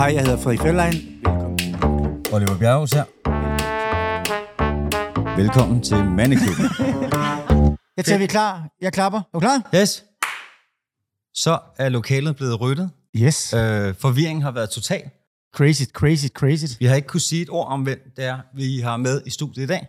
Hej, 0.00 0.12
jeg 0.14 0.22
hedder 0.22 0.36
Frederik 0.36 0.60
Fjellein. 0.60 0.92
Velkommen. 0.92 2.26
Oliver 2.32 2.58
Bjerghus 2.58 2.92
her. 2.92 3.04
Velkommen 5.36 5.82
til 5.82 5.96
Mandeklubben. 5.96 6.64
Jeg 7.96 8.04
tænker, 8.04 8.18
vi 8.18 8.24
er 8.24 8.28
klar. 8.28 8.68
Jeg 8.80 8.92
klapper. 8.92 9.18
Er 9.18 9.22
du 9.34 9.40
klar? 9.40 9.70
Yes. 9.74 10.04
Så 11.34 11.58
er 11.78 11.88
lokalet 11.88 12.36
blevet 12.36 12.60
ryddet. 12.60 12.90
Yes. 13.16 13.54
Øh, 13.54 13.94
forvirringen 13.94 14.42
har 14.42 14.50
været 14.50 14.70
total. 14.70 15.10
Crazy, 15.54 15.82
crazy, 15.92 16.26
crazy. 16.26 16.64
Vi 16.78 16.86
har 16.86 16.94
ikke 16.94 17.08
kunne 17.08 17.20
sige 17.20 17.42
et 17.42 17.50
ord 17.50 17.68
om, 17.68 17.82
hvem 17.82 18.12
det 18.16 18.24
er, 18.24 18.38
vi 18.54 18.80
har 18.80 18.96
med 18.96 19.22
i 19.26 19.30
studiet 19.30 19.64
i 19.64 19.66
dag. 19.66 19.88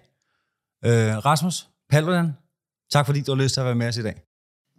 Øh, 0.86 1.26
Rasmus 1.26 1.68
Paludan, 1.90 2.32
tak 2.92 3.06
fordi 3.06 3.22
du 3.22 3.36
har 3.36 3.44
lyst 3.44 3.54
til 3.54 3.62
at 3.62 3.66
være 3.66 3.76
med 3.76 3.88
os 3.88 3.98
i 3.98 4.04
dag. 4.04 4.22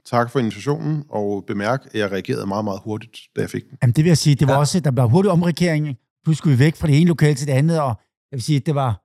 Tak 0.06 0.30
for 0.30 0.38
invitationen, 0.38 1.04
og 1.08 1.44
bemærk, 1.46 1.80
at 1.86 1.94
jeg 2.00 2.10
reagerede 2.12 2.46
meget, 2.46 2.64
meget 2.64 2.80
hurtigt, 2.84 3.16
da 3.36 3.40
jeg 3.40 3.50
fik 3.50 3.62
den. 3.70 3.78
Jamen, 3.82 3.92
det 3.94 4.04
vil 4.04 4.10
jeg 4.10 4.18
sige, 4.18 4.34
det 4.34 4.46
var 4.48 4.54
Ja. 4.54 4.58
også, 4.60 4.80
der 4.80 4.90
blev 4.90 5.08
hurtig 5.08 5.30
omregering. 5.30 5.84
Pludselig 6.24 6.36
skulle 6.38 6.56
vi 6.56 6.64
væk 6.64 6.76
fra 6.76 6.86
det 6.86 6.96
ene 7.00 7.08
lokale 7.08 7.34
til 7.34 7.46
det 7.46 7.52
andet, 7.52 7.80
og 7.80 7.88
jeg 8.30 8.36
vil 8.36 8.42
sige, 8.42 8.58
det 8.60 8.74
var, 8.74 9.02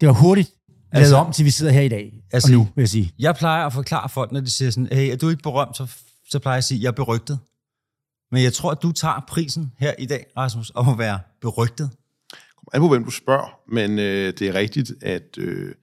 det 0.00 0.08
var 0.08 0.14
hurtigt 0.14 0.50
lavet 0.92 1.02
Altså- 1.04 1.16
om, 1.16 1.32
til 1.32 1.44
vi 1.44 1.50
sidder 1.50 1.72
her 1.72 1.80
i 1.80 1.88
dag. 1.88 2.04
Altså- 2.04 2.24
Altså, 2.32 2.52
og 2.52 2.58
nu, 2.58 2.68
vil 2.74 2.82
jeg 2.82 2.88
sige. 2.88 3.12
Jeg 3.18 3.34
plejer 3.36 3.66
at 3.66 3.72
forklare 3.72 4.08
folk, 4.08 4.32
når 4.32 4.40
de 4.40 4.50
siger 4.50 4.70
sådan, 4.70 4.88
hey, 4.92 5.12
er 5.12 5.16
du 5.16 5.28
ikke 5.28 5.42
berømt, 5.42 5.76
så, 5.76 5.86
så 6.30 6.38
plejer 6.38 6.54
jeg 6.54 6.58
at 6.58 6.64
sige, 6.64 6.82
jeg 6.82 6.88
er 6.88 6.92
berygtet. 6.92 7.38
Men 8.32 8.42
jeg 8.42 8.52
tror, 8.52 8.70
at 8.70 8.82
du 8.82 8.92
tager 8.92 9.24
prisen 9.28 9.72
her 9.78 9.92
i 9.98 10.06
dag, 10.06 10.26
Rasmus, 10.36 10.72
om 10.74 10.88
at 10.88 10.98
være 10.98 11.18
berygtet. 11.40 11.90
Kom 12.56 12.68
an 12.72 12.80
på, 12.80 12.88
hvem 12.88 13.04
du 13.04 13.10
spørger, 13.10 13.58
men 13.74 13.98
øh, 13.98 14.32
det 14.38 14.42
er 14.42 14.54
rigtigt, 14.54 14.92
at 15.02 15.38
øh, 15.38 15.74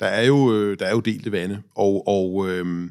der, 0.00 0.06
er 0.06 0.22
jo, 0.22 0.52
øh, 0.54 0.78
der 0.78 0.86
er 0.86 0.90
jo 0.90 1.00
delte 1.00 1.32
vande, 1.32 1.62
og, 1.76 2.08
og 2.08 2.48
øh, 2.50 2.90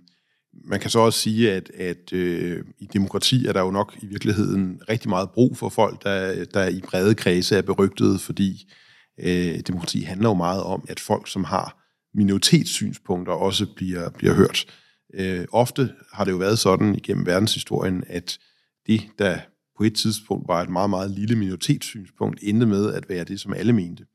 man 0.64 0.80
kan 0.80 0.90
så 0.90 1.00
også 1.00 1.20
sige, 1.20 1.52
at, 1.52 1.70
at 1.70 2.14
øh, 2.14 2.64
i 2.80 2.86
demokrati 2.94 3.46
er 3.46 3.54
der 3.54 3.62
jo 3.62 3.72
nok 3.72 3.98
i 4.02 4.06
virkeligheden 4.06 4.82
rigtig 4.90 5.10
meget 5.10 5.32
brug 5.32 5.58
for 5.58 5.70
folk, 5.70 6.04
der, 6.04 6.46
der 6.46 6.68
i 6.68 6.82
brede 6.90 7.16
kredse 7.16 7.58
er 7.58 7.62
berygtede, 7.62 8.20
fordi 8.20 8.72
øh, 9.20 9.60
demokrati 9.60 10.02
handler 10.02 10.30
jo 10.30 10.34
meget 10.34 10.64
om, 10.64 10.86
at 10.90 11.00
folk, 11.00 11.32
som 11.32 11.44
har 11.44 11.78
minoritetssynspunkter, 12.14 13.34
også 13.34 13.66
bliver, 13.76 14.10
bliver 14.10 14.34
hørt. 14.34 14.66
Øh, 15.14 15.46
ofte 15.52 15.90
har 16.14 16.24
det 16.24 16.32
jo 16.32 16.38
været 16.38 16.60
sådan 16.60 16.96
igennem 16.96 17.26
verdenshistorien, 17.26 18.04
at 18.08 18.40
det, 18.88 19.02
der 19.20 19.40
på 19.78 19.84
et 19.84 19.96
tidspunkt 19.96 20.48
var 20.48 20.62
et 20.62 20.70
meget, 20.70 20.90
meget 20.90 21.12
lille 21.12 21.36
minoritetssynspunkt, 21.36 22.40
endte 22.42 22.66
med 22.66 22.94
at 22.94 23.10
være 23.10 23.24
det, 23.24 23.40
som 23.40 23.54
alle 23.54 23.74
mente. 23.74 24.06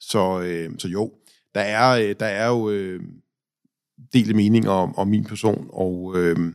Så, 0.00 0.40
øh, 0.40 0.70
så 0.78 0.88
jo, 0.88 1.12
der 1.54 1.60
er, 1.60 1.90
øh, 1.90 2.14
der 2.20 2.26
er 2.26 2.48
jo 2.48 2.70
øh, 2.70 3.00
delte 4.12 4.34
meninger 4.34 4.70
om, 4.70 4.98
om 4.98 5.08
min 5.08 5.24
person, 5.24 5.66
og 5.72 6.14
øh, 6.16 6.52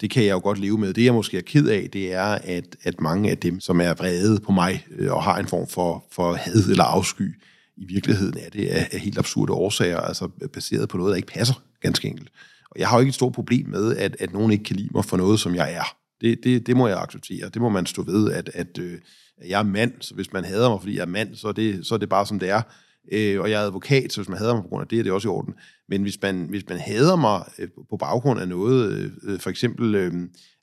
det 0.00 0.10
kan 0.10 0.24
jeg 0.24 0.32
jo 0.32 0.40
godt 0.42 0.58
leve 0.58 0.78
med. 0.78 0.94
Det, 0.94 1.04
jeg 1.04 1.14
måske 1.14 1.38
er 1.38 1.42
ked 1.42 1.68
af, 1.68 1.88
det 1.92 2.12
er, 2.12 2.24
at, 2.24 2.76
at 2.82 3.00
mange 3.00 3.30
af 3.30 3.38
dem, 3.38 3.60
som 3.60 3.80
er 3.80 3.94
vrede 3.94 4.40
på 4.40 4.52
mig 4.52 4.86
øh, 4.90 5.12
og 5.12 5.22
har 5.22 5.38
en 5.38 5.46
form 5.46 5.68
for, 5.68 6.04
for 6.12 6.34
had 6.34 6.70
eller 6.70 6.84
afsky, 6.84 7.40
i 7.76 7.84
virkeligheden 7.88 8.38
er 8.38 8.50
det 8.50 8.68
af, 8.68 8.88
af 8.92 9.00
helt 9.00 9.18
absurde 9.18 9.52
årsager, 9.52 10.00
altså 10.00 10.28
baseret 10.52 10.88
på 10.88 10.96
noget, 10.96 11.10
der 11.10 11.16
ikke 11.16 11.32
passer, 11.32 11.54
ganske 11.80 12.08
enkelt. 12.08 12.28
Og 12.70 12.80
jeg 12.80 12.88
har 12.88 12.96
jo 12.96 13.00
ikke 13.00 13.08
et 13.08 13.14
stort 13.14 13.32
problem 13.32 13.68
med, 13.68 13.96
at, 13.96 14.16
at 14.20 14.32
nogen 14.32 14.52
ikke 14.52 14.64
kan 14.64 14.76
lide 14.76 14.90
mig 14.94 15.04
for 15.04 15.16
noget, 15.16 15.40
som 15.40 15.54
jeg 15.54 15.72
er. 15.72 15.96
Det, 16.20 16.38
det, 16.44 16.66
det 16.66 16.76
må 16.76 16.88
jeg 16.88 17.02
acceptere. 17.02 17.48
Det 17.48 17.62
må 17.62 17.68
man 17.68 17.86
stå 17.86 18.02
ved, 18.02 18.32
at, 18.32 18.50
at, 18.54 18.78
øh, 18.78 18.98
at 19.38 19.48
jeg 19.48 19.58
er 19.58 19.64
mand, 19.64 19.92
så 20.00 20.14
hvis 20.14 20.32
man 20.32 20.44
hader 20.44 20.70
mig, 20.70 20.80
fordi 20.80 20.94
jeg 20.94 21.02
er 21.02 21.06
mand, 21.06 21.34
så 21.34 21.48
er 21.48 21.52
det, 21.52 21.86
så 21.86 21.94
er 21.94 21.98
det 21.98 22.08
bare, 22.08 22.26
som 22.26 22.38
det 22.38 22.50
er. 22.50 22.62
Øh, 23.12 23.40
og 23.40 23.50
jeg 23.50 23.62
er 23.62 23.66
advokat, 23.66 24.12
så 24.12 24.20
hvis 24.20 24.28
man 24.28 24.38
hader 24.38 24.54
mig 24.54 24.62
på 24.62 24.68
grund 24.68 24.82
af 24.82 24.88
det, 24.88 24.98
er 24.98 25.02
det 25.02 25.12
også 25.12 25.28
i 25.28 25.30
orden. 25.30 25.54
Men 25.88 26.02
hvis 26.02 26.22
man, 26.22 26.46
hvis 26.48 26.68
man 26.68 26.78
hader 26.78 27.16
mig 27.16 27.44
øh, 27.58 27.68
på 27.90 27.96
baggrund 27.96 28.40
af 28.40 28.48
noget, 28.48 28.92
øh, 28.92 29.10
øh 29.22 29.40
for 29.40 29.50
eksempel, 29.50 29.94
øh, 29.94 30.12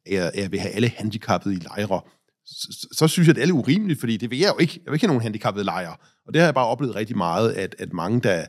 at 0.06 0.14
jeg, 0.14 0.32
jeg 0.36 0.52
vil 0.52 0.60
have 0.60 0.74
alle 0.74 0.92
handicappede 0.98 1.56
i 1.56 1.58
lejre, 1.58 2.02
så, 2.46 2.88
så 2.92 3.08
synes 3.08 3.28
jeg, 3.28 3.36
det 3.36 3.42
er 3.42 3.46
lidt 3.46 3.58
urimeligt, 3.58 4.00
fordi 4.00 4.18
det 4.18 4.30
vil 4.32 4.40
jeg 4.40 4.50
jo 4.50 4.58
ikke. 4.60 4.74
Jeg 4.86 4.92
vil 4.92 4.96
ikke 4.96 5.06
have 5.06 5.14
nogen 5.14 5.22
handicappede 5.22 5.66
lejre. 5.66 5.96
Og 6.28 6.34
det 6.34 6.42
har 6.42 6.48
jeg 6.48 6.54
bare 6.54 6.68
oplevet 6.68 6.96
rigtig 6.96 7.18
meget, 7.18 7.52
at, 7.52 7.76
at 7.80 7.94
mange, 7.94 8.22
der, 8.22 8.46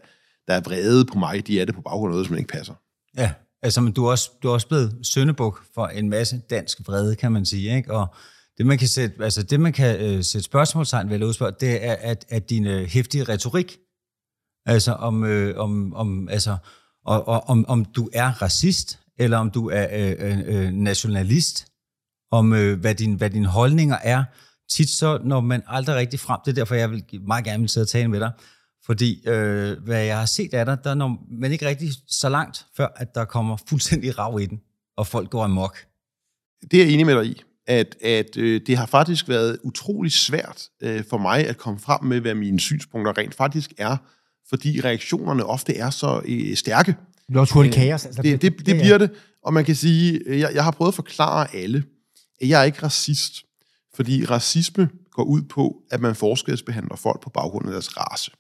der 0.49 0.55
er 0.55 0.61
vrede 0.61 1.05
på 1.05 1.19
mig, 1.19 1.47
de 1.47 1.61
er 1.61 1.65
det 1.65 1.75
på 1.75 1.81
baggrund 1.81 2.11
af 2.11 2.15
noget, 2.15 2.27
som 2.27 2.37
ikke 2.37 2.49
passer. 2.49 2.75
Ja, 3.17 3.33
altså, 3.63 3.81
men 3.81 3.93
du 3.93 4.05
er 4.05 4.11
også, 4.11 4.31
du 4.43 4.49
er 4.49 4.53
også 4.53 4.69
blevet 4.69 4.99
søndebuk 5.03 5.63
for 5.75 5.87
en 5.87 6.09
masse 6.09 6.41
dansk 6.51 6.79
vrede, 6.87 7.17
kan 7.17 7.33
man 7.33 7.47
sige, 7.47 7.77
ikke? 7.77 7.95
Og 7.95 8.15
det, 8.59 8.67
man 8.67 8.79
kan 8.79 8.89
sætte, 8.89 9.25
altså, 9.25 9.43
det, 9.43 9.61
man 9.61 9.73
kan 9.73 10.01
øh, 10.01 10.25
sætte 10.25 10.45
spørgsmålstegn 10.45 11.09
ved, 11.09 11.15
eller 11.15 11.27
udspørge, 11.27 11.53
det 11.61 11.85
er, 11.85 11.97
at, 12.01 12.25
at 12.29 12.51
din 12.51 12.67
øh, 12.67 12.87
hæftige 12.87 13.25
retorik, 13.25 13.79
altså 14.67 14.93
om, 14.93 15.25
øh, 15.25 15.57
om, 15.57 15.95
om, 15.95 16.29
altså, 16.29 16.57
og, 17.05 17.29
og, 17.29 17.49
om, 17.49 17.65
om 17.69 17.85
du 17.85 18.11
er 18.13 18.43
racist, 18.43 18.99
eller 19.19 19.39
om 19.39 19.51
du 19.51 19.69
er 19.69 19.87
øh, 19.93 20.15
øh, 20.19 20.39
øh, 20.47 20.73
nationalist, 20.73 21.67
om 22.31 22.53
øh, 22.53 22.81
hvad, 22.81 22.95
din, 22.95 23.15
hvad 23.15 23.31
dine 23.31 23.47
holdninger 23.47 23.99
er, 24.03 24.25
tit 24.71 24.91
så 24.91 25.21
når 25.25 25.41
man 25.41 25.63
aldrig 25.67 25.97
rigtig 25.97 26.21
frem. 26.21 26.41
Det 26.45 26.51
er 26.51 26.55
derfor, 26.55 26.75
jeg 26.75 26.91
vil 26.91 27.05
meget 27.27 27.45
gerne 27.45 27.61
vil 27.61 27.69
sidde 27.69 27.85
og 27.85 27.89
tale 27.89 28.09
med 28.09 28.21
dig. 28.21 28.33
Fordi 28.87 29.29
øh, 29.29 29.79
hvad 29.85 30.05
jeg 30.05 30.19
har 30.19 30.27
set 30.27 30.55
af 30.55 30.67
dig, 30.67 30.79
der 30.85 30.95
når 30.95 31.27
man 31.31 31.53
ikke 31.53 31.67
rigtig 31.67 31.91
så 32.09 32.29
langt, 32.29 32.67
før 32.77 32.89
at 32.97 33.15
der 33.15 33.25
kommer 33.25 33.57
fuldstændig 33.69 34.19
rav 34.19 34.41
i 34.41 34.47
den, 34.47 34.61
og 34.97 35.07
folk 35.07 35.31
går 35.31 35.45
amok. 35.45 35.77
Det 36.71 36.81
er 36.81 36.85
jeg 36.85 36.93
enig 36.93 37.07
med 37.07 37.15
dig 37.15 37.27
i, 37.27 37.43
at, 37.67 37.97
at 38.03 38.37
øh, 38.37 38.61
det 38.67 38.77
har 38.77 38.87
faktisk 38.87 39.29
været 39.29 39.59
utrolig 39.63 40.13
svært 40.13 40.69
øh, 40.83 41.05
for 41.11 41.19
mig 41.19 41.49
at 41.49 41.59
komme 41.59 41.81
frem 41.81 42.05
med, 42.05 42.21
hvad 42.21 42.35
mine 42.35 42.61
synspunkter 42.61 43.19
rent 43.19 43.35
faktisk 43.35 43.73
er, 43.79 43.97
fordi 44.53 44.81
reaktionerne 44.81 45.45
ofte 45.45 45.77
er 45.77 45.91
så 45.91 46.23
øh, 46.25 46.57
stærke. 46.57 46.91
Det 46.91 47.25
bliver 47.29 47.41
også 47.41 47.55
hurtigt 47.55 47.75
kaos. 47.75 48.07
Altså, 48.07 48.23
Det, 48.23 48.43
det, 48.43 48.67
det 48.67 48.77
bliver 48.77 48.99
det, 48.99 49.11
og 49.45 49.55
man 49.55 49.65
kan 49.65 49.75
sige, 49.75 50.21
øh, 50.27 50.41
jeg, 50.41 50.51
jeg 50.55 50.65
har 50.65 50.71
prøvet 50.71 50.91
at 50.91 50.95
forklare 50.95 51.55
alle, 51.55 51.85
at 52.41 52.49
jeg 52.49 52.61
er 52.61 52.65
ikke 52.65 52.83
racist, 52.83 53.33
fordi 53.95 54.25
racisme 54.25 54.89
går 55.11 55.23
ud 55.23 55.43
på, 55.43 55.77
at 55.91 56.01
man 56.01 56.15
forskelsbehandler 56.15 56.97
folk 56.97 57.23
på 57.23 57.31
baggrund 57.31 57.67
af 57.67 57.73
deres 57.73 57.97
race. 57.97 58.31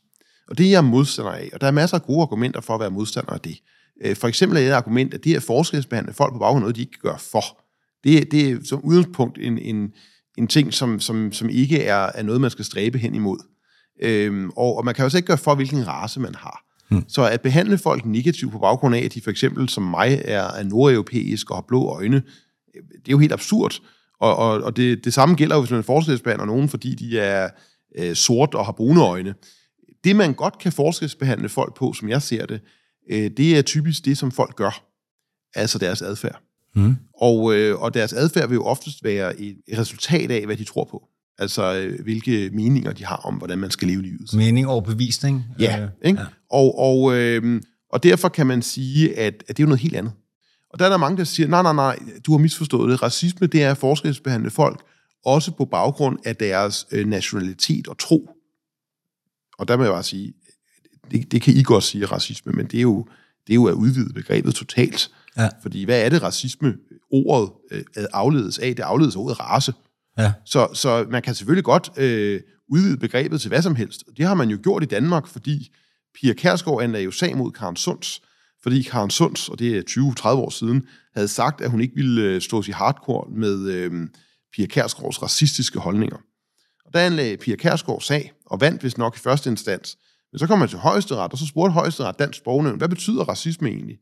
Og 0.48 0.58
det 0.58 0.66
er 0.66 0.70
jeg 0.70 0.84
modstander 0.84 1.32
af, 1.32 1.50
og 1.52 1.60
der 1.60 1.66
er 1.66 1.70
masser 1.70 1.96
af 1.96 2.02
gode 2.02 2.22
argumenter 2.22 2.60
for 2.60 2.74
at 2.74 2.80
være 2.80 2.90
modstander 2.90 3.32
af 3.32 3.40
det. 3.40 3.58
Øh, 4.04 4.16
For 4.16 4.28
eksempel 4.28 4.58
er 4.58 4.62
et 4.62 4.70
argument, 4.70 5.14
at 5.14 5.24
det 5.24 5.36
at 5.36 5.42
forskelsbehandle 5.42 6.12
folk 6.12 6.32
på 6.32 6.38
baggrund 6.38 6.58
af 6.58 6.62
noget, 6.62 6.76
de 6.76 6.80
ikke 6.80 6.92
kan 6.92 7.10
gøre 7.10 7.18
for, 7.18 7.44
det, 8.04 8.30
det 8.32 8.50
er 8.50 8.56
som 8.64 8.80
udgangspunkt 8.84 9.38
en, 9.40 9.58
en, 9.58 9.92
en 10.38 10.46
ting, 10.46 10.74
som, 10.74 11.00
som, 11.00 11.32
som 11.32 11.48
ikke 11.48 11.82
er, 11.82 12.10
er 12.14 12.22
noget, 12.22 12.40
man 12.40 12.50
skal 12.50 12.64
stræbe 12.64 12.98
hen 12.98 13.14
imod. 13.14 13.38
Øhm, 14.00 14.50
og, 14.56 14.76
og 14.76 14.84
man 14.84 14.94
kan 14.94 15.02
jo 15.04 15.08
så 15.08 15.16
ikke 15.16 15.26
gøre 15.26 15.38
for, 15.38 15.54
hvilken 15.54 15.88
race 15.88 16.20
man 16.20 16.34
har. 16.34 16.64
Hmm. 16.90 17.04
Så 17.08 17.26
at 17.26 17.40
behandle 17.40 17.78
folk 17.78 18.04
negativt 18.04 18.52
på 18.52 18.58
baggrund 18.58 18.94
af, 18.94 19.00
at 19.04 19.14
de 19.14 19.20
for 19.20 19.30
eksempel 19.30 19.68
som 19.68 19.82
mig 19.82 20.22
er, 20.24 20.42
er 20.42 20.62
nordeuropæisk 20.62 21.50
og 21.50 21.56
har 21.56 21.64
blå 21.68 21.86
øjne, 21.88 22.16
øh, 22.74 22.82
det 22.82 23.08
er 23.08 23.12
jo 23.12 23.18
helt 23.18 23.32
absurd. 23.32 23.80
Og, 24.20 24.36
og, 24.36 24.60
og 24.60 24.76
det, 24.76 25.04
det 25.04 25.14
samme 25.14 25.34
gælder 25.34 25.56
jo, 25.56 25.62
hvis 25.62 25.70
man 25.70 25.84
forskelsbehandler 25.84 26.46
nogen, 26.46 26.68
fordi 26.68 26.94
de 26.94 27.18
er 27.18 27.50
øh, 27.98 28.14
sort 28.14 28.54
og 28.54 28.64
har 28.64 28.72
brune 28.72 29.02
øjne. 29.02 29.34
Det, 30.04 30.16
man 30.16 30.34
godt 30.34 30.58
kan 30.58 30.72
forskelsbehandle 30.72 31.48
folk 31.48 31.74
på, 31.74 31.92
som 31.92 32.08
jeg 32.08 32.22
ser 32.22 32.46
det, 32.46 32.60
øh, 33.10 33.30
det 33.36 33.58
er 33.58 33.62
typisk 33.62 34.04
det, 34.04 34.18
som 34.18 34.32
folk 34.32 34.56
gør. 34.56 34.84
Altså 35.54 35.78
deres 35.78 36.02
adfærd. 36.02 36.42
Mm. 36.74 36.96
Og, 37.20 37.54
øh, 37.54 37.80
og 37.80 37.94
deres 37.94 38.12
adfærd 38.12 38.48
vil 38.48 38.54
jo 38.54 38.64
oftest 38.64 39.04
være 39.04 39.40
et 39.40 39.56
resultat 39.78 40.30
af, 40.30 40.46
hvad 40.46 40.56
de 40.56 40.64
tror 40.64 40.84
på. 40.90 41.08
Altså, 41.42 41.74
øh, 41.74 42.00
hvilke 42.02 42.50
meninger 42.52 42.92
de 42.92 43.04
har 43.04 43.16
om, 43.16 43.34
hvordan 43.34 43.58
man 43.58 43.70
skal 43.70 43.88
leve 43.88 44.02
livet. 44.02 44.34
Mening 44.34 44.66
og 44.68 44.84
bevisning. 44.84 45.44
Ja, 45.58 45.82
Øh, 45.82 45.88
ikke? 46.04 46.20
Ja. 46.20 46.26
Og, 46.50 46.78
og, 46.78 47.14
øh, 47.14 47.62
og 47.92 48.02
derfor 48.02 48.28
kan 48.28 48.46
man 48.46 48.62
sige, 48.62 49.18
at, 49.18 49.34
at 49.34 49.48
det 49.48 49.58
er 49.58 49.64
jo 49.64 49.68
noget 49.68 49.80
helt 49.80 49.96
andet. 49.96 50.12
Og 50.70 50.78
der 50.78 50.84
er 50.84 50.88
der 50.88 50.96
mange, 50.96 51.18
der 51.18 51.24
siger, 51.24 51.48
nej, 51.48 51.62
nej, 51.62 51.72
nej, 51.72 51.98
du 52.26 52.32
har 52.32 52.38
misforstået 52.38 52.90
det. 52.90 53.02
Racisme, 53.02 53.46
det 53.46 53.62
er 53.62 53.70
at 53.70 53.78
forskelsbehandle 53.78 54.50
folk, 54.50 54.82
også 55.24 55.50
på 55.52 55.64
baggrund 55.64 56.18
af 56.24 56.36
deres 56.36 56.86
øh, 56.92 57.06
nationalitet 57.06 57.88
og 57.88 57.98
tro. 57.98 58.30
Og 59.58 59.68
der 59.68 59.76
må 59.76 59.82
jeg 59.82 59.92
bare 59.92 60.02
sige, 60.02 60.34
det, 61.10 61.32
det 61.32 61.42
kan 61.42 61.54
I 61.54 61.62
godt 61.62 61.84
sige 61.84 62.06
racisme, 62.06 62.52
men 62.52 62.66
det 62.66 62.78
er 62.78 62.82
jo, 62.82 63.06
det 63.46 63.52
er 63.52 63.54
jo 63.54 63.66
at 63.66 63.74
udvide 63.74 64.12
begrebet 64.12 64.54
totalt. 64.54 65.10
Ja. 65.36 65.48
Fordi 65.62 65.84
hvad 65.84 66.04
er 66.04 66.08
det 66.08 66.22
racisme, 66.22 66.74
ordet 67.10 67.50
øh, 67.70 67.84
afledes 68.12 68.58
af? 68.58 68.76
Det 68.76 68.82
afledes 68.82 69.16
af 69.16 69.20
ordet 69.20 69.40
race. 69.40 69.72
Ja. 70.18 70.32
Så, 70.44 70.68
så 70.74 71.06
man 71.10 71.22
kan 71.22 71.34
selvfølgelig 71.34 71.64
godt 71.64 71.90
øh, 71.96 72.40
udvide 72.68 72.96
begrebet 72.96 73.40
til 73.40 73.48
hvad 73.48 73.62
som 73.62 73.76
helst. 73.76 74.04
Det 74.16 74.26
har 74.26 74.34
man 74.34 74.50
jo 74.50 74.58
gjort 74.62 74.82
i 74.82 74.86
Danmark, 74.86 75.26
fordi 75.26 75.74
Pia 76.14 76.32
Kærsgaard 76.32 76.82
anlagde 76.82 77.04
jo 77.04 77.10
sag 77.10 77.36
mod 77.36 77.52
Karen 77.52 77.76
Sunds, 77.76 78.22
fordi 78.62 78.82
Karen 78.82 79.10
Sunds, 79.10 79.48
og 79.48 79.58
det 79.58 79.76
er 79.76 80.12
20-30 80.20 80.28
år 80.28 80.50
siden, 80.50 80.86
havde 81.14 81.28
sagt, 81.28 81.60
at 81.60 81.70
hun 81.70 81.80
ikke 81.80 81.94
ville 81.94 82.22
øh, 82.22 82.40
stå 82.40 82.62
i 82.68 82.70
hardcore 82.70 83.30
med 83.30 83.66
øh, 83.66 84.08
Pia 84.52 84.66
Kærsgaards 84.66 85.22
racistiske 85.22 85.78
holdninger. 85.78 86.16
Og 86.84 86.94
der 86.94 87.00
anlagde 87.00 87.36
Pia 87.36 87.56
Kærsgaard 87.56 88.00
sag, 88.00 88.32
og 88.46 88.60
vandt 88.60 88.84
vist 88.84 88.98
nok 88.98 89.16
i 89.16 89.18
første 89.18 89.50
instans. 89.50 89.96
Men 90.32 90.38
så 90.38 90.46
kom 90.46 90.58
man 90.58 90.68
til 90.68 90.78
højesteret, 90.78 91.32
og 91.32 91.38
så 91.38 91.46
spurgte 91.46 91.72
højesteret 91.72 92.18
Dansk 92.18 92.38
Sprognævn, 92.38 92.78
hvad 92.78 92.88
betyder 92.88 93.24
racisme 93.24 93.68
egentlig? 93.68 93.98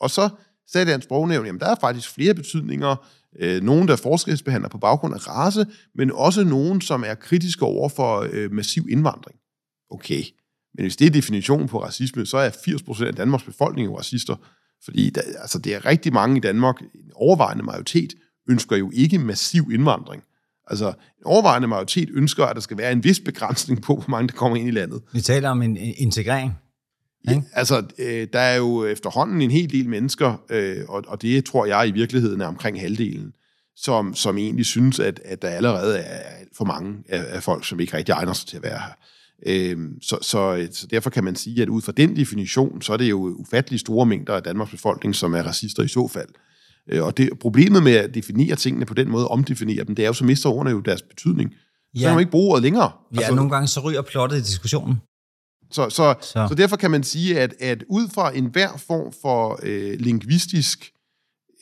Og 0.00 0.10
så 0.10 0.28
sagde 0.68 0.90
Dansk 0.90 1.04
Sprognævn, 1.04 1.46
jamen 1.46 1.60
der 1.60 1.66
er 1.66 1.74
faktisk 1.80 2.10
flere 2.14 2.34
betydninger. 2.34 3.06
Øh, 3.38 3.62
nogen, 3.62 3.88
der 3.88 3.96
forskelsbehandler 3.96 4.68
på 4.68 4.78
baggrund 4.78 5.14
af 5.14 5.28
race, 5.28 5.66
men 5.94 6.12
også 6.12 6.44
nogen, 6.44 6.80
som 6.80 7.04
er 7.06 7.14
kritiske 7.14 7.64
over 7.64 7.88
for 7.88 8.28
øh, 8.32 8.52
massiv 8.52 8.86
indvandring. 8.90 9.38
Okay, 9.90 10.22
men 10.74 10.84
hvis 10.84 10.96
det 10.96 11.06
er 11.06 11.10
definitionen 11.10 11.68
på 11.68 11.82
racisme, 11.82 12.26
så 12.26 12.36
er 12.36 12.50
80% 12.50 13.04
af 13.04 13.14
Danmarks 13.14 13.44
befolkning 13.44 13.86
jo 13.86 13.98
racister. 13.98 14.36
Fordi 14.84 15.10
der, 15.10 15.22
altså, 15.38 15.58
det 15.58 15.74
er 15.74 15.86
rigtig 15.86 16.12
mange 16.12 16.36
i 16.36 16.40
Danmark, 16.40 16.80
en 16.80 17.10
overvejende 17.14 17.62
majoritet, 17.62 18.14
ønsker 18.50 18.76
jo 18.76 18.90
ikke 18.94 19.18
massiv 19.18 19.70
indvandring. 19.72 20.22
Altså, 20.66 20.88
en 20.88 21.24
overvejende 21.24 21.68
majoritet 21.68 22.08
ønsker, 22.12 22.44
at 22.44 22.56
der 22.56 22.62
skal 22.62 22.78
være 22.78 22.92
en 22.92 23.04
vis 23.04 23.20
begrænsning 23.20 23.82
på, 23.82 23.94
hvor 23.94 24.08
mange 24.08 24.28
der 24.28 24.34
kommer 24.34 24.56
ind 24.56 24.68
i 24.68 24.70
landet. 24.70 25.02
Vi 25.12 25.20
taler 25.20 25.50
om 25.50 25.62
en 25.62 25.76
en 25.76 25.94
integrering. 25.96 26.52
Ja, 27.26 27.42
altså, 27.52 27.82
øh, 27.98 28.26
der 28.32 28.38
er 28.38 28.56
jo 28.56 28.84
efterhånden 28.84 29.42
en 29.42 29.50
hel 29.50 29.70
del 29.72 29.88
mennesker, 29.88 30.42
øh, 30.50 30.76
og, 30.88 31.04
og 31.06 31.22
det 31.22 31.44
tror 31.44 31.66
jeg 31.66 31.88
i 31.88 31.90
virkeligheden 31.90 32.40
er 32.40 32.46
omkring 32.46 32.80
halvdelen, 32.80 33.32
som, 33.76 34.14
som 34.14 34.38
egentlig 34.38 34.66
synes, 34.66 35.00
at, 35.00 35.20
at 35.24 35.42
der 35.42 35.48
allerede 35.48 35.98
er 35.98 36.18
alt 36.18 36.48
for 36.56 36.64
mange 36.64 36.94
af, 37.08 37.24
af 37.28 37.42
folk, 37.42 37.66
som 37.66 37.80
ikke 37.80 37.96
rigtig 37.96 38.12
egner 38.12 38.32
sig 38.32 38.48
til 38.48 38.56
at 38.56 38.62
være 38.62 38.78
her. 38.78 38.92
Øh, 39.46 39.78
så, 40.02 40.18
så, 40.22 40.68
så 40.72 40.86
derfor 40.86 41.10
kan 41.10 41.24
man 41.24 41.36
sige, 41.36 41.62
at 41.62 41.68
ud 41.68 41.82
fra 41.82 41.92
den 41.92 42.16
definition, 42.16 42.82
så 42.82 42.92
er 42.92 42.96
det 42.96 43.10
jo 43.10 43.34
ufattelig 43.38 43.80
store 43.80 44.06
mængder 44.06 44.34
af 44.34 44.42
Danmarks 44.42 44.70
befolkning, 44.70 45.14
som 45.14 45.34
er 45.34 45.42
racister 45.42 45.82
i 45.82 45.88
så 45.88 46.08
fald. 46.08 46.28
Øh, 46.90 47.04
og 47.04 47.16
det, 47.16 47.30
problemet 47.40 47.82
med 47.82 47.92
at 47.92 48.14
definere 48.14 48.56
tingene 48.56 48.86
på 48.86 48.94
den 48.94 49.08
måde, 49.10 49.28
omdefinere 49.28 49.84
dem, 49.84 49.94
det 49.94 50.02
er 50.02 50.06
jo, 50.06 50.12
så 50.12 50.24
mister 50.24 50.48
ordene 50.50 50.70
jo 50.70 50.80
deres 50.80 51.02
betydning. 51.02 51.50
Så 51.50 52.00
Ja. 52.00 52.06
kan 52.06 52.14
man 52.14 52.20
ikke 52.20 52.30
bruge 52.30 52.50
ordet 52.50 52.62
længere. 52.62 52.90
Ja, 53.14 53.18
altså, 53.18 53.34
nogle 53.34 53.50
gange 53.50 53.68
så 53.68 53.80
ryger 53.80 54.02
plottet 54.02 54.36
i 54.36 54.40
diskussionen. 54.40 54.94
Så, 55.70 55.90
så, 55.90 56.14
Så. 56.20 56.46
så. 56.48 56.54
derfor 56.54 56.76
kan 56.76 56.90
man 56.90 57.02
sige, 57.02 57.40
at, 57.40 57.54
at 57.60 57.84
ud 57.88 58.08
fra 58.08 58.36
enhver 58.36 58.76
form 58.76 59.12
for 59.22 59.60
øh, 59.62 60.00
lingvistisk 60.00 60.92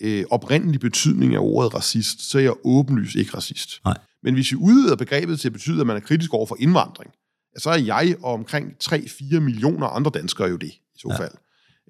øh, 0.01 0.25
oprindelig 0.31 0.81
betydning 0.81 1.35
af 1.35 1.39
ordet 1.39 1.75
racist, 1.75 2.31
så 2.31 2.39
er 2.39 2.43
jeg 2.43 2.53
åbenlyst 2.65 3.17
ikke 3.17 3.37
racist. 3.37 3.81
Nej. 3.85 3.97
Men 4.23 4.35
hvis 4.35 4.51
vi 4.53 4.57
udvider 4.57 4.97
begrebet 4.97 5.41
til 5.41 5.49
at 5.49 5.53
betyde, 5.53 5.81
at 5.81 5.87
man 5.87 5.97
er 5.97 6.01
kritisk 6.01 6.35
over 6.35 6.47
for 6.47 6.57
indvandring, 6.61 7.11
så 7.59 7.71
er 7.71 7.79
jeg 7.79 8.17
og 8.23 8.33
omkring 8.33 8.73
3-4 8.85 9.41
millioner 9.41 9.87
andre 9.87 10.11
danskere 10.15 10.49
jo 10.49 10.57
det, 10.57 10.69
i 10.71 10.81
så 10.99 11.09
Ja. 11.11 11.19
fald. 11.25 11.33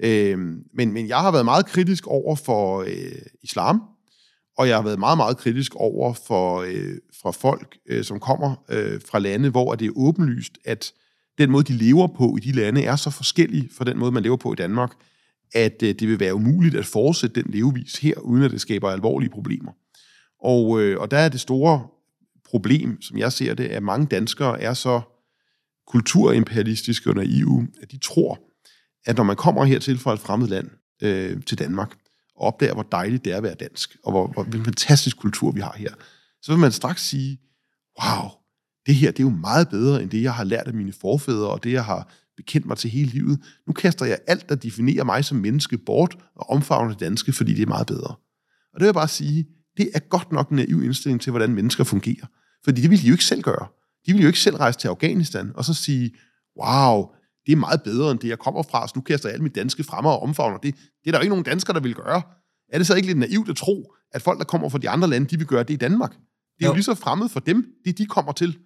Øh, 0.03 0.39
men, 0.75 0.93
men 0.93 1.09
jeg 1.09 1.19
har 1.21 1.31
været 1.33 1.45
meget 1.45 1.67
kritisk 1.67 2.07
over 2.07 2.37
for 2.37 2.81
øh, 2.81 3.23
islam, 3.43 3.83
og 4.59 4.69
jeg 4.69 4.77
har 4.77 4.83
været 4.83 4.99
meget, 4.99 5.17
meget 5.17 5.37
kritisk 5.37 5.75
over 5.75 6.13
for, 6.27 6.61
øh, 6.61 6.97
for 7.23 7.31
folk, 7.31 7.77
øh, 7.89 8.05
som 8.05 8.21
kommer 8.21 8.55
øh, 8.69 9.01
fra 9.11 9.19
lande, 9.19 9.51
hvor 9.51 9.75
det 9.75 9.87
er 9.87 9.93
åbenlyst, 9.97 10.59
at 10.65 10.93
den 11.39 11.51
måde, 11.51 11.65
de 11.65 11.73
lever 11.73 12.07
på 12.07 12.37
i 12.37 12.41
de 12.41 12.53
lande, 12.53 12.85
er 12.85 12.97
så 12.97 13.11
forskellig 13.11 13.69
fra 13.77 13.85
den 13.85 13.99
måde, 13.99 14.13
man 14.13 14.23
lever 14.23 14.37
på 14.37 14.53
i 14.53 14.57
Danmark, 14.57 14.93
at 15.55 15.83
øh, 15.83 15.95
det 15.95 16.09
vil 16.09 16.21
være 16.21 16.35
umuligt 16.35 16.75
at 16.75 16.87
fortsætte 16.87 17.43
den 17.43 17.51
levevis 17.51 17.97
her, 17.97 18.19
uden 18.19 18.43
at 18.43 18.51
det 18.51 18.61
skaber 18.61 18.91
alvorlige 18.91 19.31
problemer. 19.31 19.73
Og, 20.45 20.83
øh, 20.83 21.01
og 21.01 21.11
der 21.11 21.19
er 21.19 21.29
det 21.29 21.41
store 21.41 21.87
problem, 22.45 23.03
som 23.03 23.19
jeg 23.19 23.33
ser 23.33 23.55
det, 23.55 23.65
at 23.65 23.83
mange 23.83 24.07
danskere 24.07 24.61
er 24.61 24.75
så 24.75 25.01
kulturimperialistiske 25.87 27.11
og 27.11 27.17
naive, 27.17 27.69
at 27.83 27.93
de 27.93 27.99
tror, 27.99 28.41
at 29.07 29.17
når 29.17 29.25
man 29.25 29.37
kommer 29.37 29.65
hertil 29.65 29.99
fra 29.99 30.13
et 30.13 30.21
fremmed 30.21 30.49
land 30.49 30.71
øh, 31.03 31.43
til 31.43 31.59
Danmark, 31.59 31.97
og 32.37 32.47
opdager, 32.47 32.75
hvor 32.75 32.83
dejligt 32.83 33.25
det 33.25 33.33
er 33.33 33.37
at 33.37 33.43
være 33.43 33.55
dansk, 33.55 33.97
og 34.05 34.13
hvor, 34.13 34.27
hvor 34.27 34.45
en 34.45 34.65
fantastisk 34.65 35.17
kultur 35.17 35.51
vi 35.51 35.61
har 35.61 35.75
her, 35.77 35.95
så 36.43 36.53
vil 36.53 36.61
man 36.61 36.73
straks 36.73 37.09
sige, 37.09 37.41
wow, 38.03 38.31
det 38.87 38.95
her 38.95 39.11
det 39.11 39.19
er 39.19 39.25
jo 39.25 39.31
meget 39.31 39.69
bedre 39.69 40.03
end 40.03 40.11
det, 40.11 40.23
jeg 40.23 40.35
har 40.35 40.45
lært 40.45 40.67
af 40.67 40.75
mine 40.75 40.93
forfædre, 40.93 41.49
og 41.51 41.65
det, 41.65 41.73
jeg 41.73 41.85
har 41.85 42.13
bekendt 42.37 42.67
mig 42.67 42.77
til 42.77 42.91
hele 42.91 43.11
livet. 43.11 43.41
Nu 43.67 43.73
kaster 43.73 44.07
jeg 44.07 44.19
alt, 44.27 44.49
der 44.49 44.55
definerer 44.55 45.05
mig 45.05 45.25
som 45.25 45.39
menneske, 45.39 45.79
bort 45.79 46.17
og 46.37 46.51
omfavner 46.51 46.91
det 46.91 47.01
danske, 47.01 47.33
fordi 47.33 47.55
det 47.55 47.63
er 47.63 47.67
meget 47.67 47.87
bedre. 47.87 48.15
Og 48.73 48.75
det 48.75 48.81
vil 48.81 48.87
jeg 48.87 48.95
bare 48.95 49.09
sige, 49.09 49.47
det 49.77 49.91
er 49.95 49.99
godt 49.99 50.33
nok 50.33 50.51
en 50.51 50.57
naiv 50.57 50.83
indstilling 50.85 51.21
til, 51.21 51.31
hvordan 51.31 51.55
mennesker 51.55 51.85
fungerer. 51.85 52.27
Fordi 52.65 52.81
det 52.81 52.91
ville 52.91 53.03
de 53.03 53.09
jo 53.09 53.15
ikke 53.15 53.25
selv 53.25 53.43
gøre. 53.43 53.67
De 54.07 54.13
ville 54.13 54.23
jo 54.23 54.27
ikke 54.27 54.41
selv 54.41 54.57
rejse 54.57 54.79
til 54.79 54.89
Afghanistan 54.89 55.53
og 55.55 55.65
så 55.65 55.75
sige, 55.75 56.11
wow, 56.63 57.07
det 57.47 57.53
er 57.53 57.57
meget 57.57 57.83
bedre 57.83 58.11
end 58.11 58.19
det, 58.19 58.29
jeg 58.29 58.39
kommer 58.39 58.63
fra, 58.63 58.89
så 58.89 58.93
nu 58.97 59.03
kaster 59.03 59.29
jeg 59.29 59.35
alt 59.35 59.43
mit 59.43 59.55
danske 59.55 59.85
fremme 59.85 60.11
og 60.11 60.23
omfavner 60.23 60.59
det. 60.59 60.75
Det 60.75 61.07
er 61.07 61.11
der 61.11 61.19
jo 61.19 61.23
ikke 61.23 61.31
nogen 61.31 61.45
danskere, 61.45 61.75
der 61.75 61.81
vil 61.81 61.95
gøre. 61.95 62.23
Er 62.73 62.79
det 62.79 62.87
så 62.87 62.95
ikke 62.95 63.07
lidt 63.09 63.19
naivt 63.19 63.49
at 63.49 63.57
tro, 63.57 63.95
at 64.13 64.23
folk, 64.23 64.39
der 64.39 64.45
kommer 64.45 64.69
fra 64.69 64.79
de 64.79 64.89
andre 64.91 65.09
lande, 65.09 65.27
de 65.27 65.39
vil 65.39 65.47
gøre 65.47 65.63
det 65.63 65.75
i 65.75 65.77
Danmark? 65.77 66.11
Det 66.11 66.65
er 66.65 66.67
jo, 66.67 66.69
Jo. 66.69 66.75
lige 66.75 66.85
så 66.85 66.95
fremmed 66.95 67.29
for 67.29 67.41
dem, 67.41 67.67
det 67.85 67.99
de 67.99 68.07
kommer 68.07 68.33
til. 68.33 68.59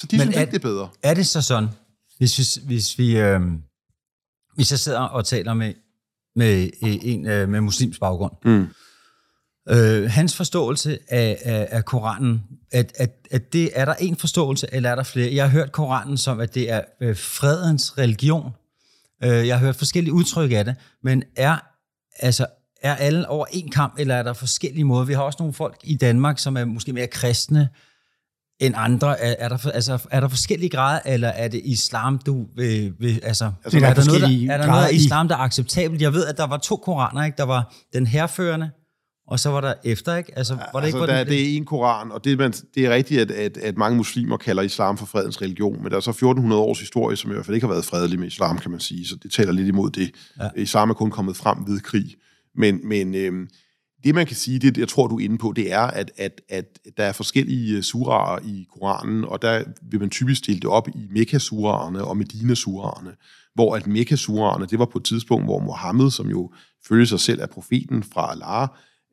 Så 0.00 0.06
de 0.10 0.16
Men 0.16 0.20
synes 0.20 0.36
er- 0.36 0.40
ikke, 0.40 0.50
det 0.50 0.58
er 0.58 0.62
bedre. 0.68 0.88
Er 1.02 1.14
det 1.14 1.26
så 1.26 1.42
sådan, 1.42 1.68
hvis, 2.18 2.36
hvis, 2.36 2.54
hvis 2.54 2.98
vi... 2.98 3.16
Øh, 3.18 3.40
hvis 4.54 4.70
jeg 4.70 4.78
sidder 4.78 5.00
og 5.00 5.24
taler 5.26 5.54
med, 5.54 5.74
med 6.36 6.62
øh, 6.84 6.96
en 7.02 7.26
øh, 7.26 7.48
med 7.48 7.60
muslims 7.60 7.98
baggrund, 7.98 8.32
Mm. 8.44 8.66
øh, 9.68 10.10
hans 10.10 10.36
forståelse 10.36 10.98
af, 11.08 11.38
af, 11.44 11.68
af 11.70 11.84
Koranen, 11.84 12.42
at, 12.72 12.92
at, 12.98 13.10
at 13.30 13.52
det, 13.52 13.70
er 13.74 13.84
der 13.84 13.94
en 13.94 14.16
forståelse, 14.16 14.66
eller 14.72 14.90
er 14.90 14.94
der 14.94 15.02
flere? 15.02 15.34
Jeg 15.34 15.44
har 15.44 15.50
hørt 15.50 15.72
Koranen 15.72 16.18
som, 16.18 16.40
at 16.40 16.54
det 16.54 16.70
er 16.70 16.80
øh, 17.00 17.16
fredens 17.16 17.98
religion. 17.98 18.50
Øh, 19.24 19.46
jeg 19.46 19.58
har 19.58 19.64
hørt 19.66 19.76
forskellige 19.76 20.12
udtryk 20.14 20.52
af 20.52 20.64
det, 20.64 20.76
men 21.02 21.22
er, 21.36 21.58
altså, 22.18 22.46
er 22.82 22.94
alle 22.96 23.28
over 23.28 23.46
en 23.52 23.70
kamp, 23.70 23.94
eller 23.98 24.14
er 24.14 24.22
der 24.22 24.32
forskellige 24.32 24.84
måder? 24.84 25.04
Vi 25.04 25.12
har 25.14 25.22
også 25.22 25.36
nogle 25.40 25.54
folk 25.54 25.76
i 25.84 25.96
Danmark, 25.96 26.38
som 26.38 26.56
er 26.56 26.64
måske 26.64 26.92
mere 26.92 27.06
kristne 27.06 27.68
end 28.60 28.74
andre. 28.76 29.20
Er, 29.20 29.34
er, 29.38 29.48
der, 29.48 29.70
altså, 29.70 29.98
er 30.10 30.20
der 30.20 30.28
forskellige 30.28 30.70
grader, 30.70 31.00
eller 31.06 31.28
er 31.28 31.48
det 31.48 31.60
islam, 31.64 32.18
du 32.18 32.46
vil... 32.56 32.92
vil 32.98 33.20
altså, 33.22 33.52
Altså, 33.64 33.80
der 33.80 33.86
er 33.86 33.90
er, 33.90 33.94
der 33.94 34.04
noget, 34.06 34.20
der, 34.20 34.54
er 34.54 34.58
der 34.58 34.66
noget 34.66 34.84
af 34.84 34.92
islam, 34.92 35.28
der 35.28 35.34
er 35.34 35.40
acceptabelt? 35.40 36.02
Jeg 36.02 36.12
ved, 36.12 36.26
at 36.26 36.36
der 36.36 36.46
var 36.46 36.56
to 36.56 36.76
koraner, 36.76 37.24
ikke? 37.24 37.36
Der 37.36 37.44
var 37.44 37.74
den 37.92 38.06
herførende, 38.06 38.70
og 39.28 39.40
så 39.40 39.50
var 39.50 39.60
der 39.60 39.74
efter, 39.84 40.16
ikke? 40.16 40.38
Altså, 40.38 40.54
var 40.54 40.60
det 40.62 40.70
altså, 40.74 40.86
ikke, 40.86 40.98
hvor 40.98 41.06
der, 41.06 41.18
den, 41.18 41.26
det 41.26 41.52
er 41.52 41.56
en 41.56 41.64
koran, 41.64 42.12
og 42.12 42.24
det, 42.24 42.38
man, 42.38 42.52
det 42.74 42.86
er 42.86 42.90
rigtigt, 42.90 43.20
at, 43.20 43.30
at, 43.30 43.56
at 43.56 43.76
mange 43.76 43.96
muslimer 43.96 44.36
kalder 44.36 44.62
islam 44.62 44.98
for 44.98 45.06
fredens 45.06 45.42
religion, 45.42 45.82
men 45.82 45.90
der 45.90 45.96
er 45.96 46.00
så 46.00 46.10
1400 46.10 46.62
års 46.62 46.80
historie, 46.80 47.16
som 47.16 47.30
i 47.30 47.34
hvert 47.34 47.46
fald 47.46 47.54
ikke 47.54 47.66
har 47.66 47.72
været 47.74 47.84
fredelig 47.84 48.18
med 48.18 48.26
islam, 48.26 48.58
kan 48.58 48.70
man 48.70 48.80
sige, 48.80 49.08
så 49.08 49.16
det 49.22 49.32
taler 49.32 49.52
lidt 49.52 49.68
imod 49.68 49.90
det. 49.90 50.10
Ja. 50.40 50.48
Islam 50.56 50.90
er 50.90 50.94
kun 50.94 51.10
kommet 51.10 51.36
frem 51.36 51.58
ved 51.66 51.80
krig. 51.80 52.14
Men, 52.56 52.88
men 52.88 53.14
øhm, 53.14 53.48
det, 54.04 54.14
man 54.14 54.26
kan 54.26 54.36
sige, 54.36 54.58
det 54.58 54.78
jeg 54.78 54.88
tror, 54.88 55.06
du 55.06 55.16
er 55.18 55.24
inde 55.24 55.38
på, 55.38 55.52
det 55.56 55.72
er, 55.72 55.80
at, 55.80 56.12
at, 56.16 56.40
at 56.48 56.78
der 56.96 57.04
er 57.04 57.12
forskellige 57.12 57.76
øh, 57.76 57.82
suraer 57.82 58.38
i 58.44 58.66
Koranen, 58.72 59.24
og 59.24 59.42
der 59.42 59.64
vil 59.82 60.00
man 60.00 60.10
typisk 60.10 60.38
stille 60.38 60.60
det 60.60 60.70
op 60.70 60.88
i 60.88 61.06
Mekka-suraerne 61.10 62.04
og 62.04 62.16
Medina-suraerne, 62.16 63.10
hvor 63.54 63.76
at 63.76 63.86
Mekka-suraerne, 63.86 64.66
det 64.66 64.78
var 64.78 64.84
på 64.84 64.98
et 64.98 65.04
tidspunkt, 65.04 65.46
hvor 65.46 65.58
Mohammed, 65.58 66.10
som 66.10 66.30
jo 66.30 66.52
følger 66.88 67.06
sig 67.06 67.20
selv 67.20 67.42
af 67.42 67.50
profeten 67.50 68.02
fra 68.02 68.30
Allah, 68.30 68.68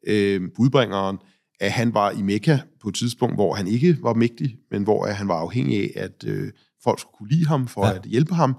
øh, 0.07 0.41
budbringeren, 0.55 1.17
at 1.59 1.71
han 1.71 1.93
var 1.93 2.11
i 2.11 2.21
Mekka 2.21 2.59
på 2.81 2.89
et 2.89 2.95
tidspunkt, 2.95 3.35
hvor 3.35 3.53
han 3.55 3.67
ikke 3.67 3.97
var 4.01 4.13
mægtig, 4.13 4.57
men 4.71 4.83
hvor 4.83 5.05
at 5.05 5.15
han 5.15 5.27
var 5.27 5.39
afhængig 5.39 5.97
af, 5.97 6.03
at 6.03 6.23
øh, 6.27 6.51
folk 6.83 6.99
skulle 6.99 7.17
kunne 7.17 7.29
lide 7.29 7.47
ham 7.47 7.67
for 7.67 7.85
ja. 7.85 7.95
at 7.95 8.03
hjælpe 8.03 8.35
ham. 8.35 8.55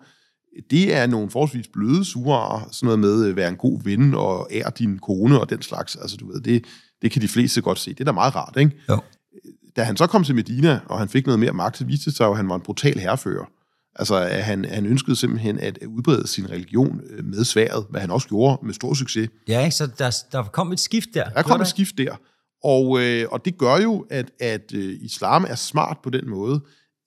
Det 0.71 0.95
er 0.95 1.07
nogle 1.07 1.31
forholdsvis 1.31 1.69
bløde 1.73 2.05
suraer, 2.05 2.69
sådan 2.73 2.87
noget 2.87 2.99
med 2.99 3.29
at 3.29 3.37
være 3.37 3.49
en 3.49 3.57
god 3.57 3.83
ven 3.85 4.15
og 4.15 4.49
ære 4.51 4.71
din 4.79 4.99
kone 4.99 5.41
og 5.41 5.51
den 5.51 5.63
slags. 5.63 5.97
Altså, 5.97 6.17
du 6.17 6.33
ved, 6.33 6.41
det, 6.41 6.65
det 7.03 7.11
kan 7.11 7.23
de 7.23 7.29
fleste 7.29 7.61
godt 7.61 7.79
se. 7.79 7.91
Det 7.91 8.01
er 8.01 8.05
da 8.05 8.13
meget 8.13 8.37
rart, 8.37 8.57
ikke? 8.57 8.73
Jo. 8.89 9.01
Da 9.77 9.83
han 9.83 9.97
så 9.97 10.07
kom 10.07 10.25
til 10.25 10.35
Medina, 10.35 10.81
og 10.87 10.99
han 10.99 11.09
fik 11.09 11.27
noget 11.27 11.41
mere 11.41 11.53
magt, 11.53 11.77
så 11.77 11.85
viste 11.85 12.11
det 12.11 12.17
sig 12.17 12.27
at 12.27 12.37
han 12.37 12.49
var 12.49 12.55
en 12.55 12.61
brutal 12.61 12.99
herrefører. 12.99 13.45
Altså, 13.95 14.17
at 14.17 14.45
han, 14.45 14.65
han 14.65 14.87
ønskede 14.87 15.17
simpelthen 15.17 15.59
at 15.59 15.79
udbrede 15.87 16.27
sin 16.27 16.51
religion 16.51 17.01
øh, 17.11 17.25
med 17.25 17.45
sværet, 17.45 17.87
hvad 17.91 18.01
han 18.01 18.11
også 18.11 18.29
gjorde 18.29 18.67
med 18.67 18.75
stor 18.75 18.95
succes. 18.95 19.29
Ja, 19.49 19.65
ikke? 19.65 19.77
Så 19.77 19.87
der, 19.99 20.17
der 20.33 20.43
kom 20.43 20.73
et 20.73 20.81
skift 20.81 21.09
der. 21.15 21.29
Der 21.29 21.43
kom 21.43 21.61
et 21.61 21.67
skift 21.67 21.99
der. 21.99 22.17
Og, 22.65 23.01
øh, 23.01 23.27
og 23.31 23.45
det 23.45 23.59
gør 23.59 23.77
jo, 23.77 24.07
at, 24.11 24.31
at 24.41 24.73
øh, 24.75 24.97
islam 25.01 25.47
er 25.49 25.55
smart 25.55 25.97
på 26.03 26.11
den 26.11 26.31
måde, 26.31 26.61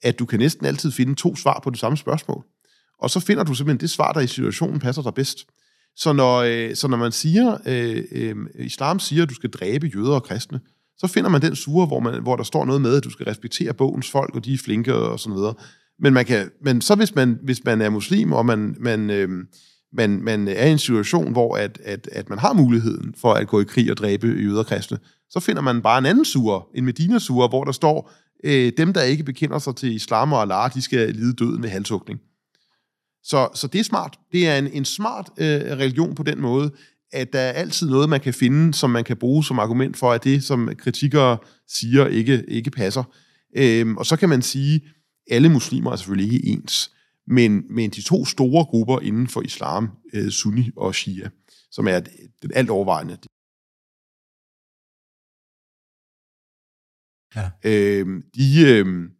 at 0.03 0.19
du 0.19 0.25
kan 0.25 0.39
næsten 0.39 0.65
altid 0.65 0.91
finde 0.91 1.15
to 1.15 1.35
svar 1.35 1.59
på 1.63 1.69
det 1.69 1.79
samme 1.79 1.97
spørgsmål. 1.97 2.45
Og 3.01 3.09
så 3.09 3.19
finder 3.19 3.43
du 3.43 3.53
simpelthen 3.53 3.81
det 3.81 3.89
svar, 3.89 4.11
der 4.11 4.19
i 4.19 4.27
situationen 4.27 4.79
passer 4.79 5.01
dig 5.01 5.13
bedst. 5.13 5.45
Så 5.95 6.13
når, 6.13 6.37
øh, 6.37 6.75
så 6.75 6.87
når 6.87 6.97
man 6.97 7.11
siger, 7.11 7.57
øh, 7.65 8.03
øh, 8.11 8.35
islam 8.59 8.99
siger, 8.99 9.23
at 9.23 9.29
du 9.29 9.33
skal 9.33 9.49
dræbe 9.49 9.91
jøder 9.95 10.13
og 10.13 10.23
kristne, 10.23 10.59
så 10.97 11.07
finder 11.07 11.29
man 11.29 11.41
den 11.41 11.55
sure, 11.55 11.87
hvor, 11.87 11.99
man, 11.99 12.21
hvor 12.21 12.35
der 12.35 12.43
står 12.43 12.65
noget 12.65 12.81
med, 12.81 12.97
at 12.97 13.03
du 13.03 13.09
skal 13.09 13.25
respektere 13.25 13.73
bogens 13.73 14.11
folk, 14.11 14.35
og 14.35 14.45
de 14.45 14.53
er 14.53 14.57
flinke 14.57 14.95
og 14.95 15.19
sådan 15.19 15.37
noget. 15.37 15.55
Men, 15.99 16.13
man 16.13 16.25
kan, 16.25 16.49
men 16.63 16.81
så 16.81 16.95
hvis 16.95 17.15
man, 17.15 17.39
hvis 17.43 17.63
man 17.65 17.81
er 17.81 17.89
muslim, 17.89 18.33
og 18.33 18.45
man, 18.45 18.75
man, 18.79 19.09
øh, 19.09 19.29
man, 19.93 20.09
man 20.23 20.47
er 20.47 20.65
i 20.65 20.71
en 20.71 20.79
situation, 20.79 21.31
hvor 21.31 21.57
at, 21.57 21.79
at, 21.83 22.09
at 22.11 22.29
man 22.29 22.39
har 22.39 22.53
muligheden 22.53 23.15
for 23.17 23.33
at 23.33 23.47
gå 23.47 23.61
i 23.61 23.63
krig 23.63 23.91
og 23.91 23.97
dræbe 23.97 24.27
jøder 24.27 24.59
og 24.59 24.65
kristne, 24.65 24.97
så 25.29 25.39
finder 25.39 25.61
man 25.61 25.81
bare 25.81 25.97
en 25.97 26.05
anden 26.05 26.25
sure, 26.25 26.63
en 26.75 26.85
Medina-sure, 26.85 27.47
hvor 27.47 27.63
der 27.63 27.71
står, 27.71 28.11
øh, 28.43 28.71
dem, 28.77 28.93
der 28.93 29.01
ikke 29.01 29.23
bekender 29.23 29.59
sig 29.59 29.75
til 29.75 29.95
islam 29.95 30.33
og 30.33 30.41
Allah, 30.41 30.73
de 30.73 30.81
skal 30.81 31.15
lide 31.15 31.33
døden 31.33 31.61
med 31.61 31.69
halshugning. 31.69 32.19
Så, 33.23 33.49
så 33.53 33.67
det 33.67 33.79
er 33.79 33.83
smart. 33.83 34.19
Det 34.31 34.47
er 34.47 34.57
en, 34.57 34.67
en 34.67 34.85
smart 34.85 35.29
øh, 35.37 35.61
religion 35.61 36.15
på 36.15 36.23
den 36.23 36.41
måde, 36.41 36.71
at 37.11 37.33
der 37.33 37.39
er 37.39 37.51
altid 37.51 37.89
noget, 37.89 38.09
man 38.09 38.19
kan 38.19 38.33
finde, 38.33 38.73
som 38.73 38.89
man 38.89 39.03
kan 39.03 39.17
bruge 39.17 39.43
som 39.43 39.59
argument 39.59 39.97
for, 39.97 40.11
at 40.11 40.23
det, 40.23 40.43
som 40.43 40.69
kritikere 40.77 41.37
siger, 41.67 42.07
ikke, 42.07 42.45
ikke 42.47 42.71
passer. 42.71 43.03
Øhm, 43.55 43.97
og 43.97 44.05
så 44.05 44.17
kan 44.17 44.29
man 44.29 44.41
sige, 44.41 44.81
alle 45.29 45.49
muslimer 45.49 45.91
er 45.91 45.95
selvfølgelig 45.95 46.33
ikke 46.33 46.47
ens, 46.47 46.91
men, 47.27 47.63
men 47.69 47.89
de 47.89 48.01
to 48.01 48.25
store 48.25 48.65
grupper 48.65 48.99
inden 48.99 49.27
for 49.27 49.41
islam, 49.41 49.89
øh, 50.13 50.29
sunni 50.29 50.71
og 50.77 50.95
shia, 50.95 51.29
som 51.71 51.87
er 51.87 51.99
den 52.41 52.51
alt 52.53 52.69
overvejende. 52.69 53.17
Ja. 57.35 57.51
Øhm, 57.65 58.23
de, 58.35 58.65
øhm, 58.67 59.11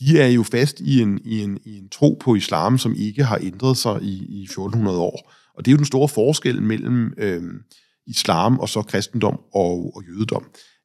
de 0.00 0.20
er 0.20 0.26
jo 0.26 0.42
fast 0.42 0.80
i 0.80 1.00
en, 1.00 1.20
i, 1.24 1.40
en, 1.40 1.58
i 1.64 1.78
en 1.78 1.88
tro 1.88 2.18
på 2.20 2.34
islam, 2.34 2.78
som 2.78 2.94
ikke 2.96 3.24
har 3.24 3.38
ændret 3.42 3.76
sig 3.76 4.02
i, 4.02 4.40
i 4.40 4.42
1400 4.42 4.98
år. 4.98 5.32
Og 5.56 5.64
det 5.64 5.70
er 5.70 5.72
jo 5.72 5.76
den 5.76 5.86
store 5.86 6.08
forskel 6.08 6.62
mellem 6.62 7.12
øhm, 7.18 7.58
islam 8.06 8.58
og 8.58 8.68
så 8.68 8.82
kristendom 8.82 9.40
og, 9.54 9.96
og 9.96 10.02
jødedom. 10.08 10.44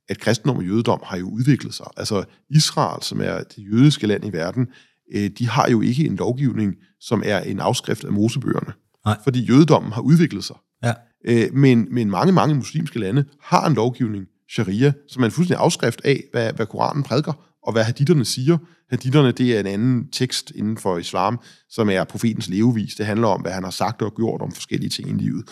at 0.09 0.19
kristendom 0.19 0.57
og 0.57 0.65
jødedom 0.65 0.99
har 1.03 1.17
jo 1.17 1.29
udviklet 1.29 1.73
sig. 1.73 1.85
Altså 1.97 2.23
Israel, 2.49 3.03
som 3.03 3.21
er 3.21 3.37
det 3.37 3.63
jødiske 3.71 4.07
land 4.07 4.25
i 4.25 4.33
verden, 4.33 4.67
øh, 5.15 5.29
de 5.37 5.49
har 5.49 5.69
jo 5.69 5.81
ikke 5.81 6.05
en 6.05 6.15
lovgivning, 6.15 6.75
som 6.99 7.23
er 7.25 7.39
en 7.39 7.59
afskrift 7.59 8.03
af 8.03 8.11
Mosebøgerne. 8.11 8.73
Nej. 9.05 9.17
Fordi 9.23 9.45
jødedommen 9.45 9.91
har 9.91 10.01
udviklet 10.01 10.43
sig. 10.43 10.55
Ja. 10.83 10.93
Øh, 11.25 11.53
men, 11.53 11.87
men 11.91 12.09
mange, 12.09 12.33
mange 12.33 12.55
muslimske 12.55 12.99
lande 12.99 13.25
har 13.41 13.67
en 13.67 13.73
lovgivning, 13.73 14.25
sharia, 14.51 14.93
som 15.07 15.23
er 15.23 15.25
en 15.25 15.31
fuldstændig 15.31 15.63
afskrift 15.63 16.01
af, 16.03 16.23
hvad, 16.31 16.53
hvad 16.53 16.65
Koranen 16.65 17.03
prædiker, 17.03 17.48
og 17.63 17.71
hvad 17.71 17.83
haditterne 17.83 18.25
siger. 18.25 18.57
Haditterne, 18.89 19.31
det 19.31 19.55
er 19.55 19.59
en 19.59 19.67
anden 19.67 20.09
tekst 20.11 20.51
inden 20.55 20.77
for 20.77 20.97
islam, 20.97 21.39
som 21.69 21.89
er 21.89 22.03
profetens 22.03 22.49
levevis. 22.49 22.95
Det 22.95 23.05
handler 23.05 23.27
om, 23.27 23.41
hvad 23.41 23.51
han 23.51 23.63
har 23.63 23.71
sagt 23.71 24.01
og 24.01 24.15
gjort 24.15 24.41
om 24.41 24.51
forskellige 24.51 24.89
ting 24.89 25.09
i 25.09 25.23
livet. 25.23 25.49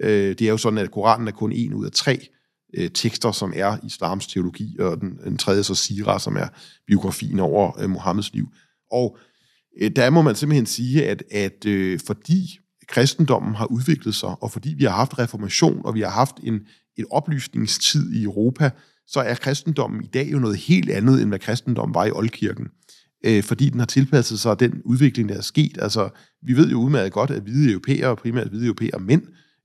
Øh, 0.00 0.28
det 0.28 0.42
er 0.42 0.50
jo 0.50 0.56
sådan, 0.56 0.78
at 0.78 0.90
Koranen 0.90 1.28
er 1.28 1.32
kun 1.32 1.52
en 1.52 1.74
ud 1.74 1.86
af 1.86 1.92
tre 1.92 2.28
øh, 2.74 2.90
tekster, 2.90 3.32
som 3.32 3.52
er 3.56 3.76
islams 3.86 4.26
teologi, 4.26 4.76
og 4.78 5.00
den, 5.00 5.18
den 5.24 5.38
tredje 5.38 5.62
så 5.62 5.74
Sira, 5.74 6.18
som 6.18 6.36
er 6.36 6.46
biografien 6.86 7.40
over 7.40 7.80
øh, 7.80 7.90
Mohammeds 7.90 8.32
liv. 8.32 8.48
Og 8.90 9.18
øh, 9.80 9.90
der 9.96 10.10
må 10.10 10.22
man 10.22 10.34
simpelthen 10.34 10.66
sige, 10.66 11.06
at, 11.06 11.22
at 11.30 11.66
øh, 11.66 12.00
fordi 12.06 12.58
kristendommen 12.88 13.54
har 13.54 13.66
udviklet 13.66 14.14
sig, 14.14 14.42
og 14.42 14.50
fordi 14.50 14.74
vi 14.78 14.84
har 14.84 14.90
haft 14.90 15.18
reformation, 15.18 15.80
og 15.84 15.94
vi 15.94 16.00
har 16.00 16.10
haft 16.10 16.36
en, 16.42 16.60
en 16.96 17.04
oplysningstid 17.10 18.12
i 18.12 18.22
Europa, 18.22 18.70
så 19.06 19.20
er 19.20 19.34
kristendommen 19.34 20.04
i 20.04 20.06
dag 20.06 20.32
jo 20.32 20.38
noget 20.38 20.56
helt 20.56 20.90
andet, 20.90 21.22
end 21.22 21.28
hvad 21.28 21.38
kristendommen 21.38 21.94
var 21.94 22.04
i 22.04 22.10
Oldkirken. 22.10 22.68
Øh, 23.24 23.42
fordi 23.42 23.68
den 23.68 23.78
har 23.78 23.86
tilpasset 23.86 24.40
sig 24.40 24.60
den 24.60 24.82
udvikling, 24.84 25.28
der 25.28 25.36
er 25.36 25.40
sket. 25.40 25.78
Altså, 25.80 26.08
vi 26.42 26.52
ved 26.52 26.70
jo 26.70 26.80
udmærket 26.80 27.12
godt, 27.12 27.30
at 27.30 27.42
hvide 27.42 27.70
europæere, 27.70 28.16
primært 28.16 28.48
hvide 28.48 28.66
europæere 28.66 29.00
mænd, 29.00 29.22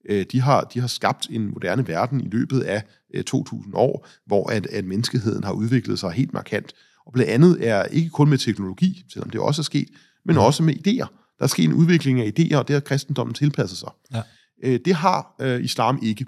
øh, 0.09 0.25
de, 0.31 0.41
har, 0.41 0.61
de 0.61 0.79
har 0.79 0.87
skabt 0.87 1.27
en 1.29 1.47
moderne 1.53 1.87
verden 1.87 2.21
i 2.21 2.27
løbet 2.31 2.59
af 2.59 2.83
øh, 3.13 3.23
2000 3.23 3.73
år, 3.75 4.07
hvor 4.25 4.49
at, 4.49 4.67
at 4.67 4.85
menneskeheden 4.85 5.43
har 5.43 5.51
udviklet 5.51 5.99
sig 5.99 6.11
helt 6.11 6.33
markant. 6.33 6.73
Og 7.05 7.13
blandt 7.13 7.31
andet 7.31 7.67
er 7.67 7.83
ikke 7.83 8.09
kun 8.09 8.29
med 8.29 8.37
teknologi, 8.37 9.05
selvom 9.13 9.29
det 9.29 9.41
også 9.41 9.61
er 9.61 9.63
sket, 9.63 9.87
men 10.25 10.37
også 10.37 10.63
med 10.63 10.73
idéer. 10.73 11.07
Der 11.37 11.43
er 11.43 11.47
sket 11.47 11.65
en 11.65 11.73
udvikling 11.73 12.21
af 12.21 12.33
idéer, 12.39 12.55
og 12.55 12.67
det 12.67 12.73
har 12.73 12.79
kristendommen 12.79 13.33
tilpasset 13.33 13.77
sig. 13.77 13.89
Ja. 14.13 14.21
Øh, 14.63 14.79
det 14.85 14.95
har 14.95 15.35
øh, 15.41 15.63
islam 15.63 15.99
ikke. 16.03 16.25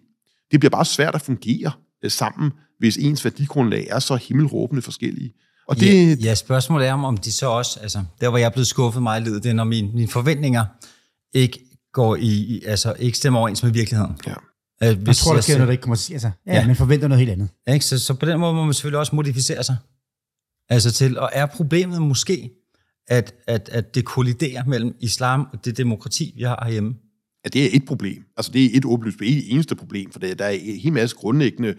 Det 0.51 0.59
bliver 0.59 0.69
bare 0.69 0.85
svært 0.85 1.15
at 1.15 1.21
fungere 1.21 1.71
sammen, 2.07 2.51
hvis 2.79 2.97
ens 2.97 3.25
værdigrundlag 3.25 3.87
er 3.89 3.99
så 3.99 4.15
himmelråbende 4.15 4.81
forskellige. 4.81 5.33
Og 5.67 5.79
det, 5.79 6.09
Ja, 6.09 6.15
ja, 6.23 6.35
spørgsmålet 6.35 6.87
er, 6.87 6.93
om- 6.93 7.03
om 7.05 7.17
de 7.17 7.31
så 7.31 7.49
også, 7.49 7.79
altså 7.79 8.03
der 8.21 8.29
hvor 8.29 8.37
jeg 8.37 8.45
er 8.45 8.49
blevet 8.49 8.67
skuffet 8.67 9.03
meget 9.03 9.21
i 9.21 9.23
livet, 9.23 9.43
det 9.43 9.49
er, 9.49 9.53
når 9.53 9.63
mine, 9.63 9.91
mine 9.93 10.07
forventninger 10.07 10.65
ikke 11.33 11.59
går 11.93 12.15
i, 12.15 12.27
i, 12.27 12.63
altså 12.65 12.93
ikke 12.99 13.17
stemmer 13.17 13.39
overens 13.39 13.63
med 13.63 13.71
virkeligheden. 13.71 14.15
Ja. 14.27 14.33
At 14.81 14.87
Jeg 14.87 14.95
hvis 14.95 15.17
tror, 15.19 15.33
der 15.33 15.41
sker 15.41 15.53
noget, 15.53 15.67
der 15.67 15.71
ikke 15.71 15.81
kommer 15.81 15.95
til 15.95 16.13
altså, 16.13 16.31
ja, 16.47 16.53
Ja. 16.53 16.59
ja. 16.59 16.67
man 16.67 16.75
forventer 16.75 17.07
noget 17.07 17.19
helt 17.19 17.31
andet. 17.31 17.49
Ikke? 17.73 17.85
Så, 17.85 17.99
så 17.99 18.13
på 18.13 18.25
den 18.25 18.39
måde 18.39 18.53
må 18.53 18.65
man 18.65 18.73
selvfølgelig 18.73 18.99
også 18.99 19.15
modificere 19.15 19.63
sig. 19.63 19.75
Altså 20.69 20.91
til, 20.91 21.19
og 21.19 21.29
er 21.33 21.45
problemet 21.45 22.01
måske, 22.01 22.49
at, 23.07 23.33
at, 23.47 23.69
at 23.71 23.95
det 23.95 24.05
kolliderer 24.05 24.65
mellem 24.65 24.95
islam 24.99 25.47
og 25.53 25.65
det 25.65 25.77
demokrati, 25.77 26.33
vi 26.35 26.43
har 26.43 26.59
herhjemme? 26.63 26.93
At 27.43 27.53
det 27.53 27.65
er 27.65 27.69
et 27.73 27.85
problem. 27.85 28.23
Altså 28.37 28.51
det 28.51 28.65
er 28.65 28.69
et 28.73 28.85
åbenlyst, 28.85 29.19
det 29.19 29.51
eneste 29.51 29.75
problem, 29.75 30.11
for 30.11 30.19
der 30.19 30.45
er 30.45 30.49
en 30.49 30.79
hel 30.79 30.93
masse 30.93 31.15
grundlæggende 31.15 31.75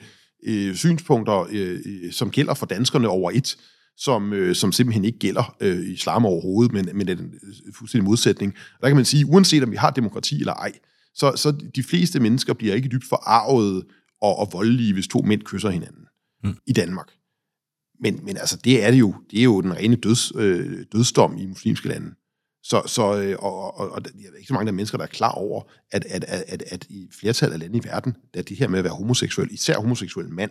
øh, 0.46 0.74
synspunkter, 0.74 1.46
øh, 1.50 1.78
øh, 1.86 2.12
som 2.12 2.30
gælder 2.30 2.54
for 2.54 2.66
danskerne 2.66 3.08
over 3.08 3.30
et, 3.30 3.56
som, 3.96 4.32
øh, 4.32 4.54
som 4.54 4.72
simpelthen 4.72 5.04
ikke 5.04 5.18
gælder 5.18 5.56
øh, 5.60 5.80
i 5.80 5.92
islam 5.92 6.26
overhovedet, 6.26 6.72
men, 6.72 6.88
men 6.94 7.08
er 7.08 7.14
den 7.14 7.26
øh, 7.26 7.74
fuldstændig 7.78 8.04
modsætning. 8.04 8.54
Og 8.74 8.82
der 8.82 8.88
kan 8.88 8.96
man 8.96 9.04
sige, 9.04 9.26
uanset 9.26 9.62
om 9.62 9.70
vi 9.70 9.76
har 9.76 9.90
demokrati 9.90 10.40
eller 10.40 10.54
ej, 10.54 10.72
så, 11.14 11.32
så 11.36 11.50
de 11.74 11.82
fleste 11.82 12.20
mennesker 12.20 12.54
bliver 12.54 12.74
ikke 12.74 12.88
dybt 12.88 13.04
forarvet 13.08 13.84
og, 14.22 14.38
og 14.38 14.48
voldelige, 14.52 14.92
hvis 14.92 15.08
to 15.08 15.22
mænd 15.22 15.42
kysser 15.42 15.70
hinanden 15.70 16.04
mm. 16.44 16.56
i 16.66 16.72
Danmark. 16.72 17.10
Men, 18.00 18.20
men 18.24 18.36
altså, 18.36 18.56
det 18.64 18.84
er 18.84 18.90
det 18.90 18.98
jo. 18.98 19.14
Det 19.30 19.38
er 19.38 19.44
jo 19.44 19.60
den 19.60 19.76
rene 19.76 19.96
døds, 19.96 20.32
øh, 20.36 20.84
dødsdom 20.92 21.38
i 21.38 21.46
muslimske 21.46 21.88
lande. 21.88 22.14
Så, 22.62 22.82
så 22.86 23.20
øh, 23.20 23.36
og, 23.38 23.78
og, 23.78 23.90
og 23.90 24.04
der 24.04 24.10
er 24.10 24.36
ikke 24.36 24.48
så 24.48 24.54
mange 24.54 24.66
der 24.66 24.72
mennesker, 24.72 24.98
der 24.98 25.04
er 25.04 25.08
klar 25.08 25.30
over, 25.30 25.62
at, 25.92 26.04
at, 26.04 26.24
at, 26.24 26.44
at, 26.48 26.62
at 26.66 26.86
i 26.88 27.08
flertallet 27.20 27.54
af 27.54 27.60
lande 27.60 27.78
i 27.78 27.84
verden, 27.84 28.16
at 28.34 28.48
det 28.48 28.56
her 28.56 28.68
med 28.68 28.78
at 28.78 28.84
være 28.84 28.94
homoseksuel, 28.94 29.48
især 29.50 29.80
homoseksuel 29.80 30.28
mand, 30.28 30.50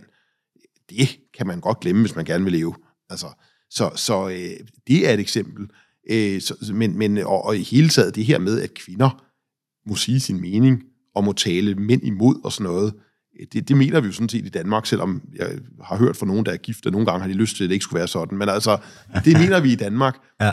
det 0.89 1.09
kan 1.37 1.47
man 1.47 1.59
godt 1.59 1.79
glemme, 1.79 2.01
hvis 2.01 2.15
man 2.15 2.25
gerne 2.25 2.43
vil 2.43 2.53
leve. 2.53 2.75
Altså, 3.09 3.27
så 3.69 3.91
så 3.95 4.29
øh, 4.29 4.67
det 4.87 5.09
er 5.09 5.13
et 5.13 5.19
eksempel. 5.19 5.69
Øh, 6.09 6.41
så, 6.41 6.71
men, 6.73 6.97
men, 6.97 7.17
og, 7.17 7.45
og 7.45 7.57
i 7.57 7.63
hele 7.63 7.89
taget 7.89 8.15
det 8.15 8.25
her 8.25 8.39
med, 8.39 8.61
at 8.61 8.73
kvinder 8.73 9.25
må 9.89 9.95
sige 9.95 10.19
sin 10.19 10.41
mening, 10.41 10.83
og 11.15 11.23
må 11.23 11.31
tale 11.31 11.75
mænd 11.75 12.03
imod 12.03 12.35
og 12.43 12.51
sådan 12.51 12.63
noget, 12.63 12.93
øh, 13.39 13.47
det, 13.53 13.67
det 13.67 13.77
mener 13.77 13.99
vi 13.99 14.07
jo 14.07 14.13
sådan 14.13 14.29
set 14.29 14.45
i 14.45 14.49
Danmark, 14.49 14.85
selvom 14.85 15.21
jeg 15.35 15.59
har 15.83 15.97
hørt 15.97 16.17
fra 16.17 16.25
nogen, 16.25 16.45
der 16.45 16.51
er 16.51 16.57
gift, 16.57 16.85
og 16.85 16.91
nogle 16.91 17.05
gange 17.05 17.21
har 17.21 17.27
de 17.27 17.33
lyst 17.33 17.55
til, 17.55 17.63
at 17.63 17.69
det 17.69 17.73
ikke 17.73 17.83
skulle 17.83 17.99
være 17.99 18.07
sådan. 18.07 18.37
Men 18.37 18.49
altså, 18.49 18.77
det 19.25 19.39
mener 19.39 19.59
vi 19.59 19.71
i 19.71 19.75
Danmark. 19.75 20.17
Ja. 20.41 20.51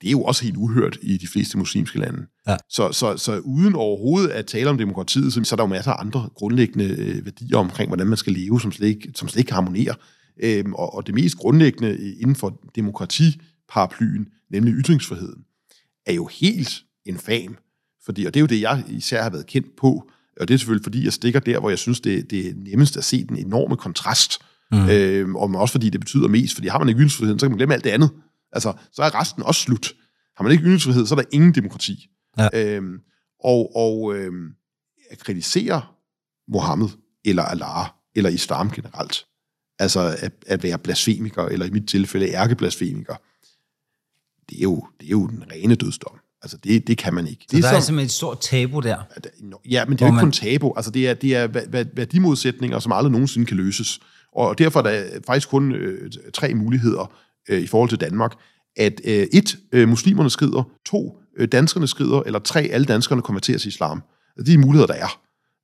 Det 0.00 0.06
er 0.06 0.10
jo 0.10 0.22
også 0.22 0.44
helt 0.44 0.56
uhørt 0.56 0.98
i 1.02 1.16
de 1.16 1.26
fleste 1.26 1.58
muslimske 1.58 1.98
lande. 1.98 2.26
Ja. 2.48 2.56
Så, 2.70 2.92
så, 2.92 3.16
så 3.16 3.38
uden 3.38 3.74
overhovedet 3.74 4.28
at 4.28 4.46
tale 4.46 4.70
om 4.70 4.78
demokratiet, 4.78 5.32
så, 5.32 5.44
så 5.44 5.54
er 5.54 5.56
der 5.56 5.64
jo 5.64 5.68
masser 5.68 5.92
af 5.92 6.00
andre 6.00 6.28
grundlæggende 6.34 6.84
øh, 6.84 7.24
værdier 7.24 7.56
omkring, 7.56 7.88
hvordan 7.88 8.06
man 8.06 8.16
skal 8.16 8.32
leve, 8.32 8.60
som 8.60 8.72
slet 8.72 8.88
ikke, 8.88 9.10
som 9.14 9.28
slet 9.28 9.40
ikke 9.40 9.52
harmonerer. 9.52 9.94
Øhm, 10.42 10.74
og, 10.74 10.94
og 10.94 11.06
det 11.06 11.14
mest 11.14 11.36
grundlæggende 11.36 11.88
øh, 11.88 12.12
inden 12.20 12.36
for 12.36 12.60
demokratiparaplyen, 12.76 14.26
nemlig 14.50 14.74
ytringsfriheden, 14.74 15.42
er 16.06 16.12
jo 16.12 16.28
helt 16.40 16.82
infam. 17.06 17.56
Fordi, 18.04 18.24
og 18.24 18.34
det 18.34 18.40
er 18.40 18.42
jo 18.42 18.46
det, 18.46 18.60
jeg 18.60 18.84
især 18.88 19.22
har 19.22 19.30
været 19.30 19.46
kendt 19.46 19.76
på, 19.76 20.10
og 20.40 20.48
det 20.48 20.54
er 20.54 20.58
selvfølgelig, 20.58 20.84
fordi 20.84 21.04
jeg 21.04 21.12
stikker 21.12 21.40
der, 21.40 21.60
hvor 21.60 21.68
jeg 21.68 21.78
synes, 21.78 22.00
det, 22.00 22.30
det 22.30 22.48
er 22.48 22.52
nemmest 22.56 22.96
at 22.96 23.04
se 23.04 23.26
den 23.26 23.36
enorme 23.36 23.76
kontrast. 23.76 24.38
Mm. 24.72 24.88
Øhm, 24.88 25.36
og 25.36 25.50
også 25.54 25.72
fordi 25.72 25.90
det 25.90 26.00
betyder 26.00 26.28
mest, 26.28 26.54
fordi 26.54 26.68
har 26.68 26.78
man 26.78 26.88
ikke 26.88 26.98
ytringsfriheden, 26.98 27.38
så 27.38 27.46
kan 27.46 27.50
man 27.50 27.58
glemme 27.58 27.74
alt 27.74 27.84
det 27.84 27.90
andet. 27.90 28.10
Altså, 28.54 28.72
så 28.92 29.02
er 29.02 29.20
resten 29.20 29.42
også 29.42 29.60
slut. 29.60 29.92
Har 30.36 30.42
man 30.42 30.52
ikke 30.52 30.64
ytringsfrihed, 30.64 31.06
så 31.06 31.14
er 31.14 31.18
der 31.18 31.28
ingen 31.32 31.54
demokrati. 31.54 32.08
Ja. 32.38 32.48
Øhm, 32.54 32.98
og 33.44 33.76
og 33.76 34.14
øhm, 34.16 34.48
at 35.10 35.18
kritisere 35.18 35.82
Mohammed, 36.48 36.88
eller 37.24 37.42
Allah, 37.42 37.86
eller 38.14 38.30
islam 38.30 38.70
generelt, 38.70 39.26
altså 39.78 40.16
at, 40.20 40.32
at 40.46 40.62
være 40.62 40.78
blasfemiker, 40.78 41.42
eller 41.44 41.66
i 41.66 41.70
mit 41.70 41.88
tilfælde 41.88 42.28
ærkeblasfemiker, 42.28 43.14
det 44.50 44.58
er 44.58 44.62
jo, 44.62 44.86
det 45.00 45.06
er 45.06 45.10
jo 45.10 45.26
den 45.26 45.44
rene 45.52 45.74
dødsdom. 45.74 46.18
Altså, 46.42 46.56
det, 46.56 46.86
det 46.86 46.98
kan 46.98 47.14
man 47.14 47.26
ikke. 47.26 47.44
Så 47.50 47.56
det 47.56 47.62
der 47.62 47.68
er 47.68 47.72
som- 47.74 47.80
simpelthen 47.82 48.06
et 48.06 48.12
stort 48.12 48.40
tabu 48.40 48.80
der. 48.80 48.98
Ja, 49.70 49.84
men 49.84 49.92
det 49.92 50.02
er 50.02 50.06
jo 50.06 50.08
ikke 50.08 50.14
man- 50.14 50.24
kun 50.24 50.32
tabu. 50.32 50.72
Altså, 50.76 50.90
det 50.90 51.08
er, 51.08 51.14
det 51.14 51.36
er 51.36 51.48
væ- 51.48 51.66
væ- 51.76 51.90
værdimodsætninger, 51.94 52.78
som 52.78 52.92
aldrig 52.92 53.12
nogensinde 53.12 53.46
kan 53.46 53.56
løses. 53.56 54.00
Og 54.32 54.58
derfor 54.58 54.80
er 54.80 54.82
der 54.82 55.20
faktisk 55.26 55.48
kun 55.48 55.72
øh, 55.72 56.12
tre 56.34 56.54
muligheder 56.54 57.12
øh, 57.48 57.60
i 57.60 57.66
forhold 57.66 57.88
til 57.88 58.00
Danmark. 58.00 58.32
At 58.76 59.00
øh, 59.04 59.26
et, 59.32 59.56
øh, 59.72 59.88
muslimerne 59.88 60.30
skrider, 60.30 60.62
to, 60.86 61.18
øh, 61.38 61.48
danskerne 61.48 61.86
skrider, 61.86 62.22
eller 62.22 62.38
tre, 62.38 62.60
alle 62.60 62.84
danskerne 62.84 63.22
konverterer 63.22 63.58
til 63.58 63.68
islam. 63.68 64.02
Altså, 64.36 64.52
de 64.52 64.58
muligheder, 64.58 64.86
der 64.86 64.94
er. 64.94 65.20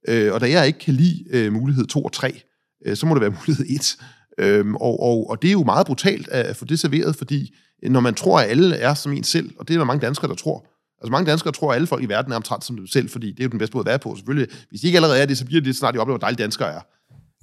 Øh, 0.08 0.32
og 0.32 0.40
da 0.40 0.50
jeg 0.50 0.66
ikke 0.66 0.78
kan 0.78 0.94
lide 0.94 1.24
øh, 1.30 1.52
mulighed 1.52 1.86
to 1.86 2.02
og 2.02 2.12
tre, 2.12 2.42
øh, 2.86 2.96
så 2.96 3.06
må 3.06 3.14
det 3.14 3.20
være 3.20 3.30
mulighed 3.40 3.66
et. 3.68 3.96
Øhm, 4.38 4.76
og, 4.76 5.02
og, 5.02 5.30
og 5.30 5.42
det 5.42 5.48
er 5.48 5.52
jo 5.52 5.64
meget 5.64 5.86
brutalt 5.86 6.28
at 6.28 6.56
få 6.56 6.64
det 6.64 6.80
serveret, 6.80 7.16
fordi 7.16 7.54
når 7.82 8.00
man 8.00 8.14
tror, 8.14 8.40
at 8.40 8.50
alle 8.50 8.76
er 8.76 8.94
som 8.94 9.12
en 9.12 9.24
selv, 9.24 9.50
og 9.58 9.68
det 9.68 9.74
er 9.74 9.78
der 9.78 9.84
mange 9.84 10.06
danskere, 10.06 10.28
der 10.28 10.34
tror, 10.34 10.66
Altså 11.00 11.12
mange 11.12 11.30
danskere 11.30 11.52
tror, 11.52 11.70
at 11.70 11.74
alle 11.76 11.86
folk 11.86 12.02
i 12.02 12.08
verden 12.08 12.32
er 12.32 12.36
omtrent 12.36 12.64
som 12.64 12.76
dem 12.76 12.86
selv, 12.86 13.08
fordi 13.10 13.32
det 13.32 13.40
er 13.40 13.44
jo 13.44 13.50
den 13.50 13.58
bedste 13.58 13.76
måde 13.76 13.82
at 13.82 13.90
være 13.90 13.98
på. 13.98 14.16
Selvfølgelig, 14.16 14.48
hvis 14.68 14.80
de 14.80 14.86
ikke 14.86 14.98
allerede 14.98 15.20
er 15.20 15.26
det, 15.26 15.38
så 15.38 15.44
bliver 15.44 15.62
det 15.62 15.76
snart, 15.76 15.94
de 15.94 15.98
oplever, 15.98 16.18
hvor 16.18 16.26
dejlige 16.26 16.42
danskere 16.42 16.72
er. 16.72 16.80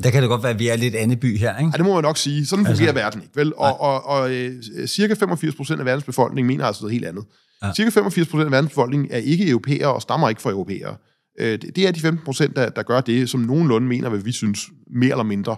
Der 0.04 0.10
kan 0.10 0.22
det 0.22 0.30
godt 0.30 0.44
være, 0.44 0.52
at 0.52 0.60
vi 0.60 0.68
er 0.68 0.76
lidt 0.76 0.96
andet 0.96 1.20
by 1.20 1.38
her, 1.38 1.58
ikke? 1.58 1.72
Ja, 1.74 1.78
det 1.78 1.86
må 1.86 1.94
man 1.94 2.04
nok 2.04 2.18
sige. 2.18 2.46
Sådan 2.46 2.66
fungerer 2.66 2.88
altså, 2.88 3.04
verden 3.04 3.22
ikke, 3.22 3.36
vel? 3.36 3.54
Og, 3.58 3.82
og, 3.82 4.06
og 4.06 4.34
øh, 4.34 4.64
cirka 4.88 5.14
85 5.14 5.56
procent 5.56 5.80
af 5.80 5.86
verdens 5.86 6.04
befolkning 6.04 6.48
mener 6.48 6.66
altså 6.66 6.84
noget 6.84 6.94
helt 6.94 7.06
andet. 7.06 7.26
Ja. 7.64 7.74
Cirka 7.74 7.90
85 7.90 8.28
procent 8.28 8.46
af 8.46 8.52
verdens 8.52 8.72
befolkning 8.72 9.08
er 9.12 9.18
ikke 9.18 9.50
europæere 9.50 9.94
og 9.94 10.02
stammer 10.02 10.30
ikke 10.30 10.42
fra 10.42 10.50
europæere. 10.50 10.96
Øh, 11.40 11.52
det, 11.62 11.76
det 11.76 11.88
er 11.88 11.92
de 11.92 12.00
15 12.00 12.26
procent, 12.26 12.56
der, 12.56 12.70
der 12.70 12.84
gør 12.84 13.02
det, 13.02 13.30
som 13.30 13.40
nogenlunde 13.40 13.88
mener, 13.88 14.10
hvad 14.10 14.20
vi 14.20 14.32
synes, 14.32 14.70
mere 14.96 15.12
eller 15.12 15.24
mindre. 15.24 15.56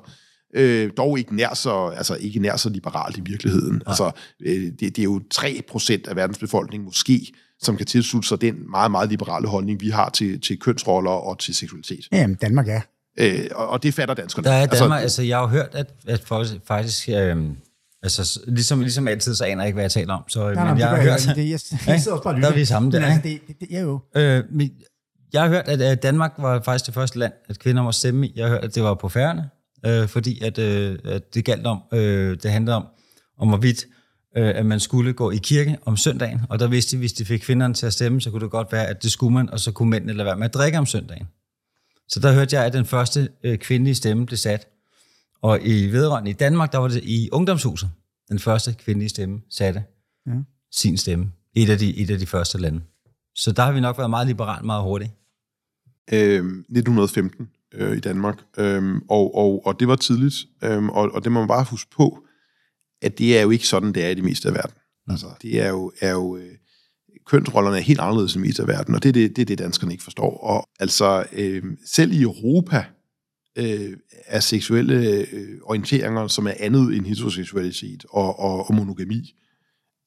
Øh, 0.55 0.91
dog 0.97 1.19
ikke 1.19 1.35
nær 1.35 1.53
så, 1.53 1.87
altså 1.97 2.15
ikke 2.15 2.39
nær 2.39 2.55
så 2.55 2.69
liberalt 2.69 3.17
i 3.17 3.21
virkeligheden. 3.25 3.81
Altså, 3.85 4.11
øh, 4.45 4.63
det, 4.63 4.79
det 4.79 4.99
er 4.99 5.03
jo 5.03 5.21
3 5.31 5.61
procent 5.69 6.07
af 6.07 6.15
verdens 6.15 6.37
befolkning 6.37 6.83
måske, 6.83 7.33
som 7.61 7.77
kan 7.77 7.85
tilslutte 7.85 8.27
sig 8.27 8.41
den 8.41 8.71
meget, 8.71 8.91
meget 8.91 9.09
liberale 9.09 9.47
holdning, 9.47 9.81
vi 9.81 9.89
har 9.89 10.09
til, 10.09 10.41
til 10.41 10.59
kønsroller 10.59 11.11
og 11.11 11.39
til 11.39 11.55
seksualitet. 11.55 12.07
Ja, 12.11 12.17
jamen, 12.17 12.35
Danmark 12.35 12.67
er. 12.67 12.81
Øh, 13.17 13.45
og, 13.55 13.69
og 13.69 13.83
det 13.83 13.93
fatter 13.93 14.15
danskerne. 14.15 14.47
Der 14.47 14.53
er 14.53 14.65
Danmark, 14.65 15.01
altså, 15.01 15.23
jeg 15.23 15.37
har 15.37 15.41
jo 15.41 15.47
hørt, 15.47 15.69
at, 15.71 15.93
at 16.07 16.19
folk 16.19 16.47
faktisk, 16.67 17.09
øh, 17.09 17.37
altså 18.03 18.39
ligesom, 18.47 18.81
ligesom 18.81 19.07
altid, 19.07 19.35
så 19.35 19.45
aner 19.45 19.63
jeg 19.63 19.67
ikke, 19.67 19.75
hvad 19.75 19.83
jeg 19.83 19.91
taler 19.91 20.13
om. 20.13 20.23
Så, 20.27 20.39
Nej, 20.39 20.53
nej, 20.53 20.63
men 20.65 20.75
det 20.75 20.79
jeg 20.79 20.89
har 20.89 20.97
jeg 20.97 21.05
hørt. 21.05 21.35
Det, 21.35 21.49
jeg, 21.49 21.59
jeg 21.87 22.01
sidder 22.01 22.17
også 22.17 22.23
bare 22.23 22.35
og 22.35 22.41
Der 22.41 22.49
er 22.49 22.53
vi 22.53 22.65
sammen 22.65 22.91
der, 22.91 22.99
Men 22.99 23.09
altså, 23.09 23.21
det, 23.23 23.39
det, 23.47 23.55
det, 23.59 23.67
ja, 23.71 23.81
jo. 23.81 23.99
Øh, 24.15 24.43
men 24.51 24.71
jeg 25.33 25.41
har 25.41 25.49
hørt, 25.49 25.67
at 25.67 25.91
øh, 25.91 25.97
Danmark 26.03 26.33
var 26.37 26.61
faktisk 26.61 26.85
det 26.85 26.93
første 26.93 27.19
land, 27.19 27.33
at 27.49 27.59
kvinder 27.59 27.83
må 27.83 27.91
stemme 27.91 28.27
i. 28.27 28.33
Jeg 28.35 28.45
har 28.45 28.49
hørt, 28.49 28.63
at 28.63 28.75
det 28.75 28.83
var 28.83 28.93
på 28.93 29.09
færgerne, 29.09 29.49
øh, 29.85 30.07
fordi 30.07 30.43
at, 30.43 30.57
øh, 30.57 30.99
at 31.05 31.33
det 31.33 31.45
galt 31.45 31.67
om, 31.67 31.81
øh, 31.93 32.37
det 32.43 32.51
handlede 32.51 32.75
om, 32.75 32.85
om 33.39 33.47
hvorvidt, 33.47 33.85
øh, 34.37 34.51
at 34.55 34.65
man 34.65 34.79
skulle 34.79 35.13
gå 35.13 35.31
i 35.31 35.37
kirke 35.37 35.77
om 35.85 35.97
søndagen. 35.97 36.41
Og 36.49 36.59
der 36.59 36.67
vidste 36.67 36.95
de, 36.95 36.99
hvis 36.99 37.13
de 37.13 37.25
fik 37.25 37.39
kvinderne 37.39 37.73
til 37.73 37.85
at 37.85 37.93
stemme, 37.93 38.21
så 38.21 38.31
kunne 38.31 38.41
det 38.41 38.51
godt 38.51 38.71
være, 38.71 38.87
at 38.87 39.03
det 39.03 39.11
skulle 39.11 39.33
man, 39.33 39.49
og 39.49 39.59
så 39.59 39.71
kunne 39.71 39.89
mændene 39.89 40.13
lade 40.13 40.25
være 40.25 40.37
med 40.37 40.45
at 40.45 40.53
drikke 40.53 40.77
om 40.77 40.85
søndagen. 40.85 41.27
Så 42.09 42.19
der 42.19 42.33
hørte 42.33 42.55
jeg, 42.55 42.65
at 42.65 42.73
den 42.73 42.85
første 42.85 43.29
øh, 43.43 43.57
kvindelige 43.57 43.95
stemme 43.95 44.25
blev 44.25 44.37
sat. 44.37 44.67
Og 45.41 45.59
i 45.63 45.87
vedrørende 45.87 46.29
i 46.31 46.33
Danmark, 46.33 46.71
der 46.71 46.77
var 46.77 46.87
det 46.87 47.03
i 47.03 47.29
ungdomshuset, 47.31 47.89
den 48.29 48.39
første 48.39 48.73
kvindelige 48.73 49.09
stemme 49.09 49.41
satte 49.49 49.83
Ja. 50.27 50.31
sin 50.71 50.97
stemme. 50.97 51.31
Et 51.55 51.69
af, 51.69 51.77
de, 51.77 51.97
et 51.97 52.09
af 52.09 52.19
de 52.19 52.25
første 52.25 52.57
lande. 52.57 52.81
Så 53.35 53.51
der 53.51 53.63
har 53.63 53.71
vi 53.71 53.79
nok 53.79 53.97
været 53.97 54.09
meget 54.09 54.27
liberalt 54.27 54.65
meget 54.65 54.83
hurtigt. 54.83 55.11
øh, 56.13 56.45
1915 56.45 57.49
øh, 57.73 57.97
i 57.97 57.99
Danmark, 57.99 58.37
øh, 58.57 58.95
og, 59.09 59.35
og, 59.35 59.65
og 59.65 59.79
det 59.79 59.87
var 59.87 59.95
tidligt, 59.95 60.35
øh, 60.63 60.85
og, 60.85 61.11
og 61.13 61.23
det 61.23 61.31
må 61.31 61.39
man 61.39 61.47
bare 61.47 61.65
huske 61.69 61.91
på, 61.91 62.23
at 63.01 63.17
det 63.17 63.37
er 63.37 63.41
jo 63.41 63.49
ikke 63.49 63.67
sådan, 63.67 63.93
det 63.93 64.05
er 64.05 64.09
i 64.09 64.15
det 64.15 64.23
meste 64.23 64.47
af 64.47 64.53
verden. 64.53 64.75
Altså, 65.09 65.27
det 65.41 65.61
er 65.61 65.69
jo, 65.69 65.91
er 66.01 66.11
jo 66.11 66.37
øh, 66.37 66.55
kønsrollerne 67.29 67.77
er 67.77 67.81
helt 67.81 67.99
anderledes 67.99 68.59
af 68.59 68.67
verden, 68.67 68.95
og 68.95 69.03
det 69.03 69.09
er 69.09 69.13
det, 69.13 69.35
det, 69.35 69.41
er 69.41 69.45
det 69.45 69.59
danskerne 69.59 69.91
ikke 69.91 70.03
forstår. 70.03 70.37
Og 70.37 70.67
altså, 70.79 71.25
øh, 71.33 71.63
selv 71.85 72.11
i 72.11 72.21
Europa 72.21 72.85
øh, 73.57 73.93
er 74.25 74.39
seksuelle 74.39 75.25
øh, 75.31 75.57
orienteringer, 75.63 76.27
som 76.27 76.47
er 76.47 76.53
andet 76.59 76.95
end 76.95 77.05
heteroseksualitet 77.05 78.05
og, 78.09 78.39
og, 78.39 78.69
og 78.69 78.75
monogami, 78.75 79.35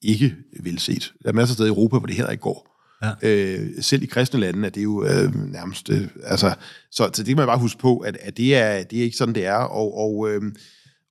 ikke 0.01 0.35
velset. 0.59 1.13
Der 1.23 1.29
er 1.29 1.33
masser 1.33 1.53
af 1.53 1.55
steder 1.55 1.69
i 1.69 1.75
Europa, 1.75 1.97
hvor 1.97 2.07
det 2.07 2.15
heller 2.15 2.31
ikke 2.31 2.41
går. 2.41 2.69
Ja. 3.03 3.11
Øh, 3.21 3.69
selv 3.81 4.03
i 4.03 4.05
kristne 4.05 4.39
lande 4.39 4.65
er 4.65 4.69
det 4.69 4.83
jo 4.83 5.05
øh, 5.05 5.51
nærmest... 5.51 5.89
Øh, 5.89 6.07
altså, 6.23 6.55
så, 6.91 7.09
så 7.13 7.23
det 7.23 7.27
kan 7.27 7.37
man 7.37 7.47
bare 7.47 7.59
huske 7.59 7.79
på, 7.79 7.97
at, 7.97 8.17
at 8.21 8.37
det, 8.37 8.55
er, 8.55 8.83
det 8.83 8.99
er 8.99 9.03
ikke 9.03 9.17
sådan, 9.17 9.35
det 9.35 9.45
er. 9.45 9.53
Og, 9.53 9.97
og, 9.97 10.29
øh, 10.31 10.41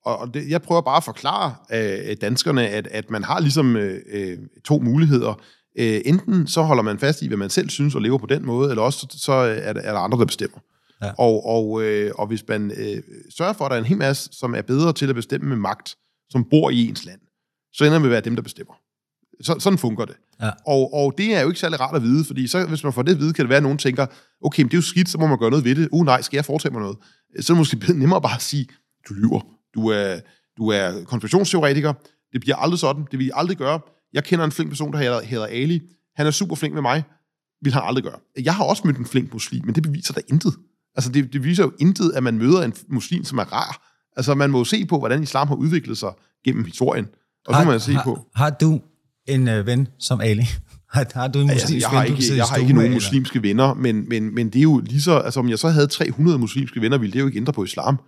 og 0.04 0.18
og 0.18 0.34
det, 0.34 0.48
jeg 0.48 0.62
prøver 0.62 0.80
bare 0.80 0.96
at 0.96 1.04
forklare 1.04 1.54
øh, 1.72 2.16
danskerne, 2.20 2.68
at, 2.68 2.86
at 2.86 3.10
man 3.10 3.24
har 3.24 3.40
ligesom 3.40 3.76
øh, 3.76 4.00
øh, 4.12 4.38
to 4.64 4.78
muligheder. 4.78 5.42
Øh, 5.78 6.00
enten 6.04 6.46
så 6.46 6.62
holder 6.62 6.82
man 6.82 6.98
fast 6.98 7.22
i, 7.22 7.28
hvad 7.28 7.36
man 7.36 7.50
selv 7.50 7.70
synes, 7.70 7.94
og 7.94 8.02
lever 8.02 8.18
på 8.18 8.26
den 8.26 8.46
måde, 8.46 8.70
eller 8.70 8.82
også 8.82 9.06
så 9.10 9.32
er 9.32 9.72
der, 9.72 9.80
er 9.80 9.92
der 9.92 10.00
andre, 10.00 10.18
der 10.18 10.24
bestemmer. 10.24 10.58
Ja. 11.02 11.10
Og, 11.18 11.46
og, 11.46 11.82
øh, 11.82 12.12
og 12.14 12.26
hvis 12.26 12.48
man 12.48 12.70
øh, 12.70 13.02
sørger 13.36 13.52
for, 13.52 13.64
at 13.64 13.70
der 13.70 13.76
er 13.76 13.80
en 13.80 13.86
hel 13.86 13.96
masse, 13.96 14.28
som 14.32 14.54
er 14.54 14.62
bedre 14.62 14.92
til 14.92 15.08
at 15.08 15.14
bestemme 15.14 15.48
med 15.48 15.56
magt, 15.56 15.96
som 16.30 16.44
bor 16.50 16.70
i 16.70 16.88
ens 16.88 17.04
land, 17.04 17.20
så 17.72 17.84
ender 17.84 17.94
det 17.94 18.00
med 18.00 18.08
at 18.08 18.12
være 18.12 18.20
dem, 18.20 18.36
der 18.36 18.42
bestemmer. 18.42 18.74
Så, 19.42 19.56
sådan 19.58 19.78
fungerer 19.78 20.06
det. 20.06 20.16
Ja. 20.42 20.50
Og, 20.66 20.94
og 20.94 21.14
det 21.18 21.34
er 21.34 21.40
jo 21.40 21.48
ikke 21.48 21.60
særlig 21.60 21.80
rart 21.80 21.96
at 21.96 22.02
vide, 22.02 22.24
fordi 22.24 22.48
så, 22.48 22.66
hvis 22.66 22.84
man 22.84 22.92
får 22.92 23.02
det 23.02 23.12
at 23.12 23.18
vide, 23.18 23.32
kan 23.32 23.42
det 23.42 23.48
være, 23.48 23.56
at 23.56 23.62
nogen 23.62 23.78
tænker, 23.78 24.06
okay, 24.44 24.62
men 24.62 24.68
det 24.68 24.74
er 24.74 24.78
jo 24.78 24.82
skidt, 24.82 25.08
så 25.08 25.18
må 25.18 25.26
man 25.26 25.38
gøre 25.38 25.50
noget 25.50 25.64
ved 25.64 25.74
det. 25.74 25.88
Uh, 25.92 26.04
nej, 26.04 26.22
skal 26.22 26.36
jeg 26.36 26.44
foretage 26.44 26.72
mig 26.72 26.82
noget? 26.82 26.98
Så 27.40 27.52
er 27.52 27.54
det 27.54 27.60
måske 27.60 27.98
nemmere 27.98 28.22
bare 28.22 28.34
at 28.34 28.42
sige, 28.42 28.66
du 29.08 29.14
lyver. 29.14 29.40
Du 29.74 29.88
er, 29.88 30.20
du 30.58 30.68
er 30.68 31.04
konspirationsteoretiker. 31.04 31.92
Det 32.32 32.40
bliver 32.40 32.56
aldrig 32.56 32.78
sådan. 32.78 33.04
Det 33.10 33.18
vil 33.18 33.26
jeg 33.26 33.36
aldrig 33.36 33.56
gøre. 33.56 33.80
Jeg 34.12 34.24
kender 34.24 34.44
en 34.44 34.52
flink 34.52 34.70
person, 34.70 34.92
der 34.92 35.22
hedder, 35.22 35.46
Ali. 35.46 35.82
Han 36.16 36.26
er 36.26 36.30
super 36.30 36.56
flink 36.56 36.74
med 36.74 36.82
mig. 36.82 37.04
Vil 37.62 37.72
han 37.72 37.82
aldrig 37.84 38.04
gøre. 38.04 38.18
Jeg 38.42 38.54
har 38.54 38.64
også 38.64 38.82
mødt 38.84 38.96
en 38.96 39.06
flink 39.06 39.32
muslim, 39.32 39.66
men 39.66 39.74
det 39.74 39.82
beviser 39.82 40.14
da 40.14 40.20
intet. 40.28 40.54
Altså, 40.96 41.10
det, 41.12 41.32
det 41.32 41.44
viser 41.44 41.62
jo 41.62 41.72
intet, 41.80 42.12
at 42.14 42.22
man 42.22 42.38
møder 42.38 42.62
en 42.62 42.74
muslim, 42.88 43.24
som 43.24 43.38
er 43.38 43.44
rar. 43.44 43.88
Altså, 44.16 44.34
man 44.34 44.50
må 44.50 44.58
jo 44.58 44.64
se 44.64 44.84
på, 44.84 44.98
hvordan 44.98 45.22
islam 45.22 45.48
har 45.48 45.54
udviklet 45.54 45.98
sig 45.98 46.12
gennem 46.44 46.64
historien. 46.64 47.06
Og 47.46 47.54
så 47.54 47.64
må 47.64 47.70
man 47.70 47.80
se 47.80 47.92
har, 47.94 48.02
på... 48.02 48.26
Har 48.34 48.50
du 48.50 48.80
en 49.28 49.48
øh, 49.48 49.66
ven 49.66 49.88
som 49.98 50.20
Ali? 50.20 50.46
Har, 50.92 51.06
har 51.14 51.28
du 51.28 51.38
en 51.38 51.46
muslimsk 51.46 51.62
Altså, 51.62 51.74
jeg 51.74 51.90
ven, 51.90 51.98
har 51.98 52.06
kan 52.06 52.16
ikke, 52.16 52.36
jeg 52.36 52.44
har 52.44 52.56
ikke 52.56 52.72
nogen 52.72 52.84
eller? 52.84 52.96
muslimske 52.96 53.42
venner, 53.42 53.74
men, 53.74 54.08
men, 54.08 54.34
men 54.34 54.46
det 54.50 54.58
er 54.58 54.62
jo 54.62 54.78
lige 54.78 55.02
så... 55.02 55.18
Altså, 55.18 55.40
om 55.40 55.48
jeg 55.48 55.58
så 55.58 55.68
havde 55.68 55.86
300 55.86 56.38
muslimske 56.38 56.80
venner, 56.80 56.98
ville 56.98 57.12
det 57.12 57.20
jo 57.20 57.26
ikke 57.26 57.38
ændre 57.38 57.52
på 57.52 57.64
islam. 57.64 57.98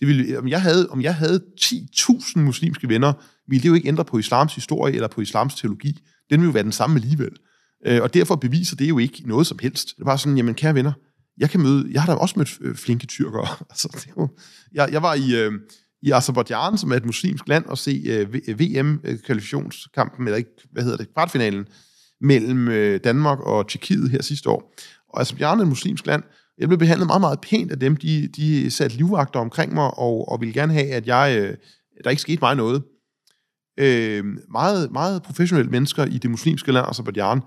Det 0.00 0.08
ville, 0.08 0.38
om, 0.38 0.48
jeg 0.48 0.62
havde, 0.62 0.88
om 0.90 1.02
jeg 1.02 1.14
havde 1.14 1.40
10.000 1.60 2.38
muslimske 2.38 2.88
venner, 2.88 3.12
ville 3.48 3.62
det 3.62 3.68
jo 3.68 3.74
ikke 3.74 3.88
ændre 3.88 4.04
på 4.04 4.18
islams 4.18 4.54
historie 4.54 4.94
eller 4.94 5.08
på 5.08 5.20
islams 5.20 5.54
teologi. 5.54 6.00
Den 6.30 6.40
ville 6.40 6.44
jo 6.44 6.52
være 6.52 6.62
den 6.62 6.72
samme 6.72 6.96
alligevel. 6.96 7.36
Øh, 7.86 8.02
og 8.02 8.14
derfor 8.14 8.36
beviser 8.36 8.76
det 8.76 8.88
jo 8.88 8.98
ikke 8.98 9.22
noget 9.26 9.46
som 9.46 9.58
helst. 9.62 9.88
Det 9.96 10.00
er 10.00 10.04
bare 10.04 10.18
sådan, 10.18 10.36
jamen 10.36 10.54
kære 10.54 10.74
venner, 10.74 10.92
jeg 11.38 11.50
kan 11.50 11.60
møde, 11.60 11.88
jeg 11.90 12.02
har 12.02 12.14
da 12.14 12.18
også 12.20 12.34
mødt 12.38 12.58
øh, 12.60 12.74
flinke 12.74 13.06
tyrkere. 13.06 13.48
altså, 13.70 13.88
det 13.92 14.06
er 14.06 14.12
jo, 14.18 14.28
jeg, 14.72 14.88
jeg 14.92 15.02
var 15.02 15.14
i, 15.14 15.36
øh, 15.36 15.52
i 16.02 16.10
Azerbaijan, 16.10 16.78
som 16.78 16.92
er 16.92 16.96
et 16.96 17.04
muslimsk 17.04 17.48
land, 17.48 17.64
og 17.64 17.78
se 17.78 18.02
øh, 18.06 18.34
VM-kvalifikationskampen, 18.60 20.22
øh, 20.22 20.26
eller 20.26 20.36
ikke, 20.36 20.50
hvad 20.72 20.82
hedder 20.82 20.96
det, 20.96 21.14
kvartfinalen, 21.14 21.66
mellem 22.20 22.68
øh, 22.68 23.00
Danmark 23.04 23.40
og 23.40 23.68
Tjekkiet 23.68 24.10
her 24.10 24.22
sidste 24.22 24.50
år. 24.50 24.74
Og 25.08 25.20
Azerbaijan 25.20 25.58
er 25.58 25.62
et 25.62 25.68
muslimsk 25.68 26.06
land. 26.06 26.22
Jeg 26.58 26.68
blev 26.68 26.78
behandlet 26.78 27.06
meget, 27.06 27.20
meget 27.20 27.40
pænt 27.40 27.72
af 27.72 27.80
dem. 27.80 27.96
De, 27.96 28.28
de 28.36 28.70
satte 28.70 28.96
livvagter 28.96 29.40
omkring 29.40 29.74
mig, 29.74 29.98
og, 29.98 30.28
og 30.28 30.40
ville 30.40 30.54
gerne 30.54 30.72
have, 30.72 30.86
at 30.86 31.06
jeg, 31.06 31.36
øh, 31.40 31.56
der 32.04 32.10
ikke 32.10 32.22
skete 32.22 32.38
mig 32.42 32.56
noget. 32.56 32.82
Øh, 33.78 34.24
meget, 34.50 34.92
meget 34.92 35.22
professionelle 35.22 35.70
mennesker 35.70 36.04
i 36.04 36.18
det 36.18 36.30
muslimske 36.30 36.72
land, 36.72 36.86
Azerbaijan. 36.88 37.40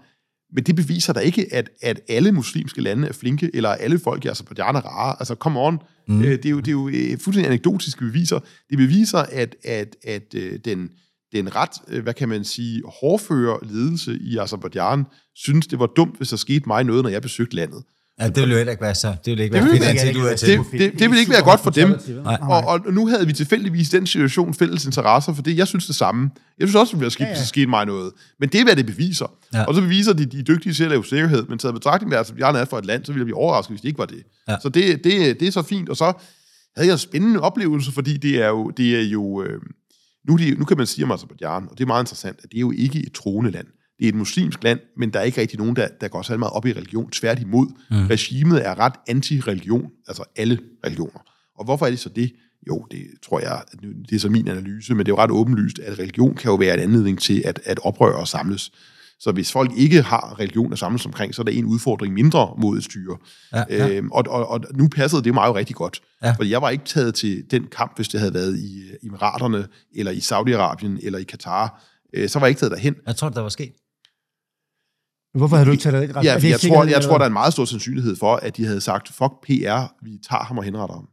Men 0.53 0.63
det 0.63 0.75
beviser 0.75 1.13
da 1.13 1.19
ikke, 1.19 1.53
at, 1.53 1.69
at 1.81 2.01
alle 2.09 2.31
muslimske 2.31 2.81
lande 2.81 3.07
er 3.07 3.13
flinke, 3.13 3.51
eller 3.53 3.69
at 3.69 3.77
alle 3.81 3.99
folk 3.99 4.25
i 4.25 4.27
Azerbaijan 4.27 4.75
er 4.75 4.81
rare. 4.81 5.15
Altså, 5.19 5.35
come 5.35 5.59
on. 5.59 5.79
Mm. 6.07 6.21
Øh, 6.21 6.31
det 6.31 6.45
er 6.45 6.49
jo, 6.49 6.59
det 6.59 6.67
er 6.67 6.71
jo 6.71 6.87
øh, 6.87 7.17
fuldstændig 7.19 7.45
anekdotiske 7.45 7.99
beviser. 7.99 8.39
Det 8.69 8.77
beviser, 8.77 9.17
at, 9.17 9.55
at, 9.63 9.95
at 10.03 10.33
øh, 10.35 10.59
den, 10.65 10.89
den 11.31 11.55
ret, 11.55 11.69
øh, 11.87 12.03
hvad 12.03 12.13
kan 12.13 12.29
man 12.29 12.43
sige, 12.43 12.83
hårdføre 13.01 13.59
ledelse 13.63 14.17
i 14.21 14.37
Azerbaijan, 14.37 15.05
synes, 15.35 15.67
det 15.67 15.79
var 15.79 15.87
dumt, 15.95 16.17
hvis 16.17 16.29
der 16.29 16.37
skete 16.37 16.63
mig 16.67 16.83
noget, 16.83 17.03
når 17.03 17.09
jeg 17.09 17.21
besøgte 17.21 17.55
landet. 17.55 17.83
Ja, 18.19 18.27
det 18.27 18.35
ville 18.35 18.51
jo 18.51 18.57
heller 18.57 18.71
ikke 18.71 18.81
være 18.83 18.95
så. 18.95 19.07
Det 19.07 19.17
ville 19.25 19.43
ikke 19.43 19.53
Det 19.53 19.63
være 19.63 19.71
ville 19.71 19.85
fedt, 19.85 19.89
ikke 19.91 20.01
at 20.01 20.15
være- 20.15 20.23
du 20.23 20.27
er 20.27 20.29
det- 20.29 20.39
til. 20.39 20.79
det- 20.79 20.91
det- 20.93 20.99
det 20.99 21.09
vil 21.11 21.19
ikke 21.19 21.31
være 21.31 21.43
godt 21.43 21.59
for 21.59 21.69
dem. 21.69 21.91
Og, 22.41 22.63
og 22.65 22.93
nu 22.93 23.07
havde 23.07 23.27
vi 23.27 23.33
tilfældigvis 23.33 23.89
den 23.89 24.07
situation 24.07 24.53
fælles 24.53 24.85
interesser, 24.85 25.33
for 25.33 25.41
det, 25.41 25.57
jeg 25.57 25.67
synes 25.67 25.85
det 25.85 25.95
samme. 25.95 26.29
Jeg 26.59 26.67
synes 26.67 26.75
også, 26.75 26.91
det 26.91 26.95
ville 26.99 27.03
være 27.05 27.11
skidt, 27.11 27.27
Ja, 27.27 27.33
ja, 27.33 27.39
der 27.39 27.45
skete 27.45 27.67
mig 27.67 27.85
noget. 27.85 28.11
Men 28.39 28.49
det 28.49 28.59
er, 28.59 28.63
hvad 28.63 28.75
det 28.75 28.85
beviser. 28.85 29.31
Ja. 29.53 29.63
Og 29.63 29.75
så 29.75 29.81
beviser 29.81 30.13
de, 30.13 30.25
de 30.25 30.39
er 30.39 30.43
dygtige 30.43 30.73
til 30.73 30.83
at 30.83 30.89
lave 30.89 31.05
sikkerhed, 31.05 31.45
men 31.49 31.59
taget 31.59 31.73
i 31.73 31.77
betragtning 31.77 32.09
med, 32.09 32.17
at 32.17 32.33
jeg 32.37 32.61
er 32.61 32.65
for 32.65 32.77
et 32.77 32.85
land, 32.85 33.05
så 33.05 33.11
ville 33.11 33.21
jeg 33.21 33.25
blive 33.25 33.37
overrasket, 33.37 33.71
hvis 33.71 33.81
det 33.81 33.87
ikke 33.87 33.99
var 33.99 34.05
det. 34.05 34.23
Ja. 34.47 34.55
Så 34.61 34.69
det, 34.69 35.03
det, 35.03 35.39
det 35.39 35.47
er 35.47 35.51
så 35.51 35.61
fint. 35.61 35.89
Og 35.89 35.97
så 35.97 36.13
havde 36.75 36.87
jeg 36.87 36.93
en 36.93 36.99
spændende 36.99 37.39
oplevelse, 37.39 37.91
fordi 37.91 38.17
det 38.17 38.41
er 38.43 38.47
jo, 38.47 38.69
det 38.77 38.95
er 38.99 39.03
jo 39.03 39.43
øh, 39.43 39.61
nu, 40.27 40.33
er 40.33 40.37
de, 40.37 40.51
nu 40.51 40.65
kan 40.65 40.77
man 40.77 40.87
sige 40.87 41.05
om 41.05 41.11
Azerbaijan, 41.11 41.63
og 41.71 41.77
det 41.77 41.83
er 41.83 41.87
meget 41.87 42.03
interessant, 42.03 42.37
at 42.43 42.49
det 42.51 42.57
er 42.57 42.61
jo 42.61 42.71
ikke 42.71 42.99
et 43.07 43.13
troende 43.13 43.51
land. 43.51 43.67
Det 43.99 44.05
er 44.05 44.09
et 44.09 44.15
muslimsk 44.15 44.63
land, 44.63 44.79
men 44.97 45.09
der 45.09 45.19
er 45.19 45.23
ikke 45.23 45.41
rigtig 45.41 45.59
nogen, 45.59 45.75
der, 45.75 45.87
der 46.01 46.07
går 46.07 46.21
så 46.21 46.37
meget 46.37 46.53
op 46.53 46.65
i 46.65 46.73
religion. 46.73 47.09
Tværtimod, 47.09 47.67
mm. 47.91 48.07
regimet 48.07 48.67
er 48.67 48.79
ret 48.79 48.93
anti-religion, 49.07 49.91
altså 50.07 50.23
alle 50.35 50.59
religioner. 50.85 51.19
Og 51.57 51.65
hvorfor 51.65 51.85
er 51.85 51.89
det 51.89 51.99
så 51.99 52.09
det? 52.09 52.31
Jo, 52.67 52.85
det 52.91 53.01
tror 53.23 53.39
jeg, 53.39 53.61
det 54.09 54.15
er 54.15 54.19
så 54.19 54.29
min 54.29 54.47
analyse, 54.47 54.95
men 54.95 55.05
det 55.05 55.11
er 55.11 55.15
jo 55.15 55.23
ret 55.23 55.31
åbenlyst, 55.31 55.79
at 55.79 55.99
religion 55.99 56.35
kan 56.35 56.49
jo 56.51 56.55
være 56.55 56.73
en 56.73 56.79
anledning 56.79 57.19
til, 57.19 57.41
at, 57.45 57.59
at 57.63 57.79
oprøre 57.83 58.15
og 58.15 58.27
samles. 58.27 58.71
Så 59.19 59.31
hvis 59.31 59.51
folk 59.51 59.71
ikke 59.77 60.01
har 60.01 60.39
religion 60.39 60.73
at 60.73 60.79
samles 60.79 61.05
omkring, 61.05 61.35
så 61.35 61.41
er 61.41 61.43
der 61.43 61.51
en 61.51 61.65
udfordring 61.65 62.13
mindre 62.13 62.53
mod 62.57 62.77
et 62.77 62.83
styre. 62.83 63.17
Ja, 63.53 63.63
ja. 63.69 63.89
Øhm, 63.89 64.11
og, 64.11 64.23
og, 64.29 64.47
og 64.47 64.61
nu 64.73 64.87
passede 64.87 65.23
det 65.23 65.33
mig 65.33 65.47
jo 65.47 65.55
rigtig 65.55 65.75
godt. 65.75 66.01
Ja. 66.21 66.27
Ja. 66.27 66.33
Fordi 66.33 66.49
jeg 66.49 66.61
var 66.61 66.69
ikke 66.69 66.85
taget 66.85 67.15
til 67.15 67.43
den 67.51 67.67
kamp, 67.67 67.95
hvis 67.95 68.07
det 68.07 68.19
havde 68.19 68.33
været 68.33 68.57
i 68.59 68.79
øh, 68.79 69.07
Emiraterne, 69.09 69.67
eller 69.95 70.11
i 70.11 70.17
Saudi-Arabien, 70.17 71.05
eller 71.05 71.19
i 71.19 71.23
Katar. 71.23 71.83
Øh, 72.13 72.29
så 72.29 72.39
var 72.39 72.45
jeg 72.45 72.49
ikke 72.49 72.59
taget 72.59 72.71
derhen. 72.71 72.95
Jeg 73.07 73.15
tror, 73.15 73.29
der 73.29 73.41
var 73.41 73.49
sket. 73.49 73.73
Hvorfor 75.37 75.55
havde 75.55 75.67
du 75.67 75.71
ikke 75.71 75.81
taget 75.81 76.09
det? 76.09 76.15
Ja, 76.15 76.19
for 76.19 76.25
jeg, 76.25 76.59
sikkerhed, 76.59 76.59
tror, 76.59 76.83
jeg 76.85 77.01
tror, 77.01 77.17
der 77.17 77.25
er 77.25 77.27
en 77.27 77.33
meget 77.33 77.53
stor 77.53 77.65
sandsynlighed 77.65 78.15
for, 78.15 78.35
at 78.35 78.57
de 78.57 78.65
havde 78.65 78.81
sagt, 78.81 79.07
fuck 79.07 79.33
PR, 79.43 80.05
vi 80.05 80.17
tager 80.29 80.43
ham 80.43 80.57
og 80.57 80.63
henretter 80.63 80.95
ham. 80.95 81.07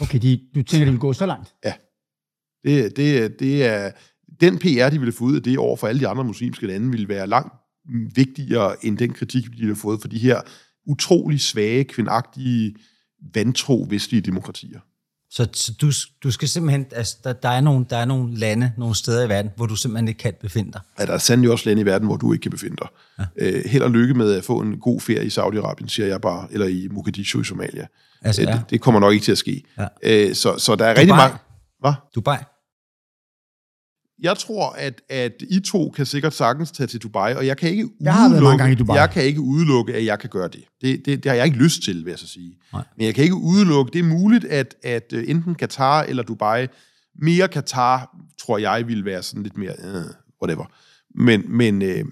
Okay, 0.00 0.18
de, 0.22 0.40
du 0.54 0.62
tænker, 0.62 0.84
det 0.84 0.92
vil 0.92 1.00
gå 1.00 1.12
så 1.12 1.26
langt? 1.26 1.54
Det, 2.64 2.96
det, 2.96 3.40
det 3.40 3.66
er, 3.66 3.90
den 4.40 4.58
PR, 4.58 4.90
de 4.90 4.98
ville 4.98 5.12
få 5.12 5.24
ud 5.24 5.36
af 5.36 5.42
det 5.42 5.58
over 5.58 5.76
for 5.76 5.88
alle 5.88 6.00
de 6.00 6.08
andre 6.08 6.24
muslimske 6.24 6.66
lande, 6.66 6.90
ville 6.90 7.08
være 7.08 7.26
langt 7.26 7.52
vigtigere 8.14 8.86
end 8.86 8.98
den 8.98 9.12
kritik, 9.12 9.44
de 9.44 9.50
ville 9.50 9.66
have 9.66 9.76
fået 9.76 10.00
for 10.00 10.08
de 10.08 10.18
her 10.18 10.40
utrolig 10.86 11.40
svage, 11.40 11.84
kvindagtige, 11.84 12.74
vantro 13.34 13.86
vestlige 13.90 14.20
demokratier. 14.20 14.80
Så, 15.34 15.48
så 15.52 15.72
du, 15.80 15.92
du 16.22 16.30
skal 16.30 16.48
simpelthen, 16.48 16.86
altså, 16.92 17.16
der, 17.24 17.32
der, 17.32 17.48
er 17.48 17.60
nogle, 17.60 17.86
der 17.90 17.96
er 17.96 18.04
nogle 18.04 18.36
lande, 18.36 18.72
nogle 18.78 18.94
steder 18.94 19.24
i 19.24 19.28
verden, 19.28 19.50
hvor 19.56 19.66
du 19.66 19.76
simpelthen 19.76 20.08
ikke 20.08 20.18
kan 20.18 20.34
befinde 20.40 20.72
dig. 20.72 20.80
at 20.96 21.08
der 21.08 21.14
er 21.14 21.18
sandelig 21.18 21.50
også 21.50 21.68
lande 21.68 21.82
i 21.82 21.86
verden, 21.86 22.06
hvor 22.08 22.16
du 22.16 22.32
ikke 22.32 22.42
kan 22.42 22.50
befinde 22.50 22.76
dig. 22.76 22.88
Ja. 23.18 23.24
Øh, 23.50 23.64
held 23.66 23.82
og 23.82 23.90
lykke 23.90 24.14
med 24.14 24.34
at 24.34 24.44
få 24.44 24.60
en 24.60 24.78
god 24.78 25.00
ferie 25.00 25.24
i 25.24 25.28
Saudi-Arabien, 25.28 25.88
siger 25.88 26.06
jeg 26.06 26.20
bare, 26.20 26.46
eller 26.50 26.66
i 26.66 26.88
Mogadishu 26.90 27.40
i 27.40 27.44
Somalia. 27.44 27.86
Altså, 28.22 28.42
Øh, 28.42 28.48
ja. 28.48 28.52
det, 28.52 28.62
det 28.70 28.80
kommer 28.80 29.00
nok 29.00 29.12
ikke 29.12 29.24
til 29.24 29.32
at 29.32 29.38
ske. 29.38 29.62
Ja. 29.78 29.86
Øh, 30.02 30.34
så, 30.34 30.58
så 30.58 30.76
der 30.76 30.84
er 30.84 30.90
rigtig 30.98 31.16
mange... 31.16 31.36
Hvad? 31.80 31.92
Dubai. 32.14 32.36
Jeg 34.22 34.38
tror, 34.38 34.70
at, 34.70 35.02
at 35.08 35.32
I 35.50 35.60
to 35.60 35.90
kan 35.90 36.06
sikkert 36.06 36.34
sagtens 36.34 36.70
tage 36.70 36.86
til 36.86 37.00
Dubai, 37.00 37.34
og 37.34 37.46
jeg 37.46 37.56
kan 37.56 37.70
ikke 37.70 37.88
Jeg 38.00 38.14
har 38.14 38.20
været 38.20 38.30
udelukke, 38.30 38.44
mange 38.44 38.58
gange 38.58 38.72
i 38.72 38.76
Dubai. 38.76 38.96
Jeg 38.96 39.10
kan 39.10 39.24
ikke 39.24 39.40
udelukke, 39.40 39.94
at 39.94 40.04
jeg 40.04 40.18
kan 40.18 40.30
gøre 40.30 40.48
det. 40.48 40.64
Det, 40.80 41.06
det, 41.06 41.24
det 41.24 41.30
har 41.30 41.36
jeg 41.36 41.44
ikke 41.46 41.58
lyst 41.58 41.82
til, 41.82 42.04
vil 42.04 42.10
jeg 42.10 42.18
så 42.18 42.28
sige. 42.28 42.58
Nej. 42.72 42.84
Men 42.96 43.06
jeg 43.06 43.14
kan 43.14 43.24
ikke 43.24 43.36
udelukke, 43.36 43.92
det 43.92 43.98
er 43.98 44.04
muligt, 44.04 44.44
at, 44.44 44.74
at 44.82 45.12
øh, 45.12 45.24
enten 45.28 45.54
Katar 45.54 46.02
eller 46.02 46.22
Dubai, 46.22 46.66
mere 47.22 47.48
Katar, 47.48 48.16
tror 48.40 48.58
jeg, 48.58 48.88
vil 48.88 49.04
være 49.04 49.22
sådan 49.22 49.42
lidt 49.42 49.56
mere, 49.56 49.72
øh, 49.84 50.04
whatever. 50.42 50.64
Men, 51.14 51.44
men, 51.48 51.82
øh, 51.82 52.04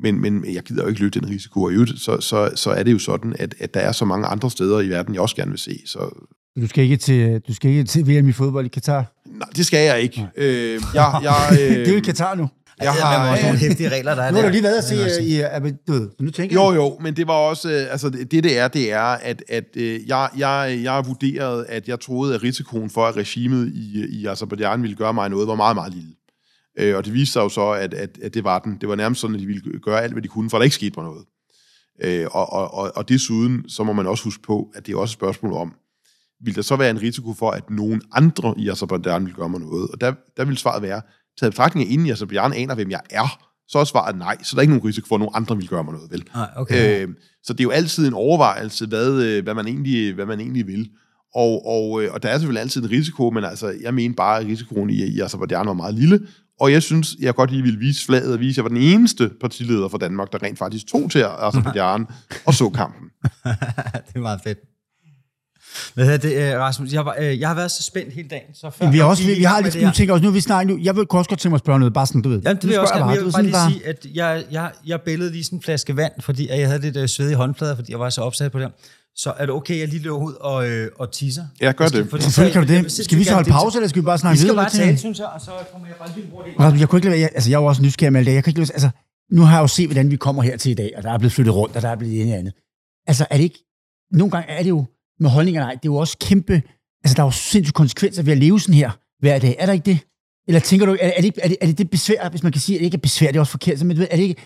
men, 0.00 0.20
men 0.20 0.54
jeg 0.54 0.62
gider 0.62 0.82
jo 0.82 0.88
ikke 0.88 1.00
løbe 1.00 1.20
den 1.20 1.30
risiko, 1.30 1.62
og 1.62 1.70
i 1.72 1.74
øvrigt, 1.74 2.00
så, 2.00 2.20
så, 2.20 2.50
så 2.54 2.70
er 2.70 2.82
det 2.82 2.92
jo 2.92 2.98
sådan, 2.98 3.36
at, 3.38 3.54
at 3.58 3.74
der 3.74 3.80
er 3.80 3.92
så 3.92 4.04
mange 4.04 4.26
andre 4.26 4.50
steder 4.50 4.80
i 4.80 4.88
verden, 4.88 5.14
jeg 5.14 5.22
også 5.22 5.36
gerne 5.36 5.50
vil 5.50 5.58
se. 5.58 5.82
Så 5.86 6.26
Du 6.60 6.66
skal 6.66 6.84
ikke 6.84 6.96
til, 6.96 7.40
du 7.48 7.54
skal 7.54 7.70
ikke 7.70 7.84
til 7.84 8.06
VM 8.06 8.28
i 8.28 8.32
fodbold 8.32 8.66
i 8.66 8.68
Katar? 8.68 9.13
Nej, 9.38 9.48
det 9.56 9.66
skal 9.66 9.86
jeg 9.86 10.00
ikke. 10.00 10.28
Øh, 10.36 10.80
jeg, 10.94 11.20
jeg, 11.22 11.48
øh, 11.52 11.58
det 11.76 11.88
er 11.88 11.92
jo 11.92 11.96
i 11.96 12.00
Katar 12.00 12.34
nu. 12.34 12.48
Jeg 12.80 12.92
har 12.92 13.30
også 13.30 13.44
nogle 13.44 13.58
hæftige 13.58 13.88
regler, 13.88 14.14
der 14.14 14.22
er 14.22 14.30
Nu 14.30 14.36
har 14.36 14.44
du 14.44 14.50
lige 14.50 14.62
været 14.62 14.78
at 14.78 14.84
se 14.84 14.94
øh, 14.94 15.26
i, 15.26 15.42
øh, 15.42 15.72
du 15.86 15.92
ved, 15.92 16.10
nu 16.20 16.30
tænker 16.30 16.56
Jo, 16.56 16.70
jeg, 16.70 16.76
jo, 16.76 16.98
men 17.00 17.16
det 17.16 17.26
var 17.26 17.34
også, 17.34 17.70
øh, 17.70 17.86
altså 17.90 18.10
det 18.10 18.30
det, 18.30 18.58
er, 18.58 18.68
det 18.68 18.92
er, 18.92 19.02
at, 19.02 19.44
at 19.48 19.64
øh, 19.76 20.08
jeg, 20.08 20.28
jeg, 20.36 20.80
jeg 20.82 20.92
har 20.92 21.02
vurderet, 21.02 21.66
at 21.68 21.88
jeg 21.88 22.00
troede, 22.00 22.34
at 22.34 22.42
risikoen 22.42 22.90
for, 22.90 23.06
at 23.06 23.16
regimet 23.16 23.72
i, 23.74 24.06
i 24.20 24.26
Azerbaijan 24.26 24.82
ville 24.82 24.96
gøre 24.96 25.14
mig 25.14 25.30
noget, 25.30 25.48
var 25.48 25.54
meget, 25.54 25.76
meget 25.76 25.92
lille. 25.92 26.14
Øh, 26.78 26.96
og 26.96 27.04
det 27.04 27.14
viste 27.14 27.32
sig 27.32 27.40
jo 27.40 27.48
så, 27.48 27.70
at, 27.70 27.94
at, 27.94 28.18
at 28.22 28.34
det 28.34 28.44
var 28.44 28.58
den. 28.58 28.78
Det 28.80 28.88
var 28.88 28.94
nærmest 28.94 29.20
sådan, 29.20 29.34
at 29.34 29.40
de 29.40 29.46
ville 29.46 29.62
gøre 29.82 30.02
alt, 30.02 30.12
hvad 30.12 30.22
de 30.22 30.28
kunne, 30.28 30.50
for 30.50 30.58
der 30.58 30.64
ikke 30.64 30.76
skete 30.76 30.92
mig 30.96 31.04
noget. 31.04 31.24
Øh, 32.02 32.26
og, 32.30 32.52
og, 32.52 32.74
og, 32.74 32.92
og 32.96 33.08
desuden, 33.08 33.68
så 33.68 33.84
må 33.84 33.92
man 33.92 34.06
også 34.06 34.24
huske 34.24 34.42
på, 34.42 34.70
at 34.74 34.86
det 34.86 34.92
er 34.92 34.96
også 34.96 35.12
et 35.12 35.18
spørgsmål 35.18 35.52
om, 35.52 35.74
vil 36.40 36.54
der 36.54 36.62
så 36.62 36.76
være 36.76 36.90
en 36.90 37.02
risiko 37.02 37.34
for, 37.34 37.50
at 37.50 37.70
nogen 37.70 38.02
andre 38.12 38.54
i 38.58 38.68
Azerbaijan 38.68 39.26
vil 39.26 39.34
gøre 39.34 39.48
mig 39.48 39.60
noget? 39.60 39.90
Og 39.90 40.00
der, 40.00 40.14
der 40.36 40.44
vil 40.44 40.56
svaret 40.56 40.82
være, 40.82 41.02
taget 41.40 41.52
betragtning 41.52 41.88
af, 41.88 41.92
inden 41.92 42.06
i 42.06 42.10
Azerbaijan 42.10 42.52
aner, 42.52 42.74
hvem 42.74 42.90
jeg 42.90 43.00
er, 43.10 43.38
så 43.68 43.78
er 43.78 43.84
svaret 43.84 44.18
nej. 44.18 44.36
Så 44.42 44.56
der 44.56 44.58
er 44.58 44.62
ikke 44.62 44.74
nogen 44.74 44.88
risiko 44.88 45.06
for, 45.08 45.14
at 45.14 45.18
nogen 45.18 45.34
andre 45.34 45.56
vil 45.56 45.68
gøre 45.68 45.84
mig 45.84 45.92
noget, 45.92 46.10
vel? 46.10 46.24
Nej, 46.34 46.48
okay. 46.56 47.02
Øh, 47.02 47.08
så 47.42 47.52
det 47.52 47.60
er 47.60 47.64
jo 47.64 47.70
altid 47.70 48.06
en 48.06 48.14
overvejelse, 48.14 48.86
hvad, 48.86 49.22
øh, 49.22 49.42
hvad, 49.44 49.54
man, 49.54 49.66
egentlig, 49.66 50.14
hvad 50.14 50.26
man 50.26 50.40
egentlig 50.40 50.66
vil. 50.66 50.90
Og, 51.34 51.66
og, 51.66 52.02
øh, 52.02 52.12
og 52.12 52.22
der 52.22 52.28
er 52.28 52.38
selvfølgelig 52.38 52.62
altid 52.62 52.82
en 52.82 52.90
risiko, 52.90 53.30
men 53.30 53.44
altså, 53.44 53.74
jeg 53.82 53.94
mener 53.94 54.14
bare, 54.14 54.40
at 54.40 54.46
risikoen 54.46 54.90
i, 54.90 55.04
i 55.04 55.20
Azerbaijan 55.20 55.66
var 55.66 55.72
meget 55.72 55.94
lille. 55.94 56.20
Og 56.60 56.72
jeg 56.72 56.82
synes, 56.82 57.16
jeg 57.20 57.34
godt 57.34 57.50
lige 57.50 57.62
ville 57.62 57.78
vise 57.78 58.06
flaget 58.06 58.32
og 58.32 58.40
vise, 58.40 58.50
at 58.50 58.56
jeg 58.56 58.64
var 58.64 58.68
den 58.68 58.78
eneste 58.78 59.30
partileder 59.40 59.88
for 59.88 59.98
Danmark, 59.98 60.32
der 60.32 60.42
rent 60.42 60.58
faktisk 60.58 60.86
tog 60.86 61.10
til 61.10 61.18
Azerbaijan 61.18 62.06
og 62.46 62.54
så 62.54 62.70
kampen. 62.70 63.08
det 64.08 64.16
er 64.16 64.20
meget 64.20 64.40
fedt. 64.44 64.58
Hvad 65.94 66.04
hedder 66.04 66.18
det, 66.18 66.54
øh, 66.54 66.60
Rasmus? 66.60 66.92
Jeg, 66.92 67.04
var, 67.06 67.16
øh, 67.20 67.40
jeg 67.40 67.48
har 67.48 67.54
været 67.54 67.70
så 67.70 67.82
spændt 67.82 68.14
hele 68.14 68.28
dagen. 68.28 68.54
Så 68.54 68.70
før 68.70 68.90
vi, 68.90 68.98
har 68.98 69.04
også, 69.04 69.24
vi, 69.24 69.32
i 69.32 69.38
vi 69.38 69.42
har 69.42 69.60
lidt, 69.60 69.82
nu 69.82 69.90
tænker 69.90 70.14
også, 70.14 70.22
nu 70.22 70.28
er 70.28 70.32
vi 70.32 70.40
snart, 70.40 70.66
nu, 70.66 70.78
jeg 70.82 70.96
vil 70.96 71.06
også 71.10 71.28
godt 71.28 71.40
tænke 71.40 71.50
mig 71.50 71.56
at 71.56 71.60
spørge 71.60 71.78
noget, 71.78 71.94
bare 71.94 72.06
sådan, 72.06 72.22
du 72.22 72.28
ved. 72.28 72.40
Jamen, 72.44 72.56
det 72.56 72.64
vil 72.64 72.70
jeg 72.72 72.80
også 72.80 72.94
gerne. 72.94 73.10
Jeg 73.12 73.24
vil 73.24 73.32
bare 73.32 73.42
lige 73.42 73.52
sådan 73.54 73.70
sige, 73.72 73.86
at 73.88 74.06
jeg, 74.14 74.44
jeg, 74.52 74.70
jeg 74.86 75.00
billede 75.00 75.32
lige 75.32 75.44
sådan 75.44 75.58
en 75.58 75.62
flaske 75.62 75.96
vand, 75.96 76.12
fordi 76.20 76.48
at 76.48 76.60
jeg 76.60 76.68
havde 76.68 76.80
lidt 76.82 76.96
øh, 76.96 77.08
svedige 77.08 77.36
håndflader, 77.36 77.74
fordi 77.76 77.92
jeg 77.92 78.00
var 78.00 78.10
så 78.10 78.20
opsat 78.20 78.52
på 78.52 78.58
det. 78.60 78.68
Så 79.16 79.32
er 79.38 79.46
det 79.46 79.54
okay, 79.54 79.74
at 79.74 79.80
jeg 79.80 79.88
lige 79.88 80.02
løber 80.02 80.16
ud 80.16 80.32
og, 80.40 80.68
øh, 80.70 80.88
og 80.98 81.12
teaser? 81.12 81.44
Ja, 81.60 81.72
gør 81.72 81.88
det. 81.88 82.06
Fordi- 82.10 82.22
Selvfølgelig 82.24 82.52
kan 82.52 82.66
du 82.66 82.84
det. 82.84 82.92
Skal 83.04 83.18
vi 83.18 83.24
så 83.24 83.34
holde 83.34 83.50
pause, 83.50 83.78
eller 83.78 83.88
skal 83.88 84.02
vi 84.02 84.04
bare 84.06 84.18
snakke 84.18 84.34
Vi 84.34 84.38
skal 84.38 84.44
videre? 84.52 84.64
bare 84.64 84.72
lidt? 84.74 84.82
tale, 84.84 84.98
synes 84.98 85.18
jeg, 85.18 85.26
og 85.26 85.40
så 85.40 85.50
kommer 85.72 85.86
jeg 85.88 85.96
bare 85.96 86.08
lige. 86.16 86.26
Rasmus, 86.60 86.80
jeg 86.80 86.88
kunne 86.88 86.98
ikke 86.98 87.06
lade, 87.08 87.12
være- 87.12 87.20
jeg, 87.20 87.30
altså 87.34 87.50
jeg 87.50 87.56
er 87.56 87.60
jo 87.60 87.66
også 87.66 87.82
nysgerrig 87.82 88.12
med 88.12 88.20
alt 88.20 88.26
det. 88.26 88.34
Jeg 88.34 88.44
kan 88.44 88.50
ikke 88.50 88.60
lade, 88.60 88.72
altså, 88.72 88.90
nu 89.32 89.42
har 89.42 89.56
jeg 89.56 89.62
jo 89.62 89.66
set, 89.66 89.86
hvordan 89.86 90.10
vi 90.10 90.16
kommer 90.16 90.42
her 90.42 90.56
til 90.56 90.70
i 90.70 90.74
dag, 90.74 90.90
og 90.96 91.02
der 91.02 91.10
er 91.12 91.18
blevet 91.18 91.32
flyttet 91.32 91.54
rundt, 91.54 91.76
og 91.76 91.82
der 91.82 91.88
er 91.88 91.96
blevet 91.96 92.22
en 92.22 92.32
andet. 92.32 92.52
Altså, 93.06 93.26
er 93.30 93.36
det 93.36 93.44
ikke, 93.44 93.58
nogle 94.12 94.30
gange 94.30 94.50
er 94.50 94.62
det 94.62 94.68
jo 94.70 94.84
med 95.20 95.30
holdninger, 95.30 95.60
nej, 95.60 95.70
det 95.70 95.78
er 95.78 95.92
jo 95.92 95.96
også 95.96 96.16
kæmpe, 96.20 96.62
altså 97.04 97.14
der 97.16 97.22
er 97.22 97.26
jo 97.26 97.30
sindssyge 97.30 97.72
konsekvenser 97.72 98.22
ved 98.22 98.32
at 98.32 98.38
leve 98.38 98.60
sådan 98.60 98.74
her 98.74 98.90
hver 99.20 99.38
dag. 99.38 99.56
Er 99.58 99.66
der 99.66 99.72
ikke 99.72 99.86
det? 99.86 99.98
Eller 100.48 100.60
tænker 100.60 100.86
du, 100.86 100.92
er, 100.92 100.96
er, 101.16 101.20
det, 101.20 101.38
er, 101.42 101.48
det, 101.48 101.56
er 101.60 101.66
det 101.66 101.78
det 101.78 101.90
besvær, 101.90 102.28
hvis 102.28 102.42
man 102.42 102.52
kan 102.52 102.60
sige, 102.60 102.76
at 102.76 102.80
det 102.80 102.84
ikke 102.84 102.96
er 102.96 103.00
besvær, 103.00 103.26
det 103.26 103.36
er 103.36 103.40
også 103.40 103.50
forkert, 103.50 103.82
men 103.82 104.00
er 104.10 104.16
det 104.16 104.22
ikke, 104.22 104.36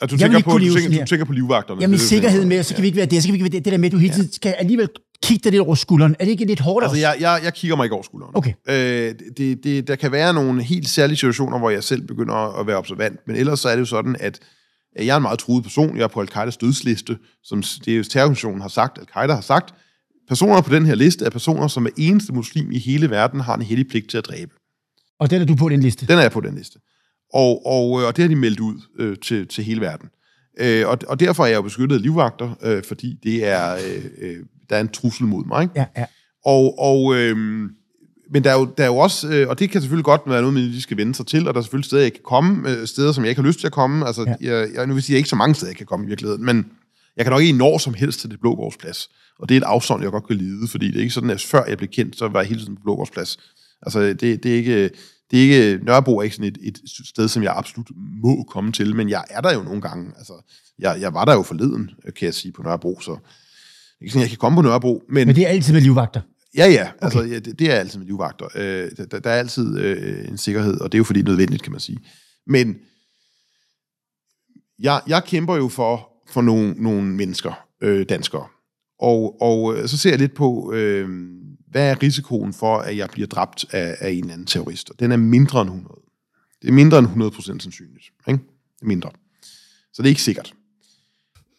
Og 0.00 0.10
du 0.10 0.16
tænker, 0.16 0.40
på, 0.40 0.58
du, 0.58 0.74
tænker, 0.74 1.00
du 1.00 1.06
tænker 1.06 1.24
på 1.24 1.32
livvagterne. 1.32 1.80
jamen 1.80 1.94
er 1.94 1.98
sikkerheden 1.98 2.42
tænker 2.42 2.56
med, 2.56 2.62
så 2.62 2.74
kan 2.74 2.82
vi 2.82 2.86
ikke 2.86 2.96
være 2.96 3.06
det, 3.06 3.22
så 3.22 3.28
kan 3.28 3.32
vi 3.32 3.36
ikke 3.36 3.44
være 3.44 3.58
det, 3.58 3.64
det 3.64 3.72
der 3.72 3.78
med, 3.78 3.86
at 3.86 3.92
du 3.92 3.98
hele 3.98 4.14
tiden 4.14 4.32
skal 4.32 4.54
alligevel 4.58 4.88
kigge 5.22 5.44
dig 5.44 5.52
lidt 5.52 5.62
over 5.62 5.74
skulderen. 5.74 6.16
Er 6.18 6.24
det 6.24 6.30
ikke 6.30 6.44
lidt 6.44 6.60
hårdt 6.60 6.84
Altså, 6.84 6.98
jeg, 6.98 7.16
jeg, 7.20 7.40
jeg 7.44 7.54
kigger 7.54 7.76
mig 7.76 7.84
ikke 7.84 7.94
over 7.94 8.02
skulderen. 8.02 8.32
Okay. 8.34 8.52
Øh, 8.68 9.14
det, 9.36 9.64
det, 9.64 9.88
der 9.88 9.96
kan 9.96 10.12
være 10.12 10.34
nogle 10.34 10.62
helt 10.62 10.88
særlige 10.88 11.16
situationer, 11.16 11.58
hvor 11.58 11.70
jeg 11.70 11.84
selv 11.84 12.02
begynder 12.06 12.60
at 12.60 12.66
være 12.66 12.76
observant, 12.76 13.20
men 13.26 13.36
ellers 13.36 13.60
så 13.60 13.68
er 13.68 13.72
det 13.72 13.80
jo 13.80 13.86
sådan, 13.86 14.16
at 14.20 14.40
jeg 14.96 15.12
er 15.12 15.16
en 15.16 15.22
meget 15.22 15.38
truet 15.38 15.62
person. 15.62 15.96
Jeg 15.96 16.02
er 16.02 16.08
på 16.08 16.20
al-Qaidas 16.20 16.56
dødsliste, 16.56 17.18
som 17.44 17.62
det 17.84 17.92
er 17.92 17.96
jo 17.96 18.02
terrororganisationen 18.02 18.60
har 18.60 18.68
sagt, 18.68 18.98
al-Qaida 18.98 19.34
har 19.34 19.40
sagt. 19.40 19.74
Personer 20.28 20.60
på 20.60 20.74
den 20.74 20.86
her 20.86 20.94
liste 20.94 21.24
er 21.24 21.30
personer, 21.30 21.68
som 21.68 21.86
er 21.86 21.90
eneste 21.96 22.32
muslim 22.32 22.72
i 22.72 22.78
hele 22.78 23.10
verden 23.10 23.40
har 23.40 23.54
en 23.54 23.62
hellig 23.62 23.88
pligt 23.88 24.10
til 24.10 24.18
at 24.18 24.24
dræbe. 24.26 24.52
Og 25.20 25.30
den 25.30 25.42
er 25.42 25.46
du 25.46 25.54
på 25.56 25.68
den 25.68 25.80
liste. 25.80 26.06
Den 26.06 26.18
er 26.18 26.22
jeg 26.22 26.32
på 26.32 26.40
den 26.40 26.54
liste. 26.54 26.78
Og, 27.34 27.66
og, 27.66 28.00
øh, 28.00 28.06
og 28.06 28.16
det 28.16 28.22
har 28.22 28.28
de 28.28 28.36
meldt 28.36 28.60
ud 28.60 28.74
øh, 28.98 29.16
til, 29.16 29.48
til 29.48 29.64
hele 29.64 29.80
verden. 29.80 30.08
Øh, 30.60 30.88
og, 30.88 30.98
og 31.08 31.20
derfor 31.20 31.42
er 31.44 31.48
jeg 31.48 31.56
jo 31.56 31.62
beskyttet 31.62 31.96
af 31.96 32.02
livvagter, 32.02 32.54
øh, 32.62 32.82
fordi 32.84 33.18
det 33.22 33.46
er, 33.46 33.74
øh, 33.74 34.04
øh, 34.18 34.36
der 34.70 34.76
er 34.76 34.80
en 34.80 34.88
trussel 34.88 35.26
mod 35.26 35.44
mig. 35.44 35.62
Ikke? 35.62 35.72
Ja, 35.76 35.86
ja. 35.96 36.04
Og, 36.44 36.78
og, 36.78 37.14
øhm, 37.16 37.70
men 38.30 38.44
der 38.44 38.50
er, 38.50 38.58
jo, 38.58 38.68
der 38.78 38.82
er 38.84 38.88
jo 38.88 38.96
også, 38.96 39.28
øh, 39.28 39.48
og 39.48 39.58
det 39.58 39.70
kan 39.70 39.80
selvfølgelig 39.80 40.04
godt 40.04 40.20
være 40.26 40.40
noget, 40.40 40.54
man 40.54 40.62
lige 40.62 40.82
skal 40.82 40.96
vende 40.96 41.14
sig 41.14 41.26
til, 41.26 41.48
og 41.48 41.54
der 41.54 41.60
er 41.60 41.62
selvfølgelig 41.62 41.86
steder, 41.86 42.02
jeg 42.02 42.12
kan 42.12 42.22
komme, 42.24 42.70
øh, 42.70 42.86
steder, 42.86 43.12
som 43.12 43.24
jeg 43.24 43.28
ikke 43.30 43.42
har 43.42 43.46
lyst 43.48 43.60
til 43.60 43.66
at 43.66 43.72
komme. 43.72 44.06
Altså, 44.06 44.22
Ja. 44.22 44.34
jeg, 44.40 44.68
jeg, 44.74 44.86
nu 44.86 44.94
vil 44.94 45.02
sige, 45.02 45.14
jeg 45.14 45.18
ikke 45.18 45.28
så 45.28 45.36
mange 45.36 45.54
steder, 45.54 45.70
jeg 45.70 45.76
kan 45.76 45.86
komme 45.86 46.06
i 46.06 46.08
virkeligheden, 46.08 46.44
men 46.44 46.66
jeg 47.16 47.24
kan 47.24 47.32
nok 47.32 47.42
ikke 47.42 47.58
når 47.58 47.78
som 47.78 47.94
helst 47.94 48.20
til 48.20 48.30
det 48.30 48.40
Blågårdsplads. 48.40 49.08
Og 49.38 49.48
det 49.48 49.54
er 49.54 49.60
et 49.60 49.64
afsond, 49.64 50.02
jeg 50.02 50.10
godt 50.10 50.26
kan 50.26 50.36
lide, 50.36 50.68
fordi 50.68 50.86
det 50.86 50.96
er 50.96 51.00
ikke 51.00 51.14
sådan, 51.14 51.30
at 51.30 51.42
før 51.42 51.64
jeg 51.64 51.78
blev 51.78 51.88
kendt, 51.88 52.18
så 52.18 52.28
var 52.28 52.40
jeg 52.40 52.48
hele 52.48 52.60
tiden 52.60 52.76
på 52.76 52.82
Blågårdsplads. 52.82 53.38
Altså, 53.82 54.00
det, 54.00 54.20
det 54.20 54.46
er 54.46 54.54
ikke... 54.56 54.90
Det 55.30 55.38
er 55.38 55.42
ikke, 55.42 55.84
Nørrebro 55.84 56.18
er 56.18 56.22
ikke 56.22 56.36
sådan 56.36 56.52
et, 56.52 56.58
et 56.62 56.80
sted, 57.06 57.28
som 57.28 57.42
jeg 57.42 57.52
absolut 57.56 57.90
må 58.22 58.42
komme 58.42 58.72
til, 58.72 58.96
men 58.96 59.08
jeg 59.08 59.24
er 59.30 59.40
der 59.40 59.54
jo 59.54 59.62
nogle 59.62 59.80
gange. 59.80 60.12
Altså, 60.18 60.32
jeg, 60.78 61.00
jeg 61.00 61.14
var 61.14 61.24
der 61.24 61.34
jo 61.34 61.42
forleden, 61.42 61.90
kan 62.04 62.26
jeg 62.26 62.34
sige, 62.34 62.52
på 62.52 62.62
Nørrebro, 62.62 63.00
så 63.00 63.18
ikke 64.00 64.12
sådan, 64.12 64.22
jeg 64.22 64.28
kan 64.28 64.38
komme 64.38 64.56
på 64.56 64.62
Nørrebro, 64.62 65.02
men, 65.08 65.26
Men 65.26 65.36
det 65.36 65.44
er 65.44 65.48
altid 65.48 65.72
med 65.72 65.80
livvagter. 65.80 66.20
Ja, 66.56 66.66
ja. 66.66 66.90
Altså, 67.02 67.22
ja 67.22 67.38
det, 67.38 67.58
det 67.58 67.72
er 67.72 67.74
altid 67.74 67.98
med 67.98 68.06
livvagter. 68.06 68.46
Øh, 68.54 68.90
der, 69.10 69.18
der 69.18 69.30
er 69.30 69.38
altid 69.38 69.78
øh, 69.78 70.28
en 70.28 70.38
sikkerhed, 70.38 70.80
og 70.80 70.92
det 70.92 70.96
er 70.96 71.00
jo 71.00 71.04
fordi 71.04 71.20
det 71.20 71.26
er 71.26 71.30
nødvendigt, 71.30 71.62
kan 71.62 71.72
man 71.72 71.80
sige. 71.80 71.98
Men 72.46 72.76
jeg, 74.78 75.00
jeg 75.06 75.24
kæmper 75.24 75.56
jo 75.56 75.68
for, 75.68 76.08
for 76.28 76.42
nogle, 76.42 76.74
nogle 76.78 77.02
mennesker, 77.02 77.66
øh, 77.80 78.06
danskere. 78.08 78.46
Og, 78.98 79.42
og 79.42 79.76
øh, 79.76 79.88
så 79.88 79.98
ser 79.98 80.10
jeg 80.10 80.18
lidt 80.18 80.34
på, 80.34 80.72
øh, 80.72 81.08
hvad 81.70 81.90
er 81.90 82.02
risikoen 82.02 82.52
for, 82.52 82.78
at 82.78 82.96
jeg 82.96 83.08
bliver 83.12 83.26
dræbt 83.26 83.64
af, 83.70 83.96
af 84.00 84.10
en 84.10 84.18
eller 84.18 84.32
anden 84.32 84.46
terrorist? 84.46 84.90
Og 84.90 85.00
den 85.00 85.12
er 85.12 85.16
mindre 85.16 85.60
end 85.60 85.70
100. 85.70 86.00
Det 86.62 86.68
er 86.68 86.72
mindre 86.72 86.98
end 86.98 87.06
100% 87.06 87.42
sandsynligt. 87.42 88.04
Ikke? 88.28 88.40
Det 88.74 88.82
er 88.82 88.86
mindre. 88.86 89.10
Så 89.92 90.02
det 90.02 90.04
er 90.06 90.10
ikke 90.10 90.22
sikkert. 90.22 90.54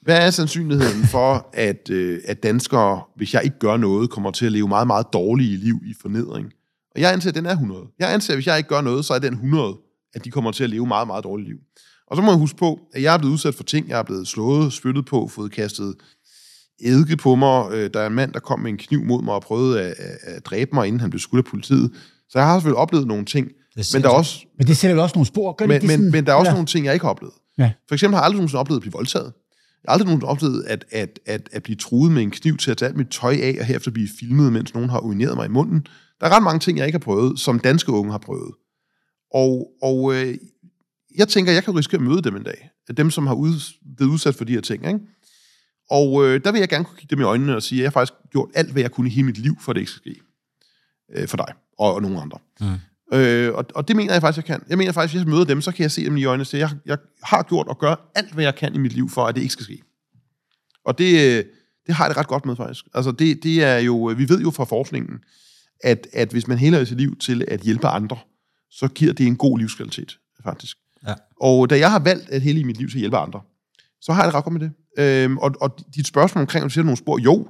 Hvad 0.01 0.25
er 0.25 0.31
sandsynligheden 0.31 1.03
for, 1.03 1.49
at, 1.53 1.89
øh, 1.89 2.21
at 2.25 2.43
danskere, 2.43 3.01
hvis 3.15 3.33
jeg 3.33 3.43
ikke 3.43 3.59
gør 3.59 3.77
noget, 3.77 4.09
kommer 4.09 4.31
til 4.31 4.45
at 4.45 4.51
leve 4.51 4.67
meget, 4.67 4.87
meget 4.87 5.07
dårlige 5.13 5.57
liv 5.57 5.79
i 5.85 5.93
fornedring? 6.01 6.51
Og 6.95 7.01
jeg 7.01 7.13
anser, 7.13 7.29
at 7.29 7.35
den 7.35 7.45
er 7.45 7.51
100. 7.51 7.85
Jeg 7.99 8.13
anser, 8.13 8.33
at 8.33 8.37
hvis 8.37 8.47
jeg 8.47 8.57
ikke 8.57 8.69
gør 8.69 8.81
noget, 8.81 9.05
så 9.05 9.13
er 9.13 9.19
den 9.19 9.33
100, 9.33 9.77
at 10.13 10.25
de 10.25 10.31
kommer 10.31 10.51
til 10.51 10.63
at 10.63 10.69
leve 10.69 10.87
meget, 10.87 11.07
meget 11.07 11.23
dårlige 11.23 11.47
liv. 11.47 11.57
Og 12.07 12.15
så 12.15 12.21
må 12.21 12.31
jeg 12.31 12.39
huske 12.39 12.57
på, 12.57 12.79
at 12.93 13.03
jeg 13.03 13.13
er 13.13 13.17
blevet 13.17 13.33
udsat 13.33 13.55
for 13.55 13.63
ting. 13.63 13.89
Jeg 13.89 13.99
er 13.99 14.03
blevet 14.03 14.27
slået, 14.27 14.73
spyttet 14.73 15.05
på, 15.05 15.27
fået 15.27 15.51
kastet 15.51 15.95
eddike 16.81 17.17
på 17.17 17.35
mig. 17.35 17.71
Øh, 17.71 17.89
Der 17.93 17.99
er 17.99 18.07
en 18.07 18.13
mand, 18.13 18.33
der 18.33 18.39
kom 18.39 18.59
med 18.59 18.71
en 18.71 18.77
kniv 18.77 19.03
mod 19.03 19.23
mig 19.23 19.33
og 19.33 19.41
prøvede 19.41 19.81
at, 19.81 19.95
at, 19.97 20.17
at 20.35 20.45
dræbe 20.45 20.71
mig, 20.73 20.87
inden 20.87 20.99
han 21.01 21.09
blev 21.09 21.19
skudt 21.19 21.45
af 21.45 21.45
politiet. 21.45 21.91
Så 22.29 22.39
jeg 22.39 22.47
har 22.47 22.57
selvfølgelig 22.57 22.77
oplevet 22.77 23.07
nogle 23.07 23.25
ting. 23.25 23.47
Men 23.93 24.01
der 24.01 24.09
er 24.09 24.13
også, 24.13 24.45
Men 24.57 24.67
det 24.67 24.77
sætter 24.77 24.95
vel 24.95 25.01
også 25.01 25.15
nogle 25.15 25.25
spor, 25.27 25.53
gør 25.53 25.65
det 25.65 25.69
men, 25.69 25.81
det 25.81 25.87
men, 25.87 25.97
sådan, 25.97 26.11
men 26.11 26.25
der 26.25 26.31
er 26.31 26.35
også 26.35 26.49
eller? 26.49 26.53
nogle 26.55 26.67
ting, 26.67 26.85
jeg 26.85 26.93
ikke 26.93 27.03
har 27.03 27.09
oplevet. 27.09 27.33
Ja. 27.57 27.71
For 27.87 27.95
eksempel 27.95 28.15
har 28.15 28.21
jeg 28.21 28.25
aldrig 28.25 28.37
nogensinde 28.37 28.59
oplevet 28.59 28.77
at 28.77 28.81
blive 28.81 28.91
voldtaget. 28.93 29.33
Jeg 29.83 29.89
har 29.89 29.93
aldrig 29.93 30.05
nogensinde 30.05 30.29
oplevet 30.29 30.63
at, 30.63 30.85
at, 30.91 31.19
at, 31.25 31.49
at 31.51 31.63
blive 31.63 31.75
truet 31.75 32.11
med 32.11 32.23
en 32.23 32.31
kniv 32.31 32.57
til 32.57 32.71
at 32.71 32.77
tage 32.77 32.89
alt 32.89 32.97
mit 32.97 33.07
tøj 33.07 33.37
af, 33.41 33.55
og 33.59 33.65
herefter 33.65 33.91
blive 33.91 34.07
filmet, 34.19 34.53
mens 34.53 34.73
nogen 34.73 34.89
har 34.89 34.99
urineret 34.99 35.35
mig 35.35 35.45
i 35.45 35.49
munden. 35.49 35.87
Der 36.19 36.25
er 36.27 36.35
ret 36.35 36.43
mange 36.43 36.59
ting, 36.59 36.77
jeg 36.77 36.85
ikke 36.87 36.97
har 36.97 37.03
prøvet, 37.03 37.39
som 37.39 37.59
danske 37.59 37.91
unge 37.91 38.11
har 38.11 38.17
prøvet. 38.17 38.53
Og, 39.33 39.67
og 39.81 40.13
øh, 40.15 40.35
jeg 41.17 41.27
tænker, 41.27 41.51
jeg 41.51 41.63
kan 41.63 41.77
risikere 41.77 42.01
at 42.01 42.07
møde 42.07 42.21
dem 42.21 42.35
en 42.35 42.43
dag. 42.43 42.69
Dem, 42.97 43.11
som 43.11 43.27
har 43.27 43.33
ud, 43.33 43.53
blevet 43.97 44.11
udsat 44.11 44.35
for 44.35 44.45
de 44.45 44.53
her 44.53 44.61
ting. 44.61 44.87
Ikke? 44.87 44.99
Og 45.89 46.25
øh, 46.25 46.41
der 46.43 46.51
vil 46.51 46.59
jeg 46.59 46.69
gerne 46.69 46.85
kunne 46.85 46.97
kigge 46.97 47.15
dem 47.15 47.21
i 47.21 47.23
øjnene 47.23 47.55
og 47.55 47.63
sige, 47.63 47.79
at 47.79 47.83
jeg 47.83 47.87
har 47.87 47.91
faktisk 47.91 48.13
gjort 48.31 48.49
alt, 48.53 48.71
hvad 48.71 48.81
jeg 48.81 48.91
kunne 48.91 49.09
i 49.09 49.13
hele 49.13 49.25
mit 49.25 49.37
liv, 49.37 49.57
for 49.61 49.71
at 49.71 49.75
det 49.75 49.81
ikke 49.81 49.91
skal 49.91 50.13
ske. 50.13 50.21
Øh, 51.15 51.27
for 51.27 51.37
dig 51.37 51.53
og, 51.79 51.93
og 51.93 52.01
nogen 52.01 52.17
andre. 52.17 52.39
Mm. 52.61 53.17
Øh, 53.17 53.53
og, 53.53 53.65
og 53.75 53.87
det 53.87 53.95
mener 53.95 54.13
jeg 54.13 54.21
faktisk, 54.21 54.49
jeg 54.49 54.59
kan. 54.59 54.67
Jeg 54.69 54.77
mener 54.77 54.91
faktisk, 54.91 55.13
hvis 55.13 55.25
jeg 55.25 55.29
møder 55.29 55.45
dem, 55.45 55.61
så 55.61 55.71
kan 55.71 55.83
jeg 55.83 55.91
se 55.91 56.05
dem 56.05 56.17
i 56.17 56.25
øjnene 56.25 56.43
og 56.43 56.47
sige, 56.47 56.59
jeg, 56.59 56.69
jeg 56.85 56.97
har 57.23 57.43
gjort 57.43 57.67
og 57.67 57.79
gør 57.79 58.11
alt, 58.15 58.33
hvad 58.33 58.43
jeg 58.43 58.55
kan 58.55 58.75
i 58.75 58.77
mit 58.77 58.93
liv, 58.93 59.09
for 59.09 59.25
at 59.25 59.35
det 59.35 59.41
ikke 59.41 59.53
skal 59.53 59.63
ske. 59.63 59.81
Og 60.85 60.97
det, 60.97 61.37
øh, 61.37 61.43
det 61.87 61.95
har 61.95 62.05
jeg 62.05 62.09
det 62.09 62.17
ret 62.17 62.27
godt 62.27 62.45
med, 62.45 62.55
faktisk. 62.55 62.85
Altså, 62.93 63.11
det, 63.11 63.43
det 63.43 63.63
er 63.63 63.77
jo, 63.77 64.03
vi 64.17 64.29
ved 64.29 64.41
jo 64.41 64.51
fra 64.51 64.63
forskningen, 64.63 65.19
at, 65.83 66.07
at 66.13 66.29
hvis 66.29 66.47
man 66.47 66.57
hælder 66.57 66.85
sit 66.85 66.97
liv 66.97 67.17
til 67.17 67.45
at 67.47 67.61
hjælpe 67.61 67.87
andre, 67.87 68.17
så 68.71 68.87
giver 68.87 69.13
det 69.13 69.27
en 69.27 69.35
god 69.35 69.59
livskvalitet, 69.59 70.19
faktisk. 70.43 70.77
Ja. 71.07 71.13
Og 71.41 71.69
da 71.69 71.79
jeg 71.79 71.91
har 71.91 71.99
valgt 71.99 72.29
at 72.29 72.41
hælde 72.41 72.59
i 72.59 72.63
mit 72.63 72.77
liv 72.77 72.87
til 72.87 72.97
at 72.97 72.99
hjælpe 72.99 73.17
andre, 73.17 73.41
så 74.01 74.13
har 74.13 74.21
jeg 74.21 74.27
det 74.27 74.35
ret 74.35 74.43
godt 74.43 74.53
med 74.53 74.61
det. 74.61 74.71
Øhm, 74.99 75.37
og, 75.37 75.55
og 75.61 75.79
dit 75.95 76.07
spørgsmål 76.07 76.41
omkring, 76.41 76.63
om 76.63 76.69
du 76.69 76.73
siger 76.73 76.85
nogle 76.85 76.97
spor, 76.97 77.19
jo, 77.19 77.47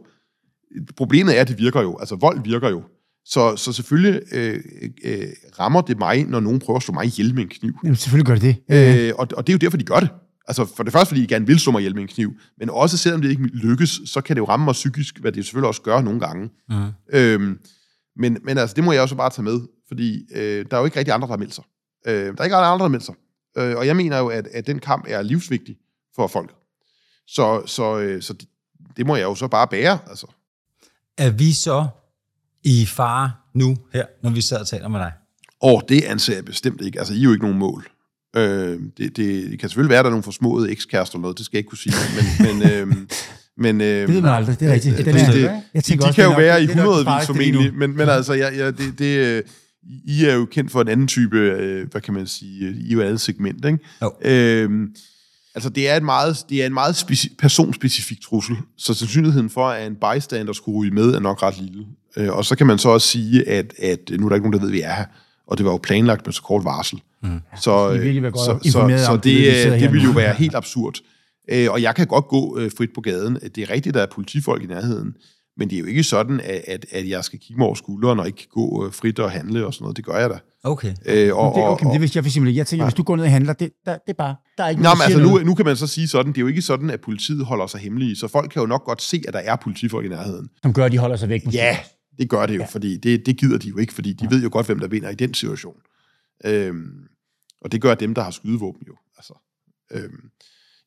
problemet 0.98 1.38
er, 1.38 1.42
at 1.42 1.48
det 1.48 1.58
virker 1.58 1.82
jo. 1.82 1.98
Altså, 1.98 2.16
vold 2.16 2.44
virker 2.44 2.70
jo. 2.70 2.84
Så, 3.26 3.56
så 3.56 3.74
selvfølgelig 3.74 4.22
øh, 4.32 4.60
øh, 5.04 5.28
rammer 5.60 5.82
det 5.82 5.98
mig, 5.98 6.24
når 6.24 6.40
nogen 6.40 6.60
prøver 6.60 6.78
at 6.78 6.84
slå 6.84 6.94
mig 6.94 7.06
ihjel 7.06 7.36
med 7.36 7.44
en 7.44 7.50
kniv. 7.50 7.74
Jamen, 7.84 7.96
selvfølgelig 7.96 8.26
gør 8.26 8.34
det 8.34 8.42
det. 8.70 9.00
Øh, 9.00 9.08
Øh, 9.08 9.14
og, 9.18 9.28
og 9.38 9.48
det 9.48 9.54
er 9.54 9.58
jo 9.58 9.58
derfor, 9.58 9.78
de 9.78 9.84
gør 9.84 10.00
det. 10.00 10.10
Altså 10.48 10.66
for 10.76 10.84
det 10.84 10.94
første, 10.94 11.08
fordi 11.08 11.22
de 11.22 11.28
gerne 11.28 11.48
vil 11.48 11.60
slå 11.60 11.72
mig 11.72 11.80
ihjel 11.80 11.96
med 11.96 12.02
en 12.02 12.08
kniv, 12.08 12.34
men 12.60 12.70
også 12.70 12.98
selvom 12.98 13.22
det 13.22 13.30
ikke 13.30 13.44
lykkes, 13.44 14.02
så 14.06 14.22
kan 14.22 14.36
det 14.36 14.40
jo 14.40 14.46
ramme 14.46 14.64
mig 14.64 14.74
psykisk, 14.74 15.20
hvad 15.20 15.32
det 15.32 15.46
selvfølgelig 15.46 15.68
også 15.68 15.82
gør 15.82 16.02
nogle 16.02 16.20
gange. 16.20 16.50
Mm. 16.70 16.76
Øhm, 17.14 17.60
men, 18.16 18.38
men 18.44 18.58
altså, 18.58 18.74
det 18.74 18.84
må 18.84 18.92
jeg 18.92 19.02
også 19.02 19.16
bare 19.16 19.30
tage 19.30 19.44
med, 19.44 19.60
fordi 19.88 20.26
øh, 20.36 20.66
der 20.72 20.78
er 20.78 20.80
jo 20.80 20.86
ikke 20.86 21.00
rigtig 21.00 21.14
andre, 21.14 21.28
der 21.28 21.34
har 21.34 21.38
meldt 21.38 21.54
sig. 21.54 21.64
Øh, 22.08 22.14
der 22.14 22.36
er 22.40 22.44
ikke 22.44 22.56
andre, 22.56 22.78
der 22.78 22.78
har 22.78 22.88
meldt 22.88 23.06
sig. 23.06 23.16
Øh, 23.58 23.78
og 23.78 23.88
jeg 23.88 23.96
mener 23.96 24.18
jo, 24.18 24.28
at, 24.28 24.48
at 24.54 24.68
den 24.68 24.80
kamp 24.80 25.06
er 25.08 25.22
livsvigtig 25.22 25.76
for 26.18 26.28
folket. 26.28 26.56
Så, 27.28 27.62
så, 27.66 27.98
øh, 28.00 28.22
så 28.22 28.34
det, 28.34 28.48
det 28.98 29.06
må 29.06 29.16
jeg 29.16 29.24
jo 29.24 29.36
så 29.36 29.48
bare 29.48 29.68
bære. 29.68 30.00
Altså. 30.10 30.28
Er 31.18 31.30
vi 31.30 31.54
så 31.54 31.88
i 32.64 32.86
fare 32.86 33.32
nu 33.54 33.78
her, 33.94 34.06
når 34.24 34.30
vi 34.30 34.42
sidder 34.42 34.62
og 34.62 34.68
taler 34.68 34.88
med 34.88 35.00
dig? 35.00 35.12
Og 35.62 35.84
det 35.90 36.04
anser 36.04 36.34
jeg 36.36 36.46
bestemt 36.46 36.82
ikke. 36.82 37.00
Altså, 37.00 37.14
I 37.14 37.20
er 37.20 37.24
jo 37.24 37.32
ikke 37.32 37.44
nogen 37.46 37.60
mål. 37.60 37.88
Øh, 38.36 38.80
det, 38.98 39.18
det, 39.18 39.18
det 39.52 39.60
kan 39.60 39.70
selvfølgelig 39.70 39.90
være, 39.90 40.00
at 40.00 40.04
der 40.04 40.10
er 40.10 40.14
nogle 40.14 40.24
forsmåede 40.24 40.72
ekskærester 40.72 41.16
eller 41.16 41.22
noget, 41.22 41.38
det 41.38 41.46
skal 41.46 41.58
jeg 41.58 41.60
ikke 41.60 41.70
kunne 41.70 41.78
sige. 41.78 41.96
Men, 42.40 42.60
men, 42.60 42.72
øh, 42.72 42.88
men, 43.64 43.82
øh, 43.82 43.88
Det 44.08 44.14
ved 44.14 44.22
man 44.22 44.34
aldrig, 44.34 44.60
det 44.60 44.68
er 44.68 44.74
rigtigt. 44.74 44.98
det, 44.98 45.06
det, 45.06 45.16
er- 45.22 45.32
det, 45.32 45.42
Jeg 45.74 45.86
de, 45.88 45.98
de 45.98 46.06
også, 46.06 46.16
kan 46.16 46.24
jo 46.24 46.30
det 46.30 46.38
nok- 46.38 46.42
være 46.42 46.64
i 46.64 46.68
det 46.68 46.76
hundredvis 46.76 47.28
formentlig, 47.28 47.74
men, 47.74 47.98
men 47.98 48.10
altså, 48.10 48.34
ja, 48.34 48.56
ja, 48.56 48.72
det, 48.72 49.00
det, 49.00 49.18
øh, 49.18 49.44
I 50.06 50.26
er 50.26 50.34
jo 50.34 50.46
kendt 50.46 50.72
for 50.72 50.82
en 50.82 50.88
anden 50.88 51.08
type, 51.08 51.38
øh, 51.38 51.92
hvad 51.92 52.02
kan 52.02 52.14
man 52.14 52.28
sige, 52.28 52.76
I 52.80 52.90
er 52.90 52.94
jo 52.94 53.02
alle 53.02 53.20
segment, 53.20 53.66
ikke? 53.66 53.80
Jo. 54.02 54.12
Øhm, 54.22 54.96
altså, 55.58 55.70
det 55.70 55.90
er, 55.90 55.96
et 55.96 56.04
meget, 56.04 56.46
det 56.50 56.62
er 56.62 56.66
en 56.66 56.74
meget 56.74 56.94
speci- 56.94 57.36
personspecifik 57.40 58.22
trussel, 58.22 58.56
så 58.78 58.94
sandsynligheden 58.94 59.50
for, 59.50 59.68
at 59.68 59.88
en 59.88 59.96
bystander 59.96 60.54
skulle 60.54 60.80
ryge 60.80 60.92
med, 60.92 61.14
er 61.14 61.20
nok 61.20 61.44
ret 61.44 61.58
lille. 61.62 61.86
Øh, 62.18 62.30
og 62.30 62.46
så 62.46 62.56
kan 62.56 62.68
man 62.68 62.78
så 62.78 62.90
også 62.90 63.08
sige, 63.08 63.50
at, 63.50 63.74
at 63.80 64.00
nu 64.20 64.26
er 64.26 64.30
der 64.30 64.36
ikke 64.36 64.50
nogen, 64.50 64.54
der 64.54 64.60
ved, 64.60 64.68
at 64.68 64.74
vi 64.74 64.82
er 64.82 64.94
her, 64.94 65.06
og 65.48 65.58
det 65.58 65.66
var 65.66 65.72
jo 65.72 65.78
planlagt 65.78 66.26
med 66.26 66.34
så 66.34 66.42
kort 66.42 66.64
varsel. 66.64 67.02
Mm. 67.24 67.40
Så, 67.62 67.88
være 68.22 68.32
godt 68.32 68.64
så, 68.64 68.72
så, 68.72 69.04
så 69.06 69.20
det, 69.24 69.26
vi 69.26 69.46
det, 69.46 69.54
det, 69.54 69.72
her 69.72 69.80
det 69.80 69.94
vil 69.94 70.02
nu. 70.02 70.08
jo 70.08 70.14
være 70.14 70.34
helt 70.34 70.56
absurd. 70.56 70.96
Øh, 71.52 71.72
og 71.72 71.82
jeg 71.82 71.96
kan 71.96 72.08
godt 72.08 72.28
gå 72.28 72.58
øh, 72.60 72.72
frit 72.78 72.90
på 72.96 73.02
gaden. 73.02 73.38
Det 73.56 73.58
er 73.58 73.70
rigtigt, 73.70 73.96
der 73.96 74.02
er 74.02 74.08
politifolk 74.16 74.64
i 74.64 74.68
nærheden, 74.68 75.14
men 75.58 75.70
det 75.70 75.76
er 75.76 75.80
jo 75.80 75.86
ikke 75.86 76.04
sådan, 76.04 76.40
at, 76.40 76.64
at, 76.68 76.86
at 76.92 77.10
jeg 77.10 77.24
skal 77.24 77.40
kigge 77.40 77.58
mig 77.58 77.66
over 77.66 77.76
skulderen 77.76 78.20
og 78.20 78.28
ikke 78.28 78.48
gå 78.52 78.86
øh, 78.86 78.94
frit 78.94 79.20
og 79.20 79.32
handle 79.32 79.66
og 79.66 79.74
sådan 79.74 79.84
noget. 79.84 79.98
Det 79.98 80.06
gør 80.06 80.18
jeg 80.18 80.30
da. 80.30 80.40
Okay. 80.64 80.94
Øh, 81.06 81.36
og, 81.36 81.56
Det, 81.56 81.64
og, 81.64 81.72
okay, 81.72 81.84
men 81.84 81.94
det 81.94 82.02
vil 82.02 82.12
jeg 82.16 82.24
for 82.24 82.46
ikke. 82.46 82.58
Jeg 82.58 82.68
tænker, 82.68 82.86
hvis 82.86 82.94
du 82.94 83.04
går 83.04 83.16
ned 83.16 83.24
og 83.24 83.32
handler, 83.32 83.54
det, 83.54 83.72
der, 83.86 83.92
det 83.92 84.02
er 84.08 84.14
bare, 84.14 84.36
der 84.58 84.64
er 84.64 84.70
ikke 84.70 84.82
Nå, 84.82 84.90
men 84.94 85.02
altså, 85.02 85.20
nu, 85.20 85.38
nu 85.38 85.56
kan 85.56 85.66
man 85.66 85.76
så 85.76 85.88
sige 85.88 86.08
sådan, 86.08 86.32
det 86.32 86.38
er 86.38 86.42
jo 86.42 86.48
ikke 86.48 86.62
sådan, 86.62 86.90
at 86.90 87.02
politiet 87.02 87.46
holder 87.46 87.68
sig 87.68 87.80
hemmelige, 87.80 88.16
så 88.16 88.28
folk 88.28 88.52
kan 88.52 88.60
jo 88.62 88.66
nok 88.66 88.84
godt 88.86 89.02
se, 89.02 89.24
at 89.28 89.34
der 89.34 89.40
er 89.40 89.56
politifolk 89.56 90.06
i 90.06 90.10
nærheden. 90.10 90.50
som 90.62 90.74
gør, 90.74 90.86
at 90.86 90.92
de 90.92 90.98
holder 90.98 91.16
sig 91.16 91.30
væk. 91.30 91.46
måske. 91.46 91.58
Ja, 91.58 91.78
det 92.18 92.30
gør 92.30 92.46
det 92.46 92.56
jo, 92.56 92.62
ja. 92.62 92.66
fordi 92.66 92.98
det, 92.98 93.26
det 93.26 93.38
gider 93.38 93.58
de 93.58 93.70
jo 93.70 93.78
ikke, 93.78 93.94
fordi 93.94 94.14
de 94.14 94.28
ja. 94.32 94.36
ved 94.36 94.44
jo 94.44 94.50
godt, 94.52 94.66
hvem 94.66 94.80
der 94.80 94.88
vinder 94.88 95.10
i 95.10 95.16
den 95.16 95.34
situation. 95.34 95.76
Øhm, 96.46 96.92
og 97.62 97.72
det 97.72 97.82
gør 97.82 97.96
dem, 97.96 98.14
der 98.14 98.22
har 98.24 98.32
skydevåben 98.32 98.82
jo. 98.88 98.96
Altså, 99.18 99.34
øhm, 99.92 100.30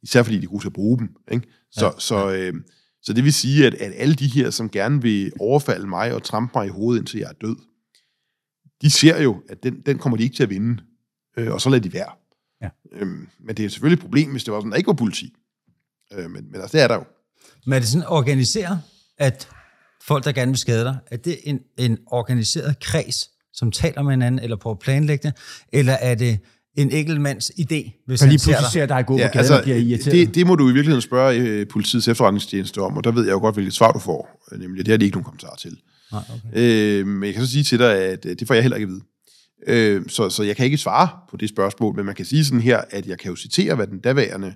især 0.02 0.22
fordi 0.22 0.38
de 0.38 0.44
er 0.44 0.48
gode 0.48 0.62
til 0.62 0.68
at 0.68 0.72
bruge 0.72 0.98
dem. 0.98 1.08
Ikke? 1.32 1.48
Så, 1.72 1.86
ja. 1.86 1.92
så, 1.98 2.32
øhm, 2.32 2.64
så 3.02 3.12
det 3.12 3.24
vil 3.24 3.32
sige, 3.32 3.66
at, 3.66 3.74
at 3.74 3.92
alle 3.96 4.14
de 4.14 4.26
her, 4.26 4.50
som 4.50 4.70
gerne 4.70 5.02
vil 5.02 5.32
overfalde 5.40 5.86
mig 5.86 6.14
og 6.14 6.22
trampe 6.22 6.52
mig 6.54 6.66
i 6.66 6.70
hovedet, 6.70 7.00
indtil 7.00 7.20
jeg 7.20 7.28
er 7.28 7.46
død, 7.46 7.56
de 8.82 8.90
ser 8.90 9.22
jo, 9.22 9.42
at 9.48 9.62
den, 9.62 9.82
den 9.86 9.98
kommer 9.98 10.16
de 10.16 10.22
ikke 10.22 10.36
til 10.36 10.42
at 10.42 10.50
vinde. 10.50 10.82
Øh, 11.36 11.52
og 11.52 11.60
så 11.60 11.70
lader 11.70 11.82
de 11.82 11.92
være. 11.92 12.12
Ja. 12.62 12.68
Øhm, 12.92 13.28
men 13.40 13.56
det 13.56 13.64
er 13.64 13.68
selvfølgelig 13.68 13.96
et 13.96 14.02
problem, 14.02 14.30
hvis 14.30 14.44
det 14.44 14.54
var 14.54 14.60
sådan, 14.60 14.70
der 14.70 14.76
ikke 14.76 14.86
var 14.86 14.94
politi. 14.94 15.34
Øh, 16.12 16.30
men, 16.30 16.50
men 16.50 16.60
altså, 16.60 16.76
det 16.76 16.84
er 16.84 16.88
der 16.88 16.94
jo. 16.94 17.04
Men 17.66 17.72
er 17.72 17.78
det 17.78 17.88
sådan 17.88 18.06
organiseret, 18.06 18.82
at 19.18 19.48
folk, 20.02 20.24
der 20.24 20.32
gerne 20.32 20.50
vil 20.50 20.58
skade 20.58 20.84
dig, 20.84 20.98
er 21.06 21.16
det 21.16 21.38
en, 21.44 21.60
en 21.78 21.98
organiseret 22.06 22.78
kreds, 22.80 23.30
som 23.52 23.72
taler 23.72 24.02
med 24.02 24.12
hinanden, 24.12 24.38
eller 24.38 24.56
prøver 24.56 24.74
at 24.74 24.80
planlægge 24.80 25.28
det, 25.28 25.36
eller 25.72 25.92
er 25.92 26.14
det 26.14 26.40
en 26.76 26.90
enkelt 26.90 27.20
mands 27.20 27.50
idé, 27.50 28.04
hvis 28.06 28.20
han 28.20 28.28
lige 28.28 28.38
ser 28.38 28.44
pludselig 28.44 28.64
dig? 28.64 28.72
ser 28.72 28.86
dig 28.86 29.06
gå 29.06 29.16
på 29.16 29.22
gaden 29.32 29.52
og 29.52 29.62
bliver 29.62 29.76
irriteret. 29.76 29.92
altså, 29.92 30.10
det, 30.10 30.34
det 30.34 30.46
må 30.46 30.54
du 30.54 30.64
i 30.68 30.72
virkeligheden 30.72 31.02
spørge 31.02 31.38
øh, 31.38 31.66
politiets 31.68 32.08
efterretningstjeneste 32.08 32.78
om, 32.78 32.96
og 32.96 33.04
der 33.04 33.10
ved 33.10 33.24
jeg 33.24 33.32
jo 33.32 33.38
godt, 33.38 33.54
hvilket 33.54 33.74
svar 33.74 33.92
du 33.92 33.98
får. 33.98 34.44
Øh, 34.52 34.60
Nemlig, 34.60 34.86
det 34.86 34.92
har 34.92 34.98
de 34.98 35.04
ikke 35.04 35.16
nogen 35.16 35.24
kommentar 35.24 35.54
til. 35.54 35.78
Nej, 36.12 36.22
okay. 36.30 36.58
Øh, 37.00 37.06
men 37.06 37.24
jeg 37.24 37.34
kan 37.34 37.46
så 37.46 37.52
sige 37.52 37.64
til 37.64 37.78
dig, 37.78 37.98
at 37.98 38.26
øh, 38.26 38.36
det 38.38 38.46
får 38.46 38.54
jeg 38.54 38.62
heller 38.62 38.76
ikke 38.76 38.86
at 38.86 38.90
vide. 38.90 39.02
Øh, 39.66 40.02
så, 40.08 40.30
så 40.30 40.42
jeg 40.42 40.56
kan 40.56 40.64
ikke 40.64 40.78
svare 40.78 41.08
på 41.30 41.36
det 41.36 41.48
spørgsmål, 41.48 41.96
men 41.96 42.06
man 42.06 42.14
kan 42.14 42.24
sige 42.24 42.44
sådan 42.44 42.60
her, 42.60 42.80
at 42.90 43.06
jeg 43.06 43.18
kan 43.18 43.30
jo 43.30 43.36
citere, 43.36 43.74
hvad 43.74 43.86
den 43.86 44.00
daværende 44.00 44.54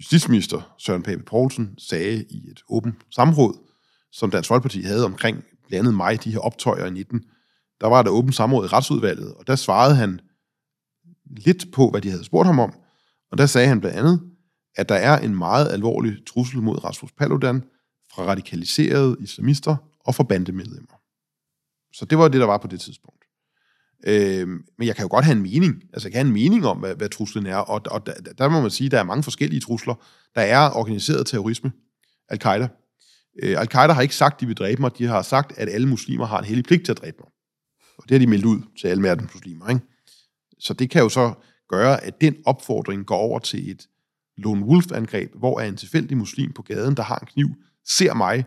justitsminister 0.00 0.74
Søren 0.78 1.02
Pape 1.02 1.22
Poulsen 1.22 1.68
sagde 1.78 2.24
i 2.30 2.50
et 2.50 2.60
åbent 2.70 2.94
samråd, 3.14 3.54
som 4.12 4.30
Dansk 4.30 4.48
Folkeparti 4.48 4.82
havde 4.82 5.04
omkring 5.04 5.44
blandt 5.68 5.80
andet 5.80 5.94
mig, 5.94 6.24
de 6.24 6.30
her 6.30 6.38
optøjer 6.38 6.86
i 6.86 6.90
19. 6.90 7.20
Der 7.80 7.86
var 7.86 8.02
der 8.02 8.10
åbent 8.10 8.34
samråd 8.34 8.64
i 8.64 8.68
retsudvalget, 8.68 9.34
og 9.34 9.46
der 9.46 9.56
svarede 9.56 9.96
han 9.96 10.20
lidt 11.30 11.72
på, 11.72 11.90
hvad 11.90 12.00
de 12.00 12.10
havde 12.10 12.24
spurgt 12.24 12.46
ham 12.46 12.58
om, 12.58 12.72
og 13.30 13.38
der 13.38 13.46
sagde 13.46 13.68
han 13.68 13.80
blandt 13.80 13.98
andet, 13.98 14.20
at 14.76 14.88
der 14.88 14.94
er 14.94 15.18
en 15.18 15.34
meget 15.34 15.72
alvorlig 15.72 16.26
trussel 16.26 16.62
mod 16.62 16.84
Rasmus 16.84 17.12
Paludan 17.12 17.62
fra 18.14 18.22
radikaliserede 18.22 19.16
islamister 19.20 19.76
og 20.00 20.14
fra 20.14 20.24
bandemedlemmer. 20.24 20.94
Så 21.92 22.04
det 22.04 22.18
var 22.18 22.28
det, 22.28 22.40
der 22.40 22.46
var 22.46 22.58
på 22.58 22.68
det 22.68 22.80
tidspunkt. 22.80 23.24
Øh, 24.06 24.48
men 24.48 24.86
jeg 24.86 24.96
kan 24.96 25.02
jo 25.02 25.08
godt 25.10 25.24
have 25.24 25.36
en 25.36 25.42
mening. 25.42 25.82
Altså, 25.92 26.08
jeg 26.08 26.12
kan 26.12 26.18
have 26.18 26.26
en 26.26 26.32
mening 26.32 26.66
om, 26.66 26.78
hvad, 26.78 26.94
hvad 26.94 27.08
truslen 27.08 27.46
er. 27.46 27.56
Og, 27.56 27.80
og 27.90 28.06
der, 28.06 28.12
der 28.38 28.48
må 28.48 28.60
man 28.60 28.70
sige, 28.70 28.86
at 28.86 28.92
der 28.92 28.98
er 28.98 29.04
mange 29.04 29.22
forskellige 29.22 29.60
trusler. 29.60 29.94
Der 30.34 30.40
er 30.40 30.70
organiseret 30.70 31.26
terrorisme. 31.26 31.72
Al-Qaida. 32.28 32.68
Øh, 33.42 33.60
Al-Qaida 33.60 33.92
har 33.92 34.02
ikke 34.02 34.14
sagt, 34.14 34.34
at 34.34 34.40
de 34.40 34.46
vil 34.46 34.56
dræbe 34.56 34.80
mig. 34.80 34.98
De 34.98 35.06
har 35.06 35.22
sagt, 35.22 35.58
at 35.58 35.68
alle 35.68 35.88
muslimer 35.88 36.26
har 36.26 36.38
en 36.38 36.44
hellig 36.44 36.64
pligt 36.64 36.84
til 36.84 36.92
at 36.92 36.98
dræbe 36.98 37.16
mig. 37.20 37.30
Og 37.98 38.04
det 38.08 38.10
har 38.10 38.18
de 38.18 38.26
meldt 38.26 38.44
ud 38.44 38.60
til 38.80 38.88
alle 38.88 39.02
verdens 39.02 39.34
muslimer. 39.34 39.68
Ikke? 39.68 39.80
Så 40.58 40.74
det 40.74 40.90
kan 40.90 41.02
jo 41.02 41.08
så 41.08 41.34
gøre, 41.68 42.04
at 42.04 42.20
den 42.20 42.36
opfordring 42.46 43.06
går 43.06 43.16
over 43.16 43.38
til 43.38 43.70
et 43.70 43.88
lone 44.36 44.64
wolf-angreb, 44.64 45.34
hvor 45.34 45.60
en 45.60 45.76
tilfældig 45.76 46.16
muslim 46.16 46.52
på 46.52 46.62
gaden, 46.62 46.96
der 46.96 47.02
har 47.02 47.18
en 47.18 47.26
kniv, 47.26 47.48
ser 47.86 48.14
mig, 48.14 48.44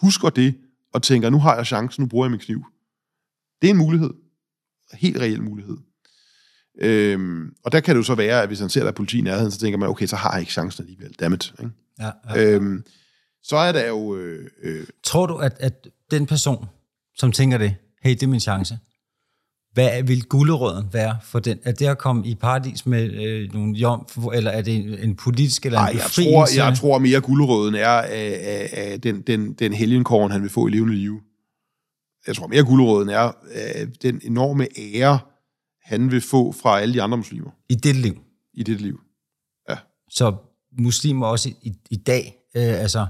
husker 0.00 0.30
det, 0.30 0.54
og 0.92 1.02
tænker, 1.02 1.30
nu 1.30 1.38
har 1.38 1.56
jeg 1.56 1.66
chancen, 1.66 2.02
nu 2.02 2.08
bruger 2.08 2.26
jeg 2.26 2.30
min 2.30 2.40
kniv. 2.40 2.64
Det 3.62 3.68
er 3.68 3.70
en 3.70 3.78
mulighed. 3.78 4.10
En 4.92 4.98
helt 4.98 5.18
reel 5.18 5.42
mulighed. 5.42 5.76
Øhm, 6.78 7.54
og 7.64 7.72
der 7.72 7.80
kan 7.80 7.94
det 7.94 7.98
jo 7.98 8.04
så 8.04 8.14
være, 8.14 8.42
at 8.42 8.48
hvis 8.48 8.60
han 8.60 8.68
ser, 8.68 8.80
at 8.80 8.84
der 8.84 8.90
er 8.90 8.94
politi 8.94 9.18
i 9.18 9.20
nærheden, 9.20 9.50
så 9.50 9.58
tænker 9.58 9.78
man, 9.78 9.88
okay, 9.88 10.06
så 10.06 10.16
har 10.16 10.32
jeg 10.32 10.40
ikke 10.40 10.52
chancen 10.52 10.82
alligevel. 10.82 11.12
Dammit. 11.12 11.54
Ikke? 11.58 11.70
Ja, 11.98 12.10
ja. 12.28 12.50
Øhm, 12.50 12.84
så 13.42 13.56
er 13.56 13.72
der 13.72 13.88
jo... 13.88 14.16
Øh, 14.16 14.50
øh, 14.62 14.86
Tror 15.02 15.26
du, 15.26 15.36
at, 15.36 15.56
at 15.60 15.88
den 16.10 16.26
person, 16.26 16.66
som 17.16 17.32
tænker 17.32 17.58
det, 17.58 17.76
hey, 18.02 18.10
det 18.10 18.22
er 18.22 18.26
min 18.26 18.40
chance, 18.40 18.78
hvad 19.74 20.02
vil 20.02 20.24
gulderøden 20.24 20.88
være 20.92 21.16
for 21.22 21.38
den? 21.38 21.58
Er 21.62 21.72
det 21.72 21.86
at 21.86 21.98
komme 21.98 22.26
i 22.26 22.34
paradis 22.34 22.86
med 22.86 23.12
øh, 23.12 23.52
nogle 23.54 23.76
jomf, 23.76 24.16
eller 24.34 24.50
er 24.50 24.62
det 24.62 24.76
en, 24.76 24.98
en 24.98 25.16
politisk 25.16 25.66
eller 25.66 25.78
ej, 25.78 25.90
en 25.90 25.96
jeg 25.96 26.04
tror, 26.10 26.56
jeg 26.56 26.76
tror 26.76 26.98
mere 26.98 27.20
guldrøden 27.20 27.74
er 27.74 27.88
af, 27.88 28.38
af, 28.42 28.68
af 28.72 29.00
den, 29.00 29.22
den, 29.22 29.52
den 29.52 29.72
helgenkorn, 29.72 30.30
han 30.30 30.42
vil 30.42 30.50
få 30.50 30.66
i 30.66 30.70
levende 30.70 30.94
liv. 30.94 31.20
Jeg 32.26 32.36
tror 32.36 32.46
mere 32.46 32.64
guldrøden 32.64 33.08
er 33.08 33.32
af 33.54 33.86
den 34.02 34.20
enorme 34.24 34.66
ære, 34.78 35.18
han 35.82 36.10
vil 36.10 36.20
få 36.20 36.52
fra 36.52 36.80
alle 36.80 36.94
de 36.94 37.02
andre 37.02 37.16
muslimer 37.16 37.50
I 37.68 37.74
dit 37.74 37.96
liv. 37.96 38.14
i 38.54 38.62
det 38.62 38.80
liv. 38.80 39.00
Så 40.10 40.34
muslimer 40.78 41.26
også 41.26 41.48
i, 41.62 41.72
i 41.90 41.96
dag, 41.96 42.36
øh, 42.56 42.80
altså, 42.80 43.00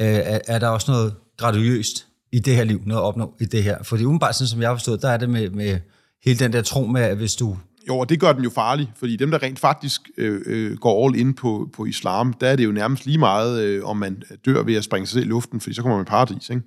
øh, 0.00 0.06
er, 0.06 0.40
er 0.48 0.58
der 0.58 0.68
også 0.68 0.90
noget 0.90 1.14
graduøst 1.36 2.08
i 2.34 2.38
det 2.38 2.56
her 2.56 2.64
liv, 2.64 2.82
noget 2.86 3.00
at 3.00 3.04
opnå 3.04 3.34
i 3.40 3.44
det 3.44 3.62
her? 3.62 3.82
For 3.82 3.96
det 3.96 4.04
umiddelbart, 4.04 4.34
sådan 4.34 4.48
som 4.48 4.60
jeg 4.60 4.68
har 4.68 4.74
forstået, 4.74 5.02
der 5.02 5.10
er 5.10 5.16
det 5.16 5.30
med, 5.30 5.50
med 5.50 5.78
hele 6.24 6.38
den 6.38 6.52
der 6.52 6.62
tro 6.62 6.86
med, 6.86 7.00
at 7.02 7.16
hvis 7.16 7.34
du... 7.34 7.56
Jo, 7.88 7.98
og 7.98 8.08
det 8.08 8.20
gør 8.20 8.32
den 8.32 8.44
jo 8.44 8.50
farlig, 8.50 8.92
fordi 8.96 9.16
dem, 9.16 9.30
der 9.30 9.42
rent 9.42 9.58
faktisk 9.58 10.00
øh, 10.18 10.42
øh, 10.46 10.76
går 10.76 11.06
all 11.06 11.18
in 11.20 11.34
på, 11.34 11.70
på 11.72 11.84
islam, 11.84 12.32
der 12.32 12.48
er 12.48 12.56
det 12.56 12.64
jo 12.64 12.72
nærmest 12.72 13.06
lige 13.06 13.18
meget, 13.18 13.62
øh, 13.62 13.84
om 13.84 13.96
man 13.96 14.22
dør 14.46 14.62
ved 14.62 14.74
at 14.74 14.84
springe 14.84 15.06
sig 15.06 15.12
selv 15.12 15.24
i 15.24 15.28
luften, 15.28 15.60
fordi 15.60 15.74
så 15.74 15.82
kommer 15.82 15.96
man 15.96 16.06
i 16.06 16.08
paradis, 16.08 16.50
ikke? 16.50 16.62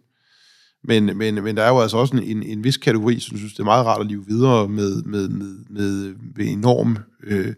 Men, 0.84 1.18
men, 1.18 1.44
men 1.44 1.58
der 1.58 1.64
er 1.64 1.70
jo 1.70 1.80
altså 1.80 1.98
også 1.98 2.18
en, 2.18 2.24
en, 2.24 2.44
en 2.44 2.64
vis 2.64 2.78
kategori, 2.78 3.20
som 3.20 3.38
synes, 3.38 3.54
det 3.54 3.60
er 3.60 3.64
meget 3.64 3.86
rart 3.86 4.02
at 4.02 4.08
leve 4.08 4.26
videre 4.28 4.68
med, 4.68 5.04
med, 5.04 5.30
med, 5.30 5.56
med, 5.70 6.16
med 6.36 6.46
enorm 6.46 6.98
øh, 7.24 7.54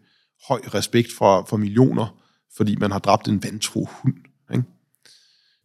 høj 0.48 0.60
respekt 0.74 1.08
for, 1.18 1.46
for 1.50 1.58
millioner, 1.58 2.16
fordi 2.58 2.76
man 2.76 2.92
har 2.92 3.00
dræbt 3.00 3.28
en 3.28 3.44
vantro 3.44 3.88
hund. 3.92 4.16
Ikke? 4.54 4.64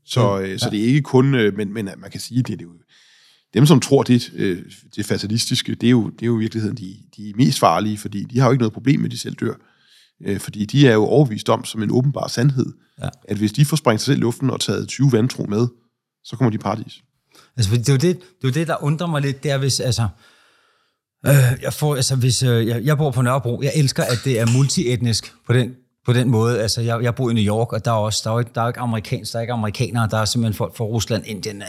Så, 0.06 0.40
øh, 0.40 0.58
så 0.58 0.70
det 0.70 0.80
er 0.80 0.84
ikke 0.84 1.02
kun, 1.02 1.34
øh, 1.34 1.56
men, 1.56 1.72
men 1.72 1.88
man 1.98 2.10
kan 2.10 2.20
sige, 2.20 2.42
det 2.42 2.52
er 2.52 2.56
det 2.56 2.64
jo, 2.64 2.72
dem, 3.54 3.66
som 3.66 3.80
tror 3.80 4.02
det, 4.02 4.32
øh, 4.34 4.62
det 4.96 5.06
fatalistiske, 5.06 5.74
det 5.74 5.86
er, 5.86 5.90
jo, 5.90 6.08
det 6.10 6.22
er 6.22 6.26
jo 6.26 6.36
i 6.36 6.38
virkeligheden 6.38 6.76
de, 6.76 6.96
de 7.16 7.32
mest 7.36 7.58
farlige, 7.58 7.98
fordi 7.98 8.24
de 8.24 8.38
har 8.38 8.46
jo 8.46 8.52
ikke 8.52 8.62
noget 8.62 8.72
problem 8.72 9.00
med, 9.00 9.08
at 9.08 9.12
de 9.12 9.18
selv 9.18 9.34
dør. 9.34 9.54
Øh, 10.24 10.40
fordi 10.40 10.64
de 10.64 10.88
er 10.88 10.92
jo 10.92 11.04
overbevist 11.04 11.48
om, 11.48 11.64
som 11.64 11.82
en 11.82 11.90
åbenbar 11.90 12.28
sandhed, 12.28 12.66
Ja. 13.02 13.08
at 13.28 13.36
hvis 13.36 13.52
de 13.52 13.64
får 13.64 13.76
sprængt 13.76 14.02
sig 14.02 14.06
selv 14.06 14.18
i 14.18 14.20
luften 14.20 14.50
og 14.50 14.60
taget 14.60 14.88
20 14.88 15.12
vantro 15.12 15.46
med, 15.46 15.66
så 16.24 16.36
kommer 16.36 16.50
de 16.50 16.54
i 16.54 16.58
paradis. 16.58 17.02
Altså, 17.56 17.76
det 17.76 17.88
er 17.88 17.92
jo 17.92 17.98
det, 17.98 18.20
det, 18.42 18.48
er 18.48 18.52
det 18.52 18.68
der 18.68 18.82
undrer 18.84 19.06
mig 19.06 19.22
lidt, 19.22 19.42
det 19.42 19.50
er, 19.50 19.58
hvis, 19.58 19.80
altså, 19.80 20.08
øh, 21.26 21.32
jeg, 21.62 21.72
får, 21.72 21.96
altså, 21.96 22.16
hvis, 22.16 22.42
øh, 22.42 22.66
jeg, 22.66 22.84
jeg 22.84 22.96
bor 22.96 23.10
på 23.10 23.22
Nørrebro, 23.22 23.62
jeg 23.62 23.72
elsker, 23.76 24.02
at 24.04 24.18
det 24.24 24.40
er 24.40 24.46
multietnisk 24.56 25.32
på 25.46 25.52
den, 25.52 25.74
på 26.06 26.12
den 26.12 26.30
måde. 26.30 26.60
Altså, 26.62 26.80
jeg, 26.80 27.02
jeg 27.02 27.14
bor 27.14 27.30
i 27.30 27.34
New 27.34 27.44
York, 27.44 27.72
og 27.72 27.84
der 27.84 27.90
er 27.90 27.94
også, 27.94 28.20
der 28.24 28.30
er 28.34 28.38
ikke, 28.38 28.50
der 28.54 28.62
er 28.62 28.68
ikke 28.68 28.80
amerikansk, 28.80 29.32
der 29.32 29.38
er 29.38 29.40
ikke 29.40 29.52
amerikanere, 29.52 30.08
der 30.10 30.18
er 30.18 30.24
simpelthen 30.24 30.56
folk 30.56 30.76
fra 30.76 30.84
Rusland, 30.84 31.22
Indien. 31.26 31.62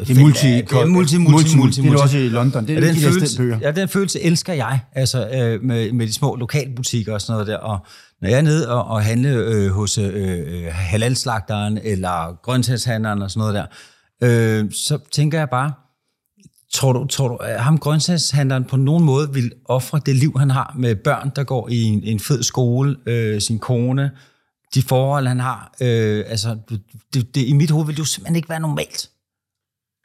Øh, 0.00 0.06
Det 0.06 0.16
er 0.16 0.20
multi, 0.20 0.46
det 0.46 0.72
er 0.72 0.86
multi, 0.86 1.18
multi, 1.18 1.56
multi, 1.56 1.80
Det 1.80 1.86
er 1.86 1.90
multi. 1.90 2.02
også 2.02 2.18
i 2.18 2.28
London. 2.28 2.66
Det 2.66 2.76
er 2.78 2.80
Ja, 2.80 2.86
den, 2.88 2.96
følelse, 2.96 3.58
ja, 3.62 3.70
den 3.70 3.88
følelse 3.88 4.20
elsker 4.20 4.52
jeg, 4.52 4.80
altså 4.92 5.28
øh, 5.28 5.62
med, 5.62 5.92
med 5.92 6.06
de 6.06 6.12
små 6.12 6.36
lokalbutikker 6.36 7.12
og 7.14 7.20
sådan 7.20 7.32
noget 7.32 7.46
der. 7.46 7.56
Og 7.56 7.78
når 8.22 8.28
jeg 8.28 8.38
er 8.38 8.42
nede 8.42 8.68
og, 8.72 8.84
og 8.84 9.02
handle 9.04 9.28
øh, 9.30 9.70
hos 9.70 9.98
øh, 9.98 10.12
øh, 10.14 10.64
halalslagteren 10.72 11.78
eller 11.82 12.38
grøntsagshandleren 12.42 13.22
og 13.22 13.30
sådan 13.30 13.38
noget 13.40 13.54
der, 13.54 13.66
øh, 14.22 14.64
så 14.72 14.98
tænker 15.12 15.38
jeg 15.38 15.50
bare, 15.50 15.72
tror 16.76 16.92
du, 16.92 17.06
tror 17.06 17.28
du 17.28 17.36
at 17.36 17.60
ham 17.60 17.78
grøntsagshandleren 17.78 18.64
på 18.64 18.76
nogen 18.76 19.04
måde 19.04 19.32
vil 19.32 19.52
ofre 19.64 20.00
det 20.06 20.16
liv, 20.16 20.38
han 20.38 20.50
har 20.50 20.74
med 20.78 20.96
børn, 20.96 21.32
der 21.36 21.44
går 21.44 21.68
i 21.68 21.82
en, 21.82 22.02
en 22.02 22.20
fed 22.20 22.42
skole, 22.42 22.96
øh, 23.06 23.40
sin 23.40 23.58
kone, 23.58 24.10
de 24.74 24.82
forhold, 24.82 25.26
han 25.26 25.40
har. 25.40 25.74
Øh, 25.82 26.24
altså, 26.26 26.56
det, 27.14 27.34
det, 27.34 27.46
i 27.46 27.52
mit 27.52 27.70
hoved 27.70 27.86
vil 27.86 27.94
det 27.94 27.98
jo 27.98 28.04
simpelthen 28.04 28.36
ikke 28.36 28.48
være 28.48 28.60
normalt. 28.60 29.10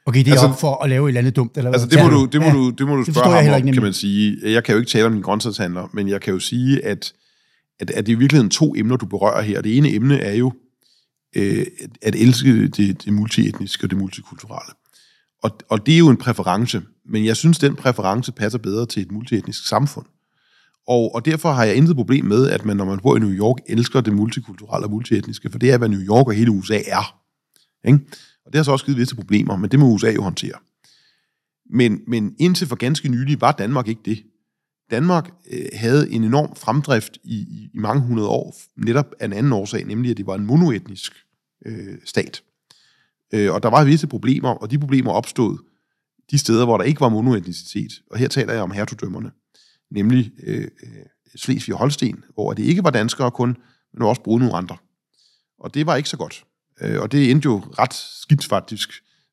Okay, 0.06 0.18
det 0.18 0.28
er 0.28 0.32
altså, 0.32 0.46
op 0.46 0.60
for 0.60 0.84
at 0.84 0.90
lave 0.90 1.06
et 1.06 1.08
eller 1.10 1.20
andet 1.20 1.36
dumt? 1.36 1.56
Eller 1.56 1.72
altså, 1.72 1.88
det 1.88 2.04
må, 2.04 2.10
du, 2.10 2.24
det, 2.24 2.40
må 2.40 2.46
ja. 2.46 2.52
du, 2.52 2.70
det 2.70 2.86
må 2.86 2.96
du 2.96 3.04
Det 3.04 3.14
spørge 3.14 3.24
forstår 3.24 3.34
jeg 3.34 3.52
ham 3.52 3.68
om, 3.68 3.72
kan 3.72 3.82
man 3.82 3.92
sige. 3.92 4.52
Jeg 4.52 4.64
kan 4.64 4.72
jo 4.72 4.78
ikke 4.78 4.90
tale 4.90 5.06
om 5.06 5.12
min 5.12 5.22
grøntsagshandler, 5.22 5.88
men 5.92 6.08
jeg 6.08 6.20
kan 6.20 6.32
jo 6.32 6.40
sige, 6.40 6.84
at, 6.84 7.12
at, 7.80 7.90
at 7.90 8.06
det 8.06 8.12
er 8.12 8.16
i 8.16 8.18
virkeligheden 8.18 8.50
to 8.50 8.74
emner, 8.76 8.96
du 8.96 9.06
berører 9.06 9.42
her. 9.42 9.60
Det 9.60 9.76
ene 9.76 9.94
emne 9.94 10.20
er 10.20 10.34
jo 10.34 10.52
øh, 11.36 11.66
at 12.02 12.14
elske 12.14 12.68
det, 12.68 13.04
det 13.04 13.12
multietniske 13.12 13.86
og 13.86 13.90
det 13.90 13.98
multikulturelle. 13.98 14.72
Og, 15.42 15.50
og 15.68 15.86
det 15.86 15.94
er 15.94 15.98
jo 15.98 16.08
en 16.08 16.16
præference, 16.16 16.82
men 17.04 17.24
jeg 17.24 17.36
synes, 17.36 17.58
den 17.58 17.76
præference 17.76 18.32
passer 18.32 18.58
bedre 18.58 18.86
til 18.86 19.02
et 19.02 19.12
multietnisk 19.12 19.68
samfund. 19.68 20.06
Og, 20.86 21.14
og 21.14 21.24
derfor 21.24 21.52
har 21.52 21.64
jeg 21.64 21.76
intet 21.76 21.96
problem 21.96 22.24
med, 22.24 22.50
at 22.50 22.64
man, 22.64 22.76
når 22.76 22.84
man 22.84 22.98
bor 22.98 23.16
i 23.16 23.20
New 23.20 23.30
York, 23.30 23.56
elsker 23.68 24.00
det 24.00 24.12
multikulturelle 24.12 24.86
og 24.86 24.90
multietniske, 24.90 25.50
for 25.50 25.58
det 25.58 25.70
er, 25.70 25.78
hvad 25.78 25.88
New 25.88 26.00
York 26.00 26.26
og 26.26 26.34
hele 26.34 26.50
USA 26.50 26.78
er. 26.86 27.18
Ikke? 27.86 27.98
Og 28.46 28.52
det 28.52 28.58
har 28.58 28.62
så 28.62 28.72
også 28.72 28.84
givet 28.84 28.98
visse 28.98 29.16
problemer, 29.16 29.56
men 29.56 29.70
det 29.70 29.78
må 29.78 29.86
USA 29.86 30.10
jo 30.10 30.22
håndtere. 30.22 30.58
Men, 31.70 32.00
men 32.06 32.34
indtil 32.38 32.66
for 32.66 32.76
ganske 32.76 33.08
nylig 33.08 33.40
var 33.40 33.52
Danmark 33.52 33.88
ikke 33.88 34.02
det. 34.04 34.22
Danmark 34.90 35.30
øh, 35.52 35.66
havde 35.72 36.10
en 36.10 36.24
enorm 36.24 36.56
fremdrift 36.56 37.18
i, 37.24 37.34
i, 37.34 37.70
i 37.74 37.78
mange 37.78 38.02
hundrede 38.02 38.28
år, 38.28 38.54
netop 38.76 39.14
af 39.20 39.24
en 39.24 39.32
anden 39.32 39.52
årsag, 39.52 39.84
nemlig 39.84 40.10
at 40.10 40.16
det 40.16 40.26
var 40.26 40.34
en 40.34 40.46
monoetnisk 40.46 41.12
øh, 41.66 41.98
stat. 42.04 42.42
Øh, 43.32 43.52
og 43.52 43.62
der 43.62 43.68
var 43.70 43.84
visse 43.84 44.06
problemer, 44.06 44.48
og 44.50 44.70
de 44.70 44.78
problemer 44.78 45.12
opstod 45.12 45.58
de 46.30 46.38
steder, 46.38 46.64
hvor 46.64 46.76
der 46.76 46.84
ikke 46.84 47.00
var 47.00 47.08
monoetnicitet. 47.08 47.92
Og 48.10 48.18
her 48.18 48.28
taler 48.28 48.52
jeg 48.52 48.62
om 48.62 48.70
hertugdømmerne, 48.70 49.30
nemlig 49.90 50.32
øh, 50.46 50.58
øh, 50.60 50.66
Slesvig 51.36 51.74
og 51.74 51.78
Holsten, 51.78 52.24
hvor 52.34 52.52
det 52.52 52.62
ikke 52.62 52.84
var 52.84 52.90
danskere 52.90 53.30
kun, 53.30 53.56
men 53.94 54.02
også 54.08 54.22
brugte 54.22 54.44
nogle 54.44 54.56
andre. 54.58 54.76
Og 55.60 55.74
det 55.74 55.86
var 55.86 55.96
ikke 55.96 56.08
så 56.08 56.16
godt. 56.16 56.44
Øh, 56.80 57.00
og 57.00 57.12
det 57.12 57.30
endte 57.30 57.46
jo 57.46 57.62
ret 57.78 57.94
skidt 58.22 58.44
faktisk 58.44 58.90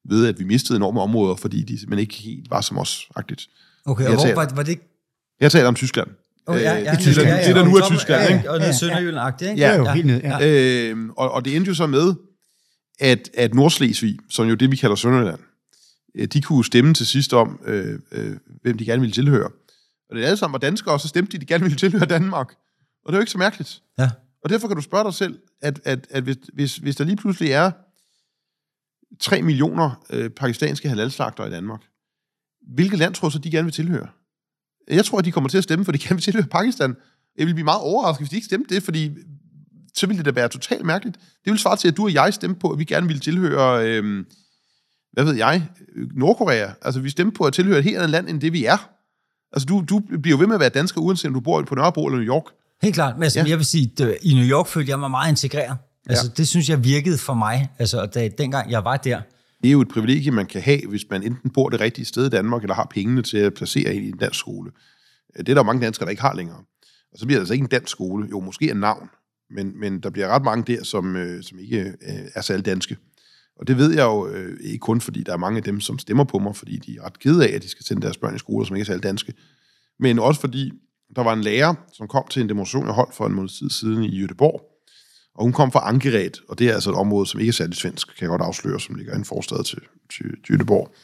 ved, 0.10 0.28
at 0.28 0.40
vi 0.40 0.44
mistede 0.44 0.78
enorme 0.78 1.02
områder, 1.02 1.36
fordi 1.36 1.62
de 1.64 1.80
simpelthen 1.80 2.00
ikke 2.00 2.16
helt 2.16 2.50
var 2.50 2.62
som 2.62 2.78
os-agtigt. 2.78 3.48
Okay, 3.86 4.04
Jeg 4.04 4.10
og 4.12 4.16
hvor 4.16 4.24
taler- 4.24 4.36
var, 4.36 4.52
var 4.56 4.64
det 4.64 4.70
ikke... 4.72 4.84
Jeg 5.40 5.52
taler 5.52 5.68
om 5.68 5.76
Tyskland. 5.76 6.08
Oh, 6.48 6.56
ja, 6.62 6.74
ja, 6.74 6.92
Øh, 6.94 7.00
i 7.00 7.04
Tyskland. 7.04 7.28
ja, 7.30 7.36
ja, 7.36 7.48
det, 7.48 7.56
der 7.56 7.66
nu 7.66 7.76
er 7.76 7.88
Tyskland, 7.90 8.22
ja, 8.30 8.38
ikke? 8.38 8.52
Og 8.52 8.60
ned 8.60 8.66
Ja, 8.68 8.72
Sønderjylland-agtigt, 8.74 9.50
ikke? 9.50 9.62
Ja, 9.62 9.76
jo, 9.78 9.86
helt 9.90 10.06
ned. 10.06 10.22
Ja. 10.22 10.92
Øh, 10.92 11.10
og, 11.18 11.32
og 11.32 11.46
det 11.46 11.56
endte 11.56 11.70
jo 11.70 11.76
så 11.76 11.88
med, 11.88 12.14
at, 13.00 13.30
at 13.34 13.54
Nordslesvig, 13.54 14.18
som 14.30 14.48
jo 14.48 14.56
det, 14.56 14.72
vi 14.72 14.76
kalder 14.76 14.96
Sønderjylland, 14.96 15.40
øh, 16.16 16.28
de 16.28 16.42
kunne 16.42 16.66
stemme 16.66 16.94
til 16.94 17.08
sidst 17.08 17.34
om, 17.34 17.60
øh, 17.66 18.00
øh, 18.12 18.38
hvem 18.62 18.78
de 18.78 18.86
gerne 18.86 19.02
ville 19.02 19.14
tilhøre. 19.14 19.50
Og 20.10 20.16
det 20.16 20.24
alle 20.24 20.38
sammen 20.38 20.54
var 20.54 20.60
danskere, 20.60 20.94
og 20.94 21.02
så 21.02 21.08
stemte 21.08 21.32
de, 21.32 21.42
de 21.42 21.46
gerne 21.46 21.64
ville 21.64 21.78
tilhøre 21.78 22.06
Danmark. 22.06 22.56
Og 23.06 23.12
det 23.12 23.14
er 23.14 23.18
jo 23.18 23.22
ikke 23.22 23.32
så 23.32 23.38
mærkeligt. 23.38 23.82
Ja. 24.00 24.10
Og 24.44 24.50
derfor 24.50 24.68
kan 24.68 24.76
du 24.76 24.82
spørge 24.82 25.04
dig 25.04 25.14
selv, 25.14 25.40
at, 25.62 25.80
at, 25.84 26.08
at 26.10 26.24
hvis, 26.24 26.38
hvis, 26.54 26.78
hvis 26.78 26.96
der 26.96 27.04
lige 27.04 27.16
pludselig 27.16 27.52
er 27.52 27.72
3 29.20 29.42
millioner 29.42 30.04
øh, 30.10 30.30
pakistanske 30.30 30.90
halalslagter 30.90 31.46
i 31.46 31.50
Danmark, 31.50 31.82
hvilket 32.74 33.00
land 33.00 33.14
tror 33.14 33.30
så, 33.30 33.40
de 33.40 33.52
gerne 33.52 33.66
vil 33.66 33.74
tilhøre? 33.74 34.08
Jeg 34.88 35.06
tror, 35.06 35.20
at 35.20 35.26
de 35.26 35.32
kommer 35.32 35.50
til 35.50 35.58
at 35.58 35.64
stemme, 35.64 35.86
for 35.86 35.92
de 35.92 35.98
gerne 36.08 36.16
vil 36.16 36.24
tilhøre 36.24 36.48
Pakistan. 36.48 36.96
Jeg 37.38 37.48
vil 37.48 37.54
blive 37.54 37.66
meget 37.66 37.82
overrasket, 37.82 38.22
hvis 38.22 38.30
de 38.30 38.36
ikke 38.36 38.46
stemte 38.46 38.76
det, 38.76 38.84
fordi 38.84 39.12
så 39.95 40.08
ville 40.08 40.17
det 40.17 40.25
da 40.25 40.32
være 40.41 40.49
totalt 40.49 40.86
mærkeligt. 40.86 41.17
Det 41.45 41.52
vil 41.52 41.60
svare 41.60 41.78
til, 41.78 41.88
at 41.88 41.97
du 41.97 42.04
og 42.04 42.13
jeg 42.13 42.34
stemte 42.34 42.60
på, 42.60 42.69
at 42.69 42.80
vi 42.80 42.84
gerne 42.84 43.08
ville 43.08 43.19
tilhøre, 43.19 43.88
øh, 43.88 44.25
hvad 45.13 45.23
ved 45.23 45.34
jeg, 45.36 45.67
Nordkorea. 46.15 46.67
Altså, 46.82 46.99
vi 46.99 47.10
stemte 47.10 47.38
på 47.38 47.43
at 47.43 47.54
tilhøre 47.54 47.78
et 47.78 47.84
helt 47.84 47.97
andet 47.97 48.10
land, 48.10 48.30
end 48.30 48.41
det 48.41 48.54
vi 48.54 48.65
er. 48.65 48.89
Altså, 49.54 49.65
du, 49.65 49.84
du 49.89 49.99
bliver 50.21 50.38
jo 50.38 50.39
ved 50.39 50.47
med 50.47 50.56
at 50.56 50.60
være 50.60 50.69
dansker, 50.69 51.02
uanset 51.02 51.28
om 51.28 51.34
du 51.34 51.39
bor 51.39 51.62
på 51.62 51.75
Nørrebro 51.75 52.06
eller 52.06 52.19
New 52.19 52.28
York. 52.28 52.43
Helt 52.82 52.95
klart. 52.95 53.15
Men 53.15 53.23
altså, 53.23 53.39
ja. 53.39 53.45
jeg 53.47 53.58
vil 53.58 53.65
sige, 53.65 53.91
at 53.99 54.17
i 54.21 54.34
New 54.34 54.45
York 54.45 54.67
følte 54.67 54.89
jeg 54.89 54.99
mig 54.99 55.12
meget 55.12 55.30
integreret. 55.30 55.78
Altså, 56.10 56.25
Ja. 56.25 56.32
det 56.38 56.47
synes 56.47 56.69
jeg 56.69 56.84
virkede 56.84 57.17
for 57.17 57.34
mig, 57.34 57.69
altså, 57.80 58.06
da, 58.06 58.28
dengang 58.38 58.71
jeg 58.71 58.84
var 58.84 58.97
der. 58.97 59.21
Det 59.63 59.67
er 59.67 59.71
jo 59.71 59.82
et 59.82 59.88
privilegie, 59.88 60.32
man 60.32 60.45
kan 60.45 60.62
have, 60.62 60.82
hvis 60.89 61.06
man 61.10 61.23
enten 61.23 61.49
bor 61.49 61.69
det 61.69 61.80
rigtige 61.80 62.06
sted 62.06 62.25
i 62.25 62.30
Danmark, 62.30 62.62
eller 62.62 62.75
har 62.75 62.88
pengene 62.91 63.21
til 63.21 63.38
at 63.38 63.54
placere 63.54 63.93
en 63.93 64.04
i 64.04 64.10
en 64.10 64.17
dansk 64.17 64.39
skole. 64.39 64.71
Det 65.38 65.49
er 65.49 65.54
der 65.54 65.62
jo 65.62 65.63
mange 65.63 65.86
danskere, 65.86 66.06
der 66.06 66.10
ikke 66.10 66.21
har 66.21 66.36
længere. 66.36 66.58
Og 67.13 67.19
så 67.19 67.25
bliver 67.25 67.38
det 67.38 67.41
altså 67.41 67.54
ikke 67.54 67.63
en 67.63 67.69
dansk 67.69 67.91
skole. 67.91 68.28
Jo, 68.32 68.39
måske 68.39 68.71
en 68.71 68.78
navn. 68.78 69.10
Men, 69.52 69.80
men 69.80 70.00
der 70.00 70.10
bliver 70.10 70.28
ret 70.28 70.44
mange 70.44 70.74
der, 70.74 70.84
som, 70.84 71.16
øh, 71.16 71.44
som 71.44 71.60
ikke 71.60 71.80
øh, 71.82 72.30
er 72.36 72.42
særlig 72.42 72.66
danske. 72.66 72.98
Og 73.60 73.68
det 73.68 73.78
ved 73.78 73.94
jeg 73.94 74.04
jo 74.04 74.28
øh, 74.28 74.58
ikke 74.64 74.80
kun, 74.80 75.02
fordi 75.02 75.24
der 75.24 75.34
er 75.34 75.38
mange 75.38 75.58
af 75.58 75.64
dem, 75.64 75.80
som 75.80 76.00
stemmer 76.00 76.24
på 76.24 76.40
mig, 76.40 76.56
fordi 76.56 76.78
de 76.78 76.98
er 76.98 77.06
ret 77.06 77.20
kede 77.20 77.48
af, 77.48 77.56
at 77.56 77.64
de 77.64 77.70
skal 77.70 77.86
sende 77.86 78.02
deres 78.02 78.18
børn 78.18 78.36
i 78.36 78.40
skole, 78.40 78.66
som 78.66 78.76
ikke 78.76 78.84
er 78.84 78.86
særlig 78.86 79.04
danske. 79.04 79.34
Men 80.00 80.20
også 80.20 80.42
fordi 80.42 80.72
der 81.16 81.24
var 81.24 81.34
en 81.34 81.42
lærer, 81.42 81.74
som 81.94 82.08
kom 82.08 82.24
til 82.30 82.42
en 82.42 82.50
demonstration, 82.50 82.86
jeg 82.86 82.94
holdt 82.94 83.16
for 83.16 83.26
en 83.26 83.34
måned 83.34 83.50
tid 83.50 83.70
siden 83.70 84.04
i 84.04 84.20
Jødeborg. 84.20 84.62
Og 85.36 85.44
hun 85.44 85.54
kom 85.54 85.72
fra 85.72 85.90
Ankeret, 85.90 86.42
og 86.50 86.60
det 86.60 86.70
er 86.70 86.74
altså 86.74 86.90
et 86.90 86.96
område, 86.96 87.28
som 87.28 87.40
ikke 87.40 87.50
er 87.50 87.54
særlig 87.54 87.76
svensk, 87.76 88.08
kan 88.08 88.22
jeg 88.22 88.30
godt 88.30 88.42
afsløre, 88.42 88.80
som 88.80 88.96
ligger 88.96 89.14
i 89.14 89.18
en 89.18 89.26
forstad 89.26 89.64
til, 89.64 89.82
til, 90.10 90.26
til 90.46 90.54
Jødeborg. 90.54 90.96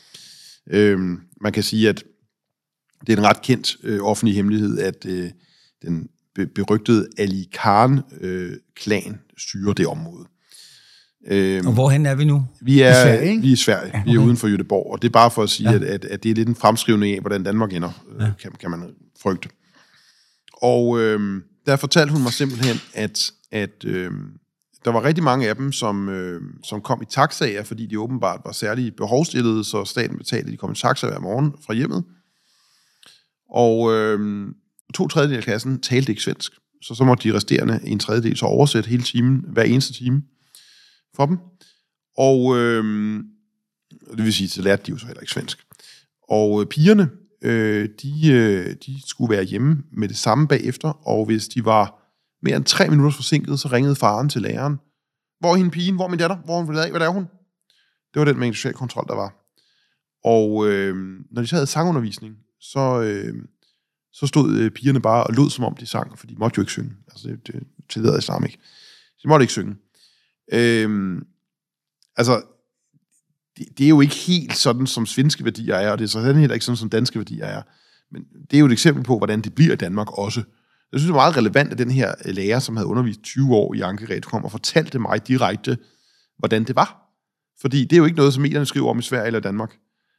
Øhm, 0.69 1.21
man 1.41 1.53
kan 1.53 1.63
sige, 1.63 1.89
at 1.89 2.03
det 3.07 3.13
er 3.13 3.17
en 3.17 3.23
ret 3.23 3.41
kendt 3.41 3.77
øh, 3.83 3.99
offentlig 4.01 4.35
hemmelighed, 4.35 4.79
at 4.79 5.05
øh, 5.05 5.31
den 5.81 6.09
berygtede 6.55 7.07
Ali 7.17 7.49
Khan-klan 7.53 9.19
styrer 9.37 9.73
det 9.73 9.87
område. 9.87 10.25
Øhm, 11.27 11.67
Og 11.67 11.73
hvorhen 11.73 12.05
er 12.05 12.15
vi 12.15 12.25
nu? 12.25 12.45
vi 12.61 12.81
er 12.81 12.89
I 12.89 12.93
Sverige, 12.93 13.29
ikke? 13.29 13.41
vi 13.41 13.47
er 13.47 13.53
i 13.53 13.55
Sverige. 13.55 13.91
Ja, 13.93 13.99
okay. 13.99 14.11
Vi 14.11 14.15
er 14.15 14.19
uden 14.19 14.37
for 14.37 14.47
Jødeborg, 14.47 14.91
og 14.91 15.01
det 15.01 15.07
er 15.07 15.11
bare 15.11 15.31
for 15.31 15.43
at 15.43 15.49
sige, 15.49 15.69
ja. 15.69 15.75
At, 15.75 15.83
at, 15.83 16.05
at 16.05 16.23
det 16.23 16.31
er 16.31 16.35
lidt 16.35 16.49
en 16.49 16.55
fremskrivning 16.55 17.15
af, 17.15 17.21
hvordan 17.21 17.43
Danmark 17.43 17.73
ender, 17.73 17.91
ja. 18.19 18.31
kan, 18.41 18.51
kan 18.51 18.71
man 18.71 18.95
frygte. 19.21 19.49
Og 20.53 20.99
øhm, 20.99 21.43
der 21.65 21.75
fortalte 21.75 22.13
hun 22.13 22.23
mig 22.23 22.33
simpelthen, 22.33 22.77
at, 22.93 23.31
at 23.51 23.85
øhm, 23.85 24.29
der 24.85 24.91
var 24.91 25.03
rigtig 25.03 25.23
mange 25.23 25.49
af 25.49 25.55
dem, 25.55 25.71
som, 25.71 26.09
øhm, 26.09 26.63
som 26.63 26.81
kom 26.81 27.01
i 27.01 27.05
taxaer, 27.05 27.63
fordi 27.63 27.85
de 27.85 27.99
åbenbart 27.99 28.41
var 28.45 28.51
særligt 28.51 28.95
behovsstillede, 28.95 29.63
så 29.63 29.85
staten 29.85 30.17
betalte, 30.17 30.45
at 30.45 30.51
de 30.51 30.57
kom 30.57 30.71
i 30.71 30.75
taxa 30.75 31.07
hver 31.07 31.19
morgen 31.19 31.53
fra 31.65 31.73
hjemmet. 31.73 32.03
Og 33.49 33.93
øhm, 33.93 34.53
to 34.93 35.07
tredjedel 35.07 35.37
af 35.37 35.43
klassen 35.43 35.81
talte 35.81 36.11
ikke 36.11 36.21
svensk, 36.21 36.51
så 36.81 36.95
så 36.95 37.03
måtte 37.03 37.29
de 37.29 37.35
resterende 37.35 37.79
en 37.83 37.99
tredjedel 37.99 38.37
så 38.37 38.45
oversætte 38.45 38.89
hele 38.89 39.03
timen, 39.03 39.45
hver 39.47 39.63
eneste 39.63 39.93
time 39.93 40.23
for 41.15 41.25
dem. 41.25 41.37
Og 42.17 42.57
øh, 42.57 42.83
det 44.17 44.23
vil 44.23 44.33
sige, 44.33 44.49
så 44.49 44.61
lærte 44.61 44.83
de 44.85 44.91
jo 44.91 44.97
så 44.97 45.05
heller 45.05 45.21
ikke 45.21 45.33
svensk. 45.33 45.65
Og 46.29 46.61
øh, 46.61 46.67
pigerne, 46.67 47.09
øh, 47.41 47.89
de, 48.01 48.31
øh, 48.31 48.75
de 48.85 49.07
skulle 49.07 49.35
være 49.35 49.43
hjemme 49.43 49.83
med 49.91 50.07
det 50.07 50.17
samme 50.17 50.47
bagefter, 50.47 51.07
og 51.07 51.25
hvis 51.25 51.47
de 51.47 51.65
var 51.65 52.01
mere 52.43 52.55
end 52.55 52.65
tre 52.65 52.89
minutter 52.89 53.11
forsinket, 53.11 53.59
så 53.59 53.67
ringede 53.67 53.95
faren 53.95 54.29
til 54.29 54.41
læreren. 54.41 54.79
Hvor 55.39 55.51
er 55.51 55.55
hende 55.55 55.71
pigen? 55.71 55.95
Hvor 55.95 56.05
er 56.05 56.09
min 56.09 56.19
datter? 56.19 56.35
Hvor 56.35 56.59
er 56.59 56.63
hun? 56.63 56.73
Hvad 56.73 57.01
er 57.01 57.09
hun? 57.09 57.27
Det 58.13 58.19
var 58.19 58.25
den 58.25 58.39
mængde 58.39 58.57
social 58.57 58.73
kontrol, 58.73 59.05
der 59.07 59.15
var. 59.15 59.35
Og 60.23 60.67
øh, 60.67 60.95
når 61.31 61.41
de 61.41 61.47
så 61.47 61.55
havde 61.55 61.67
sangundervisning, 61.67 62.35
så, 62.59 63.01
øh, 63.01 63.33
så 64.15 64.27
stod 64.27 64.57
øh, 64.57 64.71
pigerne 64.71 65.01
bare 65.01 65.23
og 65.23 65.33
lød, 65.33 65.49
som 65.49 65.63
om 65.63 65.75
de 65.75 65.85
sang, 65.85 66.19
for 66.19 66.27
de 66.27 66.35
måtte 66.35 66.57
jo 66.57 66.61
ikke 66.61 66.71
synge. 66.71 66.91
Altså, 67.11 67.27
det, 67.27 67.47
det 67.47 67.63
tillader 67.89 68.17
islam 68.17 68.43
ikke. 68.43 68.57
De 69.23 69.27
måtte 69.27 69.43
ikke 69.43 69.51
synge. 69.51 69.75
Øhm, 70.53 71.25
altså, 72.17 72.41
det, 73.57 73.67
det 73.77 73.85
er 73.85 73.89
jo 73.89 74.01
ikke 74.01 74.15
helt 74.15 74.57
sådan, 74.57 74.87
som 74.87 75.05
svenske 75.05 75.45
værdier 75.45 75.75
er, 75.75 75.91
og 75.91 75.97
det 75.97 76.03
er 76.03 76.09
sådan 76.09 76.35
heller 76.35 76.53
ikke 76.53 76.65
sådan, 76.65 76.77
som 76.77 76.89
danske 76.89 77.19
værdier 77.19 77.45
er. 77.45 77.61
Men 78.11 78.23
det 78.51 78.57
er 78.57 78.59
jo 78.59 78.65
et 78.65 78.71
eksempel 78.71 79.03
på, 79.03 79.17
hvordan 79.17 79.41
det 79.41 79.55
bliver 79.55 79.73
i 79.73 79.75
Danmark 79.75 80.17
også. 80.17 80.39
Jeg 80.91 80.99
synes, 80.99 81.09
det 81.09 81.11
er 81.11 81.21
meget 81.21 81.37
relevant, 81.37 81.71
at 81.71 81.77
den 81.77 81.91
her 81.91 82.13
øh, 82.25 82.35
lærer, 82.35 82.59
som 82.59 82.77
havde 82.77 82.87
undervist 82.87 83.21
20 83.21 83.55
år 83.55 83.73
i 83.73 83.81
Ankeret, 83.81 84.25
kom 84.25 84.43
og 84.45 84.51
fortalte 84.51 84.99
mig 84.99 85.27
direkte, 85.27 85.77
hvordan 86.37 86.63
det 86.63 86.75
var. 86.75 87.01
Fordi 87.61 87.83
det 87.83 87.93
er 87.93 87.97
jo 87.97 88.05
ikke 88.05 88.17
noget, 88.17 88.33
som 88.33 88.41
medierne 88.41 88.65
skriver 88.65 88.89
om 88.89 88.99
i 88.99 89.01
Sverige 89.01 89.27
eller 89.27 89.39
Danmark. 89.39 89.77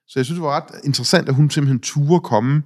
Så 0.08 0.18
jeg 0.18 0.24
synes, 0.24 0.36
det 0.36 0.42
var 0.42 0.60
ret 0.60 0.84
interessant, 0.84 1.28
at 1.28 1.34
hun 1.34 1.50
simpelthen 1.50 1.80
turde 1.80 2.20
komme, 2.20 2.62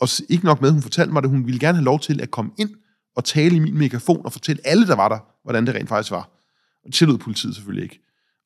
og 0.00 0.08
ikke 0.28 0.44
nok 0.44 0.60
med, 0.60 0.70
hun 0.70 0.82
fortalte 0.82 1.12
mig, 1.12 1.24
at 1.24 1.30
hun 1.30 1.46
ville 1.46 1.60
gerne 1.60 1.78
have 1.78 1.84
lov 1.84 2.00
til 2.00 2.20
at 2.20 2.30
komme 2.30 2.50
ind 2.58 2.70
og 3.16 3.24
tale 3.24 3.56
i 3.56 3.58
min 3.58 3.78
megafon 3.78 4.24
og 4.24 4.32
fortælle 4.32 4.66
alle, 4.66 4.86
der 4.86 4.96
var 4.96 5.08
der, 5.08 5.18
hvordan 5.42 5.66
det 5.66 5.74
rent 5.74 5.88
faktisk 5.88 6.10
var. 6.10 6.30
Og 6.84 6.86
det 6.86 6.94
tillod 6.94 7.18
politiet 7.18 7.54
selvfølgelig 7.54 7.82
ikke. 7.82 8.00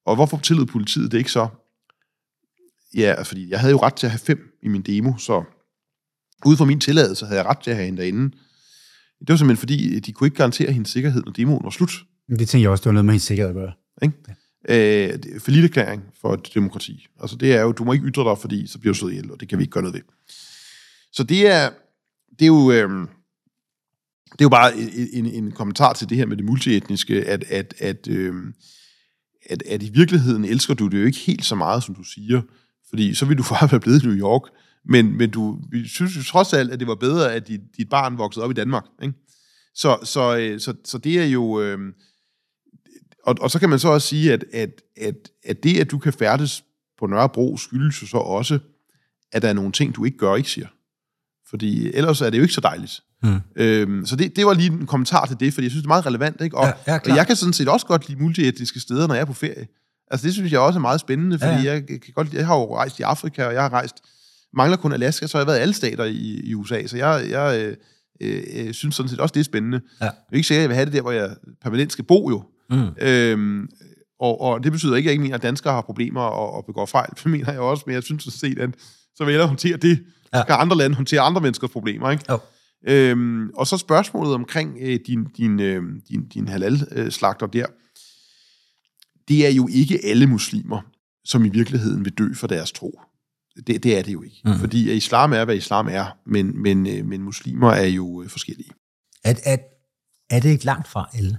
Og 0.06 0.14
hvorfor 0.14 0.38
tillod 0.38 0.66
politiet 0.66 1.12
det 1.12 1.18
ikke 1.18 1.32
så? 1.32 1.48
Ja, 2.94 3.22
fordi 3.22 3.50
jeg 3.50 3.60
havde 3.60 3.70
jo 3.70 3.78
ret 3.82 3.94
til 3.94 4.06
at 4.06 4.10
have 4.10 4.18
fem 4.18 4.38
i 4.62 4.68
min 4.68 4.82
demo, 4.82 5.16
så 5.18 5.44
ud 6.44 6.56
fra 6.56 6.64
min 6.64 6.80
tilladelse 6.80 7.26
havde 7.26 7.40
jeg 7.40 7.46
ret 7.46 7.58
til 7.58 7.70
at 7.70 7.76
have 7.76 7.86
hende 7.86 8.02
derinde. 8.02 8.36
Det 9.20 9.28
var 9.28 9.36
simpelthen 9.36 9.60
fordi, 9.60 10.00
de 10.00 10.12
kunne 10.12 10.26
ikke 10.26 10.36
garantere 10.36 10.72
hendes 10.72 10.90
sikkerhed, 10.90 11.22
når 11.22 11.32
demoen 11.32 11.64
var 11.64 11.70
slut. 11.70 11.90
Det 12.28 12.48
tænker 12.48 12.62
jeg 12.62 12.70
også, 12.70 12.82
det 12.82 12.86
var 12.86 12.92
noget 12.92 13.04
med 13.04 13.12
hendes 13.12 13.22
sikkerhed 13.22 13.48
at 13.48 13.54
gøre. 13.54 13.72
Ikke? 14.02 14.14
Øh, 14.68 15.18
det 15.22 15.36
er 15.36 15.40
forlitterklæring 15.40 16.02
for 16.20 16.34
et 16.34 16.50
demokrati. 16.54 17.06
Altså 17.20 17.36
det 17.36 17.52
er 17.52 17.62
jo, 17.62 17.72
du 17.72 17.84
må 17.84 17.92
ikke 17.92 18.06
ytre 18.06 18.30
dig, 18.30 18.38
fordi 18.38 18.66
så 18.66 18.78
bliver 18.78 18.92
du 18.92 18.98
slået 18.98 19.12
ihjel, 19.12 19.30
og 19.30 19.40
det 19.40 19.48
kan 19.48 19.58
vi 19.58 19.62
ikke 19.62 19.72
gøre 19.72 19.82
noget 19.82 19.94
ved. 19.94 20.02
Så 21.16 21.22
det 21.22 21.46
er, 21.46 21.70
det 22.30 22.42
er 22.42 22.46
jo, 22.46 22.70
øh, 22.70 22.90
det 24.32 24.40
er 24.40 24.44
jo 24.44 24.48
bare 24.48 24.76
en, 24.76 24.90
en, 25.12 25.26
en 25.26 25.52
kommentar 25.52 25.92
til 25.92 26.08
det 26.08 26.16
her 26.16 26.26
med 26.26 26.36
det 26.36 26.44
multietniske, 26.44 27.24
at, 27.24 27.44
at, 27.44 27.74
at, 27.78 28.08
øh, 28.08 28.34
at, 29.50 29.62
at 29.62 29.82
i 29.82 29.90
virkeligheden 29.94 30.44
elsker 30.44 30.74
du 30.74 30.88
det 30.88 31.00
jo 31.00 31.06
ikke 31.06 31.18
helt 31.18 31.44
så 31.44 31.54
meget, 31.54 31.82
som 31.82 31.94
du 31.94 32.02
siger, 32.02 32.42
fordi 32.88 33.14
så 33.14 33.26
vil 33.26 33.38
du 33.38 33.42
bare 33.54 33.72
være 33.72 33.80
blevet 33.80 34.02
i 34.02 34.06
New 34.06 34.16
York, 34.16 34.42
men, 34.84 35.16
men 35.16 35.30
du 35.30 35.58
vi 35.70 35.88
synes 35.88 36.16
jo 36.16 36.22
trods 36.22 36.52
alt, 36.52 36.72
at 36.72 36.80
det 36.80 36.88
var 36.88 36.94
bedre, 36.94 37.34
at 37.34 37.48
dit, 37.48 37.60
dit 37.76 37.88
barn 37.88 38.18
voksede 38.18 38.44
op 38.44 38.50
i 38.50 38.54
Danmark. 38.54 38.84
Ikke? 39.02 39.14
Så, 39.74 39.98
så, 40.04 40.36
øh, 40.36 40.60
så, 40.60 40.74
så 40.84 40.98
det 40.98 41.20
er 41.20 41.26
jo... 41.26 41.60
Øh, 41.60 41.78
og, 43.24 43.34
og 43.40 43.50
så 43.50 43.58
kan 43.58 43.68
man 43.68 43.78
så 43.78 43.88
også 43.88 44.08
sige, 44.08 44.32
at, 44.32 44.44
at, 44.52 44.82
at, 44.96 45.30
at 45.44 45.62
det, 45.62 45.80
at 45.80 45.90
du 45.90 45.98
kan 45.98 46.12
færdes 46.12 46.64
på 46.98 47.06
Nørrebro 47.06 47.56
skyldes 47.56 48.02
jo 48.02 48.06
så 48.06 48.16
også, 48.16 48.58
at 49.32 49.42
der 49.42 49.48
er 49.48 49.52
nogle 49.52 49.72
ting, 49.72 49.96
du 49.96 50.04
ikke 50.04 50.18
gør 50.18 50.36
ikke 50.36 50.50
siger. 50.50 50.66
Fordi 51.50 51.90
ellers 51.94 52.20
er 52.20 52.30
det 52.30 52.38
jo 52.38 52.42
ikke 52.42 52.54
så 52.54 52.60
dejligt. 52.60 53.00
Mm. 53.22 53.40
Øhm, 53.56 54.06
så 54.06 54.16
det, 54.16 54.36
det 54.36 54.46
var 54.46 54.54
lige 54.54 54.72
en 54.72 54.86
kommentar 54.86 55.26
til 55.26 55.36
det, 55.40 55.54
fordi 55.54 55.64
jeg 55.64 55.70
synes, 55.70 55.82
det 55.82 55.86
er 55.86 55.88
meget 55.88 56.06
relevant. 56.06 56.40
Ikke? 56.40 56.56
Og, 56.58 56.66
Ja, 56.66 56.92
ja, 56.92 56.98
og 57.10 57.16
jeg 57.16 57.26
kan 57.26 57.36
sådan 57.36 57.52
set 57.52 57.68
også 57.68 57.86
godt 57.86 58.08
lide 58.08 58.22
multietniske 58.22 58.80
steder, 58.80 59.06
når 59.06 59.14
jeg 59.14 59.20
er 59.20 59.24
på 59.26 59.32
ferie. 59.32 59.66
Altså 60.10 60.26
det 60.26 60.34
synes 60.34 60.52
jeg 60.52 60.60
også 60.60 60.78
er 60.78 60.80
meget 60.80 61.00
spændende, 61.00 61.38
fordi 61.38 61.52
Ja, 61.52 61.62
ja. 61.62 61.72
jeg, 61.72 61.86
kan 61.86 62.00
godt, 62.14 62.32
jeg 62.32 62.46
har 62.46 62.54
jo 62.56 62.76
rejst 62.76 62.98
i 62.98 63.02
Afrika, 63.02 63.44
og 63.44 63.54
jeg 63.54 63.62
har 63.62 63.72
rejst, 63.72 63.94
mangler 64.54 64.76
kun 64.76 64.92
Alaska, 64.92 65.26
så 65.26 65.38
har 65.38 65.42
jeg 65.42 65.46
været 65.46 65.58
i 65.58 65.60
alle 65.62 65.74
stater 65.74 66.04
i, 66.04 66.40
i 66.44 66.54
USA, 66.54 66.86
så 66.86 66.96
jeg, 66.96 67.26
jeg 67.30 67.76
øh, 68.20 68.66
øh, 68.66 68.74
synes 68.74 68.94
sådan 68.94 69.08
set 69.08 69.20
også, 69.20 69.32
det 69.32 69.40
er 69.40 69.44
spændende. 69.44 69.80
Ja. 70.00 70.04
Jeg 70.04 70.12
er 70.32 70.36
ikke 70.36 70.48
sikker, 70.48 70.60
at 70.60 70.62
jeg 70.62 70.68
vil 70.68 70.74
have 70.76 70.84
det 70.86 70.92
der, 70.92 71.02
hvor 71.02 71.10
jeg 71.12 71.30
permanent 71.62 71.92
skal 71.92 72.04
bo 72.04 72.30
jo. 72.30 72.42
Mm. 72.70 72.88
Øhm, 73.00 73.68
og, 74.20 74.40
og 74.40 74.64
det 74.64 74.72
betyder 74.72 74.96
ikke, 74.96 75.06
at 75.06 75.10
jeg 75.10 75.12
ikke 75.12 75.22
mener, 75.22 75.36
at 75.36 75.42
danskere 75.42 75.72
har 75.72 75.80
problemer 75.80 76.20
og, 76.20 76.54
og 76.54 76.64
begår 76.66 76.86
fejl. 76.86 77.10
Det 77.24 77.26
mener 77.26 77.52
jeg 77.52 77.60
også, 77.60 77.82
men 77.86 77.94
jeg 77.94 78.02
synes 78.02 78.22
sådan 78.24 78.38
set, 78.38 78.58
at 78.58 78.70
så 79.16 79.24
vil 79.24 79.34
jeg 79.34 79.46
håndtere 79.46 79.76
det. 79.76 80.00
Ja. 80.32 80.38
Ja. 80.38 80.44
Kan 80.44 80.56
andre 80.58 80.76
lande 80.76 80.96
håndtere 80.96 81.20
andre 81.20 81.40
menneskers 81.40 81.70
problemer, 81.70 82.10
ikke? 82.10 82.24
Jo. 82.30 82.38
Øhm, 82.88 83.50
og 83.54 83.66
så 83.66 83.76
spørgsmålet 83.76 84.34
omkring 84.34 84.78
øh, 84.80 85.00
din, 85.06 85.24
din, 85.24 85.60
øh, 85.60 85.82
din, 86.08 86.28
din 86.28 86.48
halal-slagter 86.48 87.46
der. 87.46 87.66
Det 89.28 89.46
er 89.46 89.50
jo 89.50 89.68
ikke 89.72 90.00
alle 90.04 90.26
muslimer, 90.26 90.80
som 91.24 91.44
i 91.44 91.48
virkeligheden 91.48 92.04
vil 92.04 92.12
dø 92.12 92.34
for 92.34 92.46
deres 92.46 92.72
tro. 92.72 93.00
Det, 93.66 93.82
det 93.82 93.98
er 93.98 94.02
det 94.02 94.12
jo 94.12 94.22
ikke. 94.22 94.40
Mm. 94.44 94.58
Fordi 94.58 94.90
at 94.90 94.96
islam 94.96 95.32
er, 95.32 95.44
hvad 95.44 95.56
islam 95.56 95.88
er, 95.90 96.06
men, 96.26 96.62
men, 96.62 96.86
øh, 96.86 97.06
men 97.06 97.22
muslimer 97.22 97.70
er 97.70 97.86
jo 97.86 98.22
øh, 98.22 98.28
forskellige. 98.28 98.70
Er, 99.24 99.34
er, 99.44 99.56
er 100.30 100.40
det 100.40 100.48
ikke 100.48 100.64
langt 100.64 100.88
fra 100.88 101.08
alle? 101.14 101.38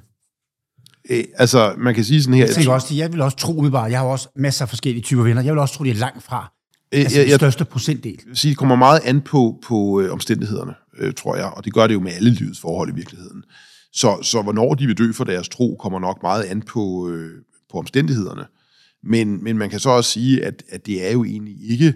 Øh, 1.09 1.23
altså, 1.35 1.75
man 1.77 1.95
kan 1.95 2.03
sige 2.03 2.23
sådan 2.23 2.33
her... 2.33 2.45
Jeg 2.45 2.55
tænker 2.55 2.71
også, 2.71 2.95
jeg 2.95 3.13
vil 3.13 3.21
også 3.21 3.38
tro 3.38 3.51
umiddelbart, 3.51 3.91
jeg 3.91 3.99
har 3.99 4.05
også 4.05 4.29
masser 4.35 4.65
af 4.65 4.69
forskellige 4.69 5.03
typer 5.03 5.23
venner, 5.23 5.41
jeg 5.41 5.53
vil 5.53 5.59
også 5.59 5.73
tro, 5.73 5.83
de 5.83 5.89
er 5.89 5.93
langt 5.93 6.23
fra 6.23 6.53
altså, 6.91 7.17
jeg, 7.17 7.25
den 7.25 7.31
jeg, 7.31 7.39
største 7.39 7.65
procentdel. 7.65 8.19
vil 8.27 8.38
sige, 8.38 8.49
det 8.49 8.57
kommer 8.57 8.75
meget 8.75 9.01
an 9.03 9.21
på, 9.21 9.59
på 9.63 10.01
øh, 10.01 10.11
omstændighederne, 10.11 10.73
øh, 10.97 11.13
tror 11.13 11.35
jeg, 11.35 11.45
og 11.45 11.65
det 11.65 11.73
gør 11.73 11.88
det 11.88 11.93
jo 11.93 11.99
med 11.99 12.11
alle 12.11 12.29
livets 12.29 12.59
forhold 12.59 12.89
i 12.89 12.95
virkeligheden. 12.95 13.43
Så, 13.93 14.19
så 14.21 14.41
hvornår 14.41 14.73
de 14.73 14.88
vil 14.88 14.97
dø 14.97 15.11
for 15.11 15.23
deres 15.23 15.49
tro, 15.49 15.75
kommer 15.79 15.99
nok 15.99 16.23
meget 16.23 16.43
an 16.43 16.61
på, 16.61 17.09
øh, 17.09 17.41
på 17.71 17.77
omstændighederne. 17.77 18.45
Men, 19.03 19.43
men 19.43 19.57
man 19.57 19.69
kan 19.69 19.79
så 19.79 19.89
også 19.89 20.11
sige, 20.11 20.45
at, 20.45 20.63
at 20.69 20.85
det 20.85 21.07
er 21.07 21.11
jo 21.11 21.23
egentlig 21.23 21.71
ikke 21.71 21.93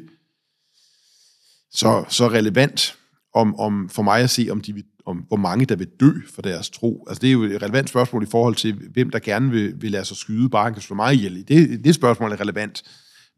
så, 1.72 2.06
så 2.10 2.28
relevant 2.28 2.96
om, 3.34 3.60
om, 3.60 3.90
for 3.90 4.02
mig 4.02 4.22
at 4.22 4.30
se, 4.30 4.48
om, 4.52 4.62
de 4.62 4.74
vil, 4.74 4.84
om 5.06 5.18
hvor 5.18 5.38
mange 5.38 5.66
der 5.66 5.76
vil 5.76 5.88
dø 6.00 6.12
for 6.34 6.42
deres 6.42 6.70
tro. 6.70 7.06
Altså 7.10 7.22
det 7.22 7.28
er 7.28 7.32
jo 7.32 7.44
et 7.44 7.62
relevant 7.62 7.90
spørgsmål 7.90 8.24
i 8.24 8.30
forhold 8.32 8.56
til, 8.56 8.74
hvem 8.74 9.10
der 9.10 9.20
gerne 9.20 9.52
vil, 9.52 9.82
vil 9.82 9.92
lade 9.92 10.06
sig 10.06 10.18
skyde, 10.18 10.50
bare 10.50 10.74
kan 10.74 10.82
slå 10.82 10.96
mig 10.96 11.14
ihjel. 11.14 11.48
Det, 11.48 11.84
det 11.84 11.96
spørgsmål 11.96 12.32
er 12.32 12.42
relevant. 12.42 12.84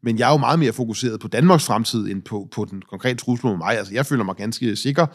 Men 0.04 0.18
jeg 0.18 0.28
er 0.28 0.32
jo 0.32 0.38
meget 0.38 0.58
mere 0.58 0.72
fokuseret 0.72 1.20
på 1.20 1.28
Danmarks 1.28 1.64
fremtid, 1.64 2.06
end 2.06 2.22
på, 2.22 2.48
på 2.52 2.66
den 2.70 2.82
konkrete 2.90 3.16
trussel 3.16 3.46
mod 3.46 3.56
mig. 3.56 3.78
Altså, 3.78 3.94
jeg 3.94 4.06
føler 4.06 4.24
mig 4.24 4.36
ganske 4.36 4.76
sikker. 4.76 5.06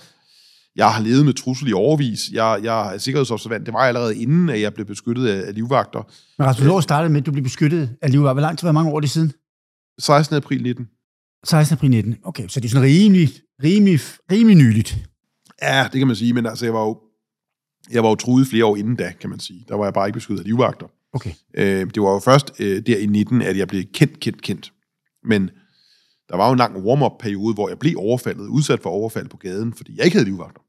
Jeg 0.76 0.92
har 0.92 1.02
levet 1.02 1.26
med 1.26 1.34
trussel 1.34 1.68
i 1.68 1.74
overvis. 1.74 2.30
Jeg, 2.32 2.60
jeg 2.64 2.94
er 2.94 2.98
sikkerhedsobservant. 2.98 3.66
Det 3.66 3.74
var 3.74 3.80
jeg 3.80 3.88
allerede 3.88 4.18
inden, 4.18 4.50
at 4.50 4.62
jeg 4.62 4.74
blev 4.74 4.86
beskyttet 4.86 5.28
af, 5.28 5.48
af 5.48 5.56
livvagter. 5.56 6.04
Men 6.38 6.48
Rasmus 6.48 6.68
Lår 6.68 6.82
startede 6.82 7.14
med, 7.14 7.22
at 7.22 7.26
du 7.26 7.32
blev 7.32 7.44
beskyttet 7.44 7.90
af 8.02 8.12
livet. 8.12 8.34
Hvor 8.34 8.42
lang 8.42 8.58
tid, 8.58 8.66
hvor 8.66 8.72
mange 8.72 8.92
år 8.92 9.00
det 9.00 9.10
siden? 9.10 9.34
16. 10.00 10.36
april 10.36 10.64
19. 10.64 10.88
16. 11.46 11.74
april 11.74 11.90
19. 11.90 12.16
Okay, 12.24 12.48
så 12.48 12.60
det 12.60 12.66
er 12.66 12.70
sådan 12.70 12.88
rimelig, 12.88 13.30
rimelig, 13.64 14.00
rimelig 14.32 14.58
nyligt. 14.58 14.98
Ja, 15.62 15.88
det 15.92 16.00
kan 16.00 16.08
man 16.08 16.16
sige, 16.16 16.34
men 16.34 16.46
altså, 16.46 16.66
jeg 16.66 16.74
var 16.74 16.82
jo, 16.82 17.00
jeg 17.92 18.04
var 18.04 18.10
jo 18.10 18.16
truet 18.16 18.48
flere 18.48 18.66
år 18.66 18.76
inden 18.76 18.96
da, 18.96 19.14
kan 19.22 19.30
man 19.30 19.40
sige. 19.40 19.66
Der 19.68 19.76
var 19.76 19.84
jeg 19.84 19.94
bare 19.94 20.08
ikke 20.08 20.18
beskyttet 20.18 20.44
af 20.44 20.48
livvagter. 20.48 20.88
Okay. 21.14 21.32
Øh, 21.54 21.86
det 21.96 22.02
var 22.02 22.12
jo 22.14 22.20
først 22.20 22.52
øh, 22.60 22.82
der 22.86 22.98
i 22.98 23.06
19, 23.06 23.42
at 23.42 23.58
jeg 23.58 23.68
blev 23.68 23.84
kendt, 23.94 24.20
kendt, 24.20 24.42
kendt. 24.42 24.72
Men 25.24 25.50
der 26.30 26.38
var 26.38 26.46
jo 26.48 26.52
en 26.52 26.58
lang 26.58 26.78
warm-up-periode, 26.78 27.54
hvor 27.54 27.70
jeg 27.70 27.80
blev 27.80 27.94
overfaldet, 27.98 28.48
udsat 28.48 28.80
for 28.84 28.90
overfald 28.90 29.30
på 29.30 29.38
gaden, 29.38 29.74
fordi 29.74 29.98
jeg 29.98 30.06
ikke 30.06 30.18
havde 30.18 30.30
livvagter. 30.30 30.62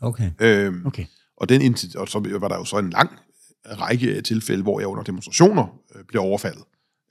Okay. 0.00 0.30
Øh, 0.40 0.74
Okay. 0.84 1.04
Og, 1.36 1.48
den, 1.48 1.76
og 1.96 2.08
så 2.08 2.38
var 2.40 2.48
der 2.48 2.56
jo 2.56 2.64
så 2.64 2.78
en 2.78 2.90
lang 2.90 3.10
række 3.66 4.20
tilfælde, 4.20 4.62
hvor 4.62 4.80
jeg 4.80 4.86
under 4.88 5.02
demonstrationer 5.02 5.78
øh, 5.96 6.04
blev 6.08 6.22
overfaldet. 6.22 6.62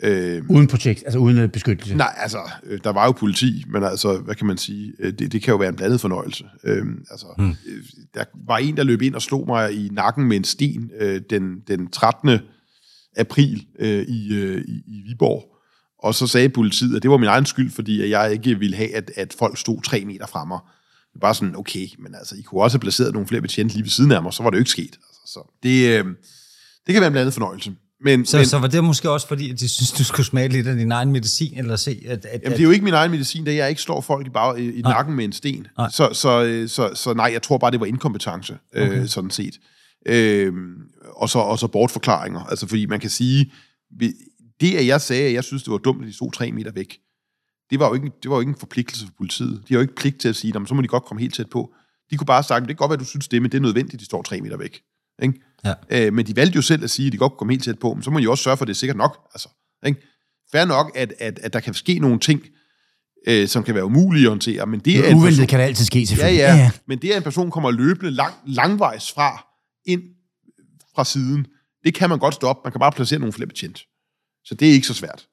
Øh, 0.03 0.43
Uden 0.49 0.67
projekt, 0.67 1.03
altså 1.05 1.19
uden 1.19 1.38
øh, 1.38 1.49
beskyttelse. 1.49 1.95
nej, 1.95 2.13
altså, 2.17 2.38
øh, 2.63 2.80
der 2.84 2.89
var 2.89 3.05
jo 3.05 3.11
politi, 3.11 3.63
men 3.67 3.84
altså, 3.84 4.17
hvad 4.17 4.36
kan 4.36 4.47
man 4.47 4.57
sige, 4.57 4.93
øh, 4.99 5.13
det, 5.13 5.32
det 5.32 5.41
kan 5.41 5.51
jo 5.51 5.57
være 5.57 5.69
en 5.69 5.76
blandet 5.76 6.01
fornøjelse. 6.01 6.45
Øh, 6.63 6.86
altså, 7.11 7.26
Hmm. 7.38 7.49
øh, 7.49 7.84
der 8.13 8.23
var 8.47 8.57
en, 8.57 8.78
der 8.78 8.84
løb 8.84 9.01
ind 9.01 9.15
og 9.15 9.21
slog 9.21 9.45
mig 9.47 9.73
i 9.86 9.89
nakken 9.91 10.28
med 10.28 10.38
en 10.38 10.43
sten 10.43 10.91
øh, 10.99 11.21
den, 11.30 11.59
den 11.67 11.88
13. 11.91 12.39
april 13.17 13.67
øh, 13.80 14.01
i, 14.07 14.34
øh, 14.36 14.61
i, 14.67 14.82
i 14.88 15.01
Viborg. 15.07 15.54
Og 16.05 16.15
så 16.15 16.27
sagde 16.27 16.49
politiet, 16.49 16.95
at 16.95 17.03
det 17.03 17.11
var 17.11 17.17
min 17.17 17.29
egen 17.29 17.45
skyld, 17.45 17.71
fordi 17.71 18.09
jeg 18.09 18.31
ikke 18.33 18.59
ville 18.59 18.75
have, 18.75 18.95
at, 18.95 19.11
at 19.15 19.35
folk 19.39 19.57
stod 19.57 19.81
tre 19.81 20.05
meter 20.05 20.27
fra 20.27 20.45
mig. 20.45 20.59
Det 21.13 21.21
var 21.21 21.27
bare 21.27 21.35
sådan, 21.35 21.55
okay, 21.55 21.87
men 21.99 22.15
altså, 22.15 22.35
I 22.35 22.41
kunne 22.41 22.61
også 22.61 22.77
have 22.77 22.81
placeret 22.81 23.13
nogle 23.13 23.27
flere 23.27 23.41
betjente 23.41 23.75
lige 23.75 23.83
ved 23.83 23.89
siden 23.89 24.11
af 24.11 24.23
mig, 24.23 24.33
så 24.33 24.43
var 24.43 24.49
det 24.49 24.57
jo 24.57 24.61
ikke 24.61 24.71
sket. 24.71 24.83
Altså, 24.93 25.21
så 25.33 25.39
det, 25.63 25.99
øh, 25.99 26.05
det 26.87 26.93
kan 26.93 27.01
være 27.01 27.07
en 27.07 27.13
blandet 27.13 27.33
fornøjelse. 27.33 27.71
Men, 28.01 28.25
Så, 28.25 28.37
men 28.37 28.45
så 28.45 28.57
var 28.59 28.67
det 28.67 28.83
måske 28.83 29.09
også 29.09 29.27
fordi, 29.27 29.51
at 29.51 29.59
de 29.59 29.69
synes, 29.69 29.91
du 29.91 30.03
skulle 30.03 30.25
smage 30.25 30.47
lidt 30.49 30.67
af 30.67 30.75
din 30.75 30.91
egen 30.91 31.11
medicin, 31.11 31.57
eller 31.57 31.75
se, 31.75 32.01
at... 32.07 32.25
at, 32.25 32.41
jamen, 32.43 32.51
det 32.57 32.59
er 32.59 32.63
jo 32.63 32.71
ikke 32.71 32.85
min 32.85 32.93
egen 32.93 33.11
medicin, 33.11 33.45
da 33.45 33.55
jeg 33.55 33.69
ikke 33.69 33.81
slår 33.81 34.01
folk 34.01 34.27
i, 34.27 34.29
bag, 34.29 34.59
i, 34.59 34.71
i 34.71 34.81
nakken 34.81 35.15
med 35.15 35.25
en 35.25 35.31
sten. 35.33 35.67
Nej. 35.77 35.89
Så, 35.91 36.09
så, 36.13 36.43
øh, 36.43 36.69
så, 36.69 36.89
så 36.95 37.13
nej, 37.13 37.29
jeg 37.33 37.41
tror 37.41 37.57
bare, 37.57 37.71
det 37.71 37.79
var 37.79 37.85
inkompetence, 37.85 38.57
okay. 38.75 39.01
øh, 39.01 39.07
sådan 39.07 39.29
set. 39.31 39.55
Øh, 40.07 40.53
og, 41.15 41.29
så, 41.29 41.39
og 41.39 41.59
så 41.59 41.67
bortforklaringer. 41.67 42.39
Altså, 42.39 42.67
fordi 42.67 42.85
man 42.85 42.99
kan 42.99 43.09
sige, 43.09 43.51
vi- 43.99 44.13
det, 44.61 44.75
at 44.75 44.87
jeg 44.87 45.01
sagde, 45.01 45.27
at 45.27 45.33
jeg 45.33 45.43
synes, 45.43 45.63
det 45.63 45.71
var 45.71 45.77
dumt, 45.77 46.01
at 46.01 46.07
de 46.07 46.13
stod 46.13 46.31
tre 46.31 46.51
meter 46.51 46.71
væk, 46.71 46.97
det 47.69 47.79
var 47.79 47.87
jo 47.87 47.93
ikke, 47.93 48.11
det 48.23 48.29
var 48.29 48.35
jo 48.35 48.39
ikke 48.39 48.49
en 48.49 48.59
forpligtelse 48.59 49.05
for 49.05 49.13
politiet. 49.17 49.63
De 49.67 49.73
har 49.73 49.75
jo 49.75 49.81
ikke 49.81 49.95
pligt 49.95 50.21
til 50.21 50.29
at 50.29 50.35
sige, 50.35 50.53
"Nå, 50.53 50.59
men 50.59 50.67
så 50.67 50.73
må 50.73 50.81
de 50.81 50.87
godt 50.87 51.03
komme 51.05 51.21
helt 51.21 51.33
tæt 51.35 51.49
på. 51.49 51.73
De 52.11 52.17
kunne 52.17 52.25
bare 52.25 52.37
have 52.37 52.43
sagt, 52.43 52.61
det 52.61 52.67
kan 52.67 52.75
godt 52.75 52.89
være, 52.89 52.99
du 52.99 53.05
synes 53.05 53.27
det, 53.27 53.41
men 53.41 53.51
det 53.51 53.57
er 53.57 53.61
nødvendigt, 53.61 53.93
at 53.93 53.99
de 53.99 54.05
står 54.05 54.21
tre 54.21 54.41
meter 54.41 54.57
væk. 54.57 54.81
Ikke? 55.23 55.41
Ja. 55.65 55.73
Øh, 55.89 56.13
men 56.13 56.27
de 56.27 56.35
valgte 56.35 56.55
jo 56.55 56.61
selv 56.61 56.83
at 56.83 56.89
sige, 56.89 57.07
at 57.07 57.13
de 57.13 57.17
godt 57.17 57.31
kunne 57.31 57.37
komme 57.37 57.53
helt 57.53 57.63
tæt 57.63 57.79
på, 57.79 57.93
men 57.93 58.03
så 58.03 58.11
må 58.11 58.19
de 58.19 58.29
også 58.29 58.43
sørge 58.43 58.57
for, 58.57 58.63
at 58.63 58.67
det 58.67 58.73
er 58.73 58.77
sikkert 58.77 58.97
nok. 58.97 59.17
Altså, 59.33 59.49
ikke? 59.85 60.01
Fair 60.51 60.65
nok, 60.65 60.91
at, 60.95 61.13
at, 61.19 61.39
at 61.39 61.53
der 61.53 61.59
kan 61.59 61.73
ske 61.73 61.99
nogle 61.99 62.19
ting, 62.19 62.41
øh, 63.27 63.47
som 63.47 63.63
kan 63.63 63.75
være 63.75 63.85
umulige 63.85 64.25
at 64.25 64.29
håndtere, 64.29 64.65
men 64.65 64.79
det 64.79 64.99
er 64.99 65.07
en 65.09 65.15
Uventet 65.15 65.37
person, 65.37 65.47
kan 65.47 65.59
det 65.59 65.65
altid 65.65 65.85
ske, 65.85 65.99
ja, 65.99 66.05
selvfølgelig. 66.05 66.37
ja, 66.37 66.71
men 66.87 66.99
det 67.01 67.13
er 67.13 67.17
en 67.17 67.23
person 67.23 67.51
kommer 67.51 67.71
løbende 67.71 68.11
lang, 68.11 68.33
langvejs 68.47 69.11
fra, 69.11 69.45
ind 69.85 70.01
fra 70.95 71.05
siden, 71.05 71.47
det 71.83 71.93
kan 71.93 72.09
man 72.09 72.19
godt 72.19 72.33
stoppe. 72.33 72.61
Man 72.63 72.71
kan 72.71 72.79
bare 72.79 72.91
placere 72.91 73.19
nogle 73.19 73.33
flere 73.33 73.47
betjent. 73.47 73.81
Så 74.45 74.55
det 74.55 74.69
er 74.69 74.73
ikke 74.73 74.87
så 74.87 74.93
svært. 74.93 75.25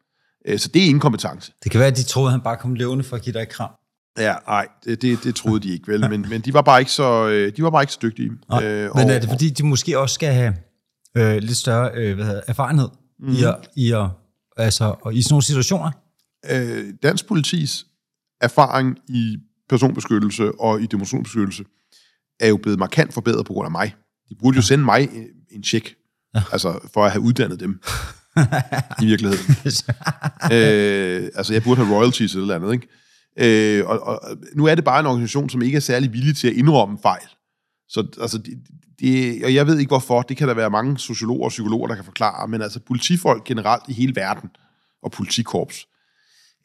Øh, 0.46 0.58
Så 0.58 0.68
det 0.68 0.82
er 0.84 0.86
inkompetence. 0.88 1.52
Det 1.64 1.70
kan 1.72 1.78
være, 1.78 1.88
at 1.88 1.96
de 1.96 2.02
troede, 2.02 2.28
at 2.28 2.32
han 2.32 2.40
bare 2.40 2.56
kom 2.56 2.74
levende 2.74 3.04
for 3.04 3.16
at 3.16 3.22
give 3.22 3.32
dig 3.32 3.40
et 3.42 3.48
kram. 3.48 3.70
Ja, 4.18 4.34
nej, 4.46 4.66
det, 4.84 5.02
det, 5.02 5.24
det 5.24 5.34
troede 5.34 5.60
de 5.60 5.72
ikke 5.72 5.92
vel, 5.92 6.10
men, 6.10 6.26
men 6.28 6.40
de 6.40 6.54
var 6.54 6.62
bare 6.62 6.80
ikke 6.80 6.92
så, 6.92 7.28
øh, 7.28 7.56
de 7.56 7.62
var 7.62 7.70
bare 7.70 7.82
ikke 7.82 7.92
så 7.92 7.98
dygtige. 8.02 8.30
Nej, 8.48 8.64
Øh, 8.64 8.82
men 8.82 8.90
og- 8.90 9.10
er 9.10 9.18
det 9.20 9.28
fordi, 9.28 9.50
de 9.50 9.66
måske 9.66 9.98
også 9.98 10.14
skal 10.14 10.32
have 10.34 10.54
øh, 11.16 11.36
lidt 11.36 11.56
større 11.56 11.90
øh, 11.94 12.14
hvad 12.14 12.24
hedder, 12.26 12.40
erfarenhed 12.46 12.88
mm. 13.20 13.28
i, 13.32 13.42
at, 13.44 13.56
i, 13.76 13.92
at, 13.92 14.06
altså, 14.56 14.94
og 15.02 15.14
i 15.14 15.22
sådan 15.22 15.32
nogle 15.34 15.44
situationer? 15.44 15.90
øh, 16.50 16.92
dansk 17.02 17.26
politis 17.26 17.86
erfaring 18.40 18.98
i 19.08 19.36
personbeskyttelse 19.68 20.52
og 20.60 20.82
i 20.82 20.86
demonstrationsbeskyttelse 20.86 21.64
er 22.40 22.48
jo 22.48 22.56
blevet 22.56 22.78
markant 22.78 23.14
forbedret 23.14 23.46
på 23.46 23.52
grund 23.52 23.66
af 23.66 23.70
mig. 23.70 23.94
De 24.28 24.34
burde 24.40 24.56
jo 24.56 24.62
sende 24.62 24.84
mig 24.84 25.08
en- 25.50 25.62
check, 25.64 25.94
ja. 26.34 26.42
altså 26.52 26.78
for 26.94 27.04
at 27.04 27.12
have 27.12 27.22
uddannet 27.22 27.60
dem 27.60 27.80
i 29.03 29.07
virkeligheden. 29.07 29.57
øh, 30.53 31.30
altså 31.35 31.53
jeg 31.53 31.62
burde 31.62 31.85
have 31.85 31.97
royalties 31.97 32.35
eller 32.35 32.47
et 32.47 32.55
eller 32.55 32.68
andet, 32.68 32.72
ikke? 32.72 33.78
Øh, 33.78 33.87
og, 33.87 34.01
og 34.01 34.20
nu 34.55 34.66
er 34.66 34.74
det 34.74 34.85
bare 34.85 35.01
en 35.01 35.07
organisation, 35.07 35.49
som 35.49 35.62
ikke 35.62 35.76
er 35.76 35.80
særlig 35.80 36.12
villig 36.12 36.37
til 36.37 36.49
at 36.49 36.55
indrømme 36.55 36.99
fejl. 37.03 37.26
Så 37.89 38.07
altså, 38.20 38.39
det, 38.39 38.55
det, 39.01 39.45
og 39.45 39.55
jeg 39.55 39.66
ved 39.66 39.78
ikke 39.78 39.91
hvorfor, 39.91 40.22
det 40.22 40.37
kan 40.37 40.49
der 40.49 40.55
være 40.55 40.70
mange 40.70 40.99
sociologer 40.99 41.45
og 41.45 41.49
psykologer, 41.49 41.87
der 41.89 41.95
kan 41.95 42.05
forklare, 42.05 42.49
men 42.49 42.62
altså 42.62 42.80
politifolk 42.87 43.45
generelt 43.45 43.83
i 43.89 43.93
hele 43.93 44.16
verden, 44.16 44.51
og 45.03 45.12
politikorps, 45.12 45.87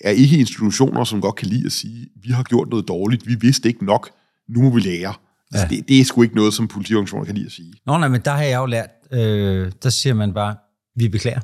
er 0.02 0.10
ikke 0.12 0.38
institutioner, 0.38 1.04
som 1.04 1.22
godt 1.22 1.36
kan 1.36 1.48
lide 1.48 1.66
at 1.66 1.72
sige, 1.72 2.08
vi 2.24 2.30
har 2.32 2.44
gjort 2.44 2.70
noget 2.70 2.88
dårligt, 2.88 3.28
vi 3.28 3.36
vidste 3.36 3.68
ikke 3.70 3.86
nok, 3.86 4.10
nu 4.50 4.62
må 4.62 4.70
vi 4.70 4.80
lære. 4.80 5.14
Altså, 5.54 5.68
Ja. 5.72 5.76
det, 5.76 5.88
det 5.88 6.00
er 6.00 6.06
sgu 6.06 6.22
ikke 6.22 6.36
noget, 6.36 6.54
som 6.54 6.68
politiorganisationer 6.68 7.26
kan 7.26 7.36
lide 7.36 7.46
at 7.46 7.52
sige. 7.52 7.74
Nå, 7.86 7.98
nej, 7.98 8.08
men 8.08 8.22
der 8.26 8.32
har 8.32 8.44
jeg 8.44 8.58
jo 8.58 8.66
lært, 8.66 8.90
øh, 9.12 9.72
der 9.84 9.90
siger 9.90 10.14
man 10.14 10.34
bare, 10.34 10.56
vi 10.96 11.08
beklager. 11.08 11.40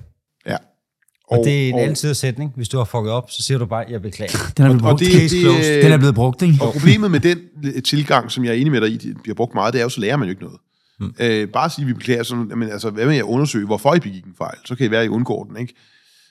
Og, 1.33 1.39
og 1.39 1.45
det 1.45 1.65
er 1.65 1.69
en 1.69 1.79
altid 1.79 2.13
sætning. 2.13 2.51
Hvis 2.55 2.69
du 2.69 2.77
har 2.77 2.83
fucket 2.85 3.11
op, 3.11 3.31
så 3.31 3.43
siger 3.43 3.57
du 3.57 3.65
bare, 3.65 3.85
jeg 3.89 4.01
beklager. 4.01 4.31
Den 4.57 4.65
er 4.65 4.69
blevet 4.69 4.81
og 4.83 4.89
brugt. 4.89 4.99
det- 4.99 5.11
Case 5.11 5.35
det- 5.35 5.41
closed. 5.41 5.83
Den 5.83 5.91
er 5.91 5.97
blevet 5.97 6.15
brugt, 6.15 6.41
ikke? 6.41 6.57
Og 6.61 6.73
problemet 6.73 7.11
med 7.11 7.19
den 7.19 7.37
tilgang, 7.83 8.31
som 8.31 8.43
jeg 8.45 8.51
er 8.51 8.55
enig 8.55 8.71
med 8.71 8.81
dig 8.81 8.89
i, 8.91 8.97
det 8.97 9.17
bliver 9.23 9.35
brugt 9.35 9.53
meget, 9.53 9.73
det 9.73 9.79
er 9.79 9.83
jo, 9.83 9.89
så 9.89 10.01
lærer 10.01 10.17
man 10.17 10.27
jo 10.27 10.29
ikke 10.29 10.43
noget. 10.43 10.59
Mm. 10.99 11.13
Øh, 11.19 11.47
bare 11.47 11.65
at 11.65 11.71
sige, 11.71 11.83
at 11.83 11.87
vi 11.87 11.93
beklager, 11.93 12.23
sådan, 12.23 12.47
jamen, 12.49 12.69
altså, 12.69 12.89
hvad 12.89 13.05
med 13.05 13.17
at 13.17 13.23
undersøge, 13.23 13.65
hvorfor 13.65 13.95
I 13.95 13.99
begik 13.99 14.25
en 14.25 14.33
fejl? 14.37 14.57
Så 14.65 14.75
kan 14.75 14.83
det 14.83 14.91
være, 14.91 15.01
at 15.01 15.05
I 15.05 15.09
undgår 15.09 15.43
den, 15.43 15.57
ikke? 15.57 15.73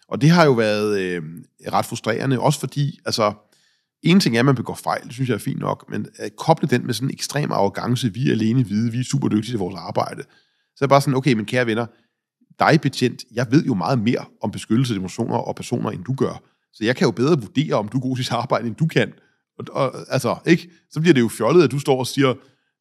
Og 0.09 0.21
det 0.21 0.31
har 0.31 0.45
jo 0.45 0.53
været 0.53 1.01
øh, 1.01 1.23
ret 1.73 1.85
frustrerende, 1.87 2.41
også 2.41 2.61
fordi, 2.61 2.99
altså, 3.07 3.33
en 4.03 4.21
ting 4.21 4.37
er, 4.37 4.41
at 4.41 4.47
man 4.47 4.55
begår 4.55 4.79
fejl, 4.85 5.03
det 5.05 5.13
synes 5.13 5.29
jeg 5.29 5.35
er 5.35 5.39
fint 5.39 5.61
nok, 5.61 5.85
men 5.91 6.07
at 6.19 6.37
koble 6.37 6.69
den 6.69 6.87
med 6.87 6.95
sådan 6.95 7.09
en 7.09 7.15
ekstrem 7.15 7.53
arrogance, 7.53 8.15
vi 8.15 8.29
er 8.29 8.33
alene 8.33 8.67
vide, 8.69 8.93
vi 8.93 8.99
er 9.01 9.05
super 9.05 9.29
dygtige 9.29 9.53
til 9.53 9.59
vores 9.59 9.75
arbejde. 9.79 10.23
Så 10.77 10.77
er 10.81 10.87
det 10.87 10.89
bare 10.91 11.01
sådan, 11.01 11.15
okay, 11.15 11.33
men 11.33 11.45
kære 11.45 11.67
venner, 11.67 11.87
dig 12.59 12.81
betjent, 12.81 13.25
jeg 13.33 13.47
ved 13.51 13.65
jo 13.65 13.75
meget 13.75 13.99
mere 13.99 14.25
om 14.43 14.51
beskyttelse 14.51 14.95
af 14.95 14.99
emotioner 14.99 15.37
og 15.37 15.57
personer, 15.57 15.91
end 15.91 16.05
du 16.05 16.15
gør. 16.15 16.43
Så 16.73 16.85
jeg 16.85 16.97
kan 16.97 17.05
jo 17.05 17.11
bedre 17.11 17.41
vurdere, 17.41 17.75
om 17.75 17.89
du 17.89 17.97
er 17.97 18.01
god 18.01 18.17
til 18.17 18.27
arbejde, 18.31 18.67
end 18.67 18.77
du 18.77 18.87
kan. 18.87 19.13
Og, 19.59 19.65
og, 19.73 19.95
altså, 20.09 20.37
ikke? 20.47 20.71
Så 20.91 21.01
bliver 21.01 21.15
det 21.15 21.21
jo 21.21 21.29
fjollet, 21.29 21.65
at 21.65 21.71
du 21.71 21.79
står 21.79 21.99
og 21.99 22.07
siger, 22.07 22.35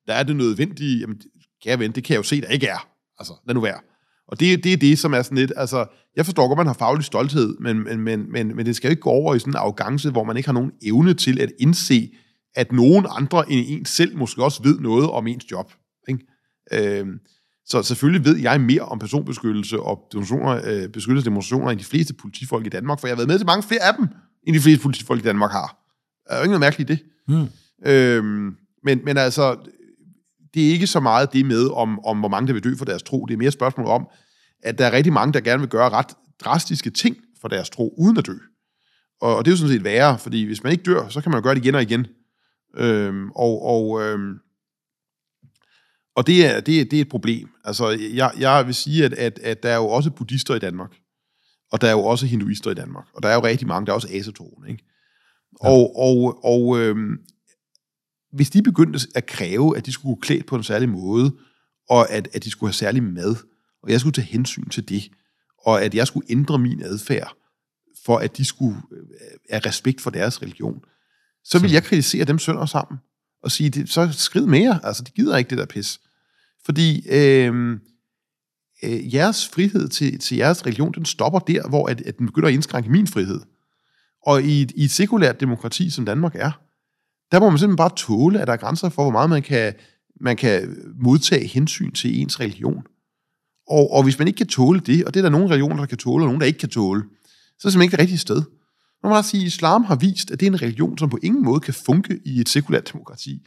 der 0.07 0.13
er 0.13 0.23
det 0.23 0.35
nødvendige. 0.35 0.99
Jamen, 0.99 1.21
kære 1.63 1.79
ven, 1.79 1.91
det 1.91 2.03
kan 2.03 2.13
jeg 2.13 2.17
jo 2.17 2.23
se, 2.23 2.41
der 2.41 2.47
ikke 2.47 2.67
er. 2.67 2.87
Altså, 3.19 3.33
lad 3.47 3.55
nu 3.55 3.61
være. 3.61 3.79
Og 4.27 4.39
det, 4.39 4.63
det 4.63 4.73
er 4.73 4.77
det, 4.77 4.99
som 4.99 5.13
er 5.13 5.21
sådan 5.21 5.37
lidt, 5.37 5.53
altså, 5.55 5.85
jeg 6.15 6.25
forstår 6.25 6.47
godt, 6.47 6.57
man 6.57 6.67
har 6.67 6.73
faglig 6.73 7.05
stolthed, 7.05 7.57
men, 7.59 7.83
men, 7.83 7.99
men, 7.99 8.31
men, 8.31 8.55
men 8.55 8.65
det 8.65 8.75
skal 8.75 8.87
jo 8.87 8.91
ikke 8.91 9.01
gå 9.01 9.09
over 9.09 9.35
i 9.35 9.39
sådan 9.39 9.51
en 9.51 9.57
arrogance, 9.57 10.11
hvor 10.11 10.23
man 10.23 10.37
ikke 10.37 10.47
har 10.47 10.53
nogen 10.53 10.71
evne 10.83 11.13
til 11.13 11.41
at 11.41 11.51
indse, 11.59 12.11
at 12.55 12.71
nogen 12.71 13.05
andre 13.09 13.51
end 13.51 13.65
en 13.67 13.85
selv 13.85 14.17
måske 14.17 14.43
også 14.43 14.63
ved 14.63 14.79
noget 14.79 15.09
om 15.09 15.27
ens 15.27 15.51
job. 15.51 15.73
Ikke? 16.07 16.25
Øh, 16.73 17.07
så 17.65 17.83
selvfølgelig 17.83 18.25
ved 18.25 18.37
jeg 18.37 18.61
mere 18.61 18.81
om 18.81 18.99
personbeskyttelse 18.99 19.79
og 19.79 20.07
demonstrationer, 20.11 20.61
øh, 20.65 20.89
beskyttelse 20.89 21.25
demonstrationer 21.25 21.71
end 21.71 21.79
de 21.79 21.85
fleste 21.85 22.13
politifolk 22.13 22.65
i 22.65 22.69
Danmark, 22.69 22.99
for 22.99 23.07
jeg 23.07 23.13
har 23.13 23.17
været 23.17 23.27
med 23.27 23.37
til 23.37 23.45
mange 23.45 23.63
flere 23.63 23.83
af 23.83 23.93
dem, 23.99 24.07
end 24.47 24.55
de 24.55 24.61
fleste 24.61 24.81
politifolk 24.81 25.19
i 25.19 25.23
Danmark 25.23 25.51
har. 25.51 25.77
Der 26.27 26.33
er 26.33 26.37
jo 26.37 26.43
ikke 26.43 26.51
noget 26.51 26.59
mærkeligt 26.59 26.89
i 26.89 26.93
det. 26.93 27.03
Mm. 27.27 27.47
Øhm, 27.89 28.55
men, 28.83 29.01
men 29.05 29.17
altså, 29.17 29.55
det 30.53 30.67
er 30.67 30.71
ikke 30.71 30.87
så 30.87 30.99
meget 30.99 31.33
det 31.33 31.45
med, 31.45 31.67
om, 31.67 32.05
om 32.05 32.19
hvor 32.19 32.29
mange 32.29 32.47
der 32.47 32.53
vil 32.53 32.63
dø 32.63 32.75
for 32.75 32.85
deres 32.85 33.03
tro. 33.03 33.25
Det 33.25 33.33
er 33.33 33.37
mere 33.37 33.51
spørgsmål 33.51 33.87
om, 33.87 34.07
at 34.63 34.77
der 34.77 34.85
er 34.85 34.91
rigtig 34.91 35.13
mange, 35.13 35.33
der 35.33 35.41
gerne 35.41 35.59
vil 35.59 35.69
gøre 35.69 35.89
ret 35.89 36.15
drastiske 36.43 36.89
ting 36.89 37.17
for 37.41 37.47
deres 37.47 37.69
tro, 37.69 37.93
uden 37.97 38.17
at 38.17 38.25
dø. 38.27 38.33
Og, 39.21 39.35
og 39.35 39.45
det 39.45 39.51
er 39.51 39.53
jo 39.53 39.57
sådan 39.57 39.73
set 39.73 39.83
værre, 39.83 40.17
fordi 40.17 40.45
hvis 40.45 40.63
man 40.63 40.71
ikke 40.71 40.83
dør, 40.83 41.09
så 41.09 41.21
kan 41.21 41.31
man 41.31 41.41
gøre 41.41 41.55
det 41.55 41.65
igen 41.65 41.75
og 41.75 41.81
igen. 41.81 42.07
Øhm, 42.77 43.31
og 43.35 43.65
og, 43.65 44.01
øhm, 44.01 44.33
og 46.15 46.27
det, 46.27 46.45
er, 46.45 46.59
det, 46.59 46.81
er, 46.81 46.85
det 46.85 46.97
er 46.97 47.01
et 47.01 47.09
problem. 47.09 47.49
Altså, 47.63 47.89
jeg, 47.89 48.31
jeg 48.39 48.65
vil 48.65 48.75
sige, 48.75 49.05
at, 49.05 49.13
at, 49.13 49.39
at 49.39 49.63
der 49.63 49.69
er 49.69 49.75
jo 49.75 49.87
også 49.87 50.11
buddhister 50.11 50.55
i 50.55 50.59
Danmark, 50.59 50.91
og 51.71 51.81
der 51.81 51.87
er 51.87 51.91
jo 51.91 52.03
også 52.03 52.25
hinduister 52.25 52.71
i 52.71 52.73
Danmark, 52.73 53.05
og 53.13 53.23
der 53.23 53.29
er 53.29 53.33
jo 53.33 53.43
rigtig 53.43 53.67
mange, 53.67 53.85
der 53.85 53.91
er 53.91 53.95
også 53.95 54.07
asatroende, 54.11 54.69
ikke? 54.69 54.83
Ja. 55.63 55.69
Og, 55.69 55.95
og, 55.95 56.45
og 56.45 56.79
øhm, 56.79 57.17
hvis 58.33 58.49
de 58.49 58.63
begyndte 58.63 58.99
at 59.15 59.25
kræve, 59.25 59.77
at 59.77 59.85
de 59.85 59.91
skulle 59.91 60.15
gå 60.15 60.19
klædt 60.19 60.45
på 60.45 60.55
en 60.55 60.63
særlig 60.63 60.89
måde, 60.89 61.35
og 61.89 62.11
at, 62.11 62.27
at 62.33 62.43
de 62.43 62.49
skulle 62.49 62.67
have 62.67 62.73
særlig 62.73 63.03
mad, 63.03 63.35
og 63.83 63.91
jeg 63.91 63.99
skulle 63.99 64.13
tage 64.13 64.25
hensyn 64.25 64.69
til 64.69 64.89
det, 64.89 65.11
og 65.65 65.83
at 65.83 65.95
jeg 65.95 66.07
skulle 66.07 66.31
ændre 66.31 66.59
min 66.59 66.83
adfærd, 66.83 67.37
for 68.05 68.17
at 68.17 68.37
de 68.37 68.45
skulle 68.45 68.77
øh, 68.91 69.07
have 69.49 69.61
respekt 69.65 70.01
for 70.01 70.09
deres 70.09 70.41
religion, 70.41 70.83
så 71.43 71.59
vil 71.59 71.71
jeg 71.71 71.83
kritisere 71.83 72.25
dem 72.25 72.39
sønder 72.39 72.65
sammen, 72.65 72.99
og 73.43 73.51
sige, 73.51 73.69
det, 73.69 73.89
så 73.89 74.09
skrid 74.11 74.45
mere, 74.45 74.79
altså 74.83 75.03
de 75.03 75.11
gider 75.11 75.37
ikke 75.37 75.49
det 75.49 75.57
der 75.57 75.65
pis. 75.65 75.99
Fordi 76.65 77.09
øh, 77.09 77.79
øh, 78.83 79.13
jeres 79.13 79.47
frihed 79.47 79.89
til, 79.89 80.19
til 80.19 80.37
jeres 80.37 80.65
religion, 80.65 80.93
den 80.93 81.05
stopper 81.05 81.39
der, 81.39 81.69
hvor 81.69 81.87
at, 81.87 82.01
at 82.01 82.17
den 82.17 82.25
begynder 82.25 82.47
at 82.47 82.53
indskrænke 82.53 82.91
min 82.91 83.07
frihed. 83.07 83.39
Og 84.25 84.43
i 84.43 84.61
et, 84.61 84.71
i 84.75 84.83
et 84.83 84.91
sekulært 84.91 85.39
demokrati, 85.39 85.89
som 85.89 86.05
Danmark 86.05 86.35
er, 86.35 86.51
der 87.31 87.39
må 87.39 87.49
man 87.49 87.59
simpelthen 87.59 87.77
bare 87.77 87.95
tåle, 87.95 88.41
at 88.41 88.47
der 88.47 88.53
er 88.53 88.57
grænser 88.57 88.89
for, 88.89 89.03
hvor 89.03 89.11
meget 89.11 89.29
man 89.29 89.41
kan, 89.41 89.73
man 90.19 90.37
kan 90.37 90.77
modtage 90.99 91.47
hensyn 91.47 91.91
til 91.91 92.21
ens 92.21 92.39
religion. 92.39 92.83
Og, 93.67 93.91
og 93.91 94.03
hvis 94.03 94.19
man 94.19 94.27
ikke 94.27 94.37
kan 94.37 94.47
tåle 94.47 94.79
det, 94.79 95.05
og 95.05 95.13
det 95.13 95.19
er 95.19 95.21
der 95.21 95.29
nogle 95.29 95.49
religioner, 95.49 95.75
der 95.75 95.85
kan 95.85 95.97
tåle, 95.97 96.23
og 96.23 96.27
nogle, 96.27 96.39
der 96.39 96.45
ikke 96.45 96.59
kan 96.59 96.69
tåle, 96.69 97.01
så 97.01 97.67
er 97.67 97.69
det 97.69 97.71
simpelthen 97.71 97.81
ikke 97.81 97.91
det 97.91 97.99
rigtige 97.99 98.17
sted. 98.17 98.43
Man 99.03 99.09
må 99.09 99.15
bare 99.15 99.23
sige, 99.23 99.41
at 99.41 99.47
islam 99.47 99.83
har 99.83 99.95
vist, 99.95 100.31
at 100.31 100.39
det 100.39 100.45
er 100.45 100.51
en 100.51 100.61
religion, 100.61 100.97
som 100.97 101.09
på 101.09 101.17
ingen 101.23 101.43
måde 101.43 101.59
kan 101.59 101.73
funke 101.73 102.19
i 102.25 102.39
et 102.39 102.49
sekulært 102.49 102.93
demokrati. 102.93 103.41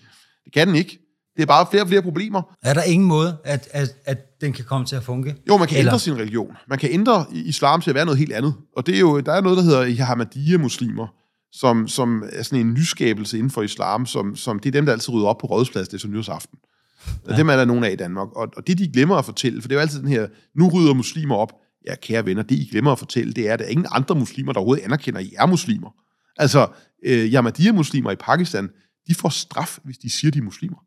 Det 0.44 0.52
kan 0.52 0.68
den 0.68 0.76
ikke. 0.76 0.98
Det 1.36 1.42
er 1.42 1.46
bare 1.46 1.66
flere 1.70 1.82
og 1.82 1.88
flere 1.88 2.02
problemer. 2.02 2.42
Er 2.62 2.74
der 2.74 2.82
ingen 2.82 3.09
måde, 3.09 3.36
at, 3.44 3.68
at, 3.72 3.96
at 4.05 4.40
den 4.40 4.52
kan 4.52 4.64
komme 4.64 4.86
til 4.86 4.96
at 4.96 5.02
funke? 5.02 5.36
Jo, 5.48 5.57
man 5.57 5.68
kan 5.68 5.78
Eller? 5.78 5.92
ændre 5.92 5.98
sin 5.98 6.14
religion. 6.14 6.57
Man 6.68 6.78
kan 6.78 6.90
ændre 6.92 7.26
islam 7.32 7.80
til 7.80 7.90
at 7.90 7.94
være 7.94 8.05
noget 8.05 8.18
helt 8.18 8.32
andet. 8.32 8.55
Og 8.76 8.86
det 8.86 8.94
er 8.94 9.00
jo, 9.00 9.20
der 9.20 9.32
er 9.32 9.40
noget, 9.40 9.59
der 9.59 9.64
hedder 9.64 10.05
Ahmadiyya-muslimer, 10.05 11.07
som, 11.52 11.88
som 11.88 12.24
er 12.32 12.42
sådan 12.42 12.66
en 12.66 12.74
nyskabelse 12.74 13.38
inden 13.38 13.50
for 13.50 13.62
islam, 13.62 14.07
som, 14.07 14.36
som 14.36 14.59
det 14.59 14.68
er 14.68 14.72
dem, 14.72 14.86
der 14.86 14.92
altid 14.92 15.14
rydder 15.14 15.26
op 15.26 15.38
på 15.38 15.46
rådsplads, 15.46 15.88
det 15.88 15.94
er 15.94 16.00
så 16.00 16.09
nyhedsaften. 16.09 16.59
Ja. 17.28 17.36
Dem 17.36 17.48
er 17.48 17.57
der 17.57 17.64
nogen 17.64 17.84
af 17.84 17.92
i 17.92 17.96
Danmark. 17.96 18.28
Og, 18.36 18.48
og 18.57 18.66
det, 18.66 18.78
de 18.78 18.88
glemmer 18.88 19.16
at 19.16 19.24
fortælle, 19.24 19.62
for 19.62 19.68
det 19.68 19.74
er 19.74 19.78
jo 19.78 19.82
altid 19.82 20.00
den 20.00 20.09
her, 20.09 20.26
nu 20.57 20.68
rydder 20.68 20.94
muslimer 20.94 21.34
op. 21.34 21.52
Ja, 21.87 21.95
kære 21.95 22.26
venner, 22.26 22.43
det 22.43 22.55
I 22.55 22.68
glemmer 22.70 22.93
at 22.93 22.99
fortælle, 22.99 23.32
det 23.32 23.49
er, 23.49 23.53
at 23.53 23.59
der 23.59 23.64
er 23.64 23.68
ingen 23.68 23.87
andre 23.91 24.14
muslimer, 24.14 24.53
der 24.53 24.61
overhovedet 24.61 24.85
anerkender, 24.85 25.20
at 25.20 25.26
I 25.26 25.35
er 25.39 25.47
muslimer. 25.47 25.91
Altså, 26.37 26.68
øh, 27.05 27.32
Ahmadiyya-muslimer 27.35 28.11
i 28.11 28.16
Pakistan, 28.16 28.68
de 29.09 29.14
får 29.14 29.28
straf, 29.28 29.78
hvis 29.85 29.99
de 29.99 30.11
siger, 30.11 30.30
de 30.30 30.39
er 30.39 30.43
muslimer. 30.43 30.78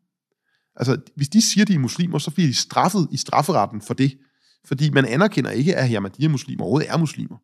Altså, 0.76 1.00
hvis 1.16 1.28
de 1.28 1.42
siger, 1.42 1.64
de 1.64 1.74
er 1.74 1.78
muslimer, 1.78 2.18
så 2.18 2.30
bliver 2.30 2.48
de 2.48 2.54
straffet 2.54 3.08
i 3.12 3.16
strafferetten 3.16 3.80
for 3.80 3.94
det. 3.94 4.18
Fordi 4.66 4.90
man 4.90 5.04
anerkender 5.04 5.50
ikke, 5.50 5.76
at 5.76 5.94
Ahmadiyya-muslimer 5.94 6.62
overhovedet 6.62 6.90
er 6.90 6.96
muslimer. 6.96 7.36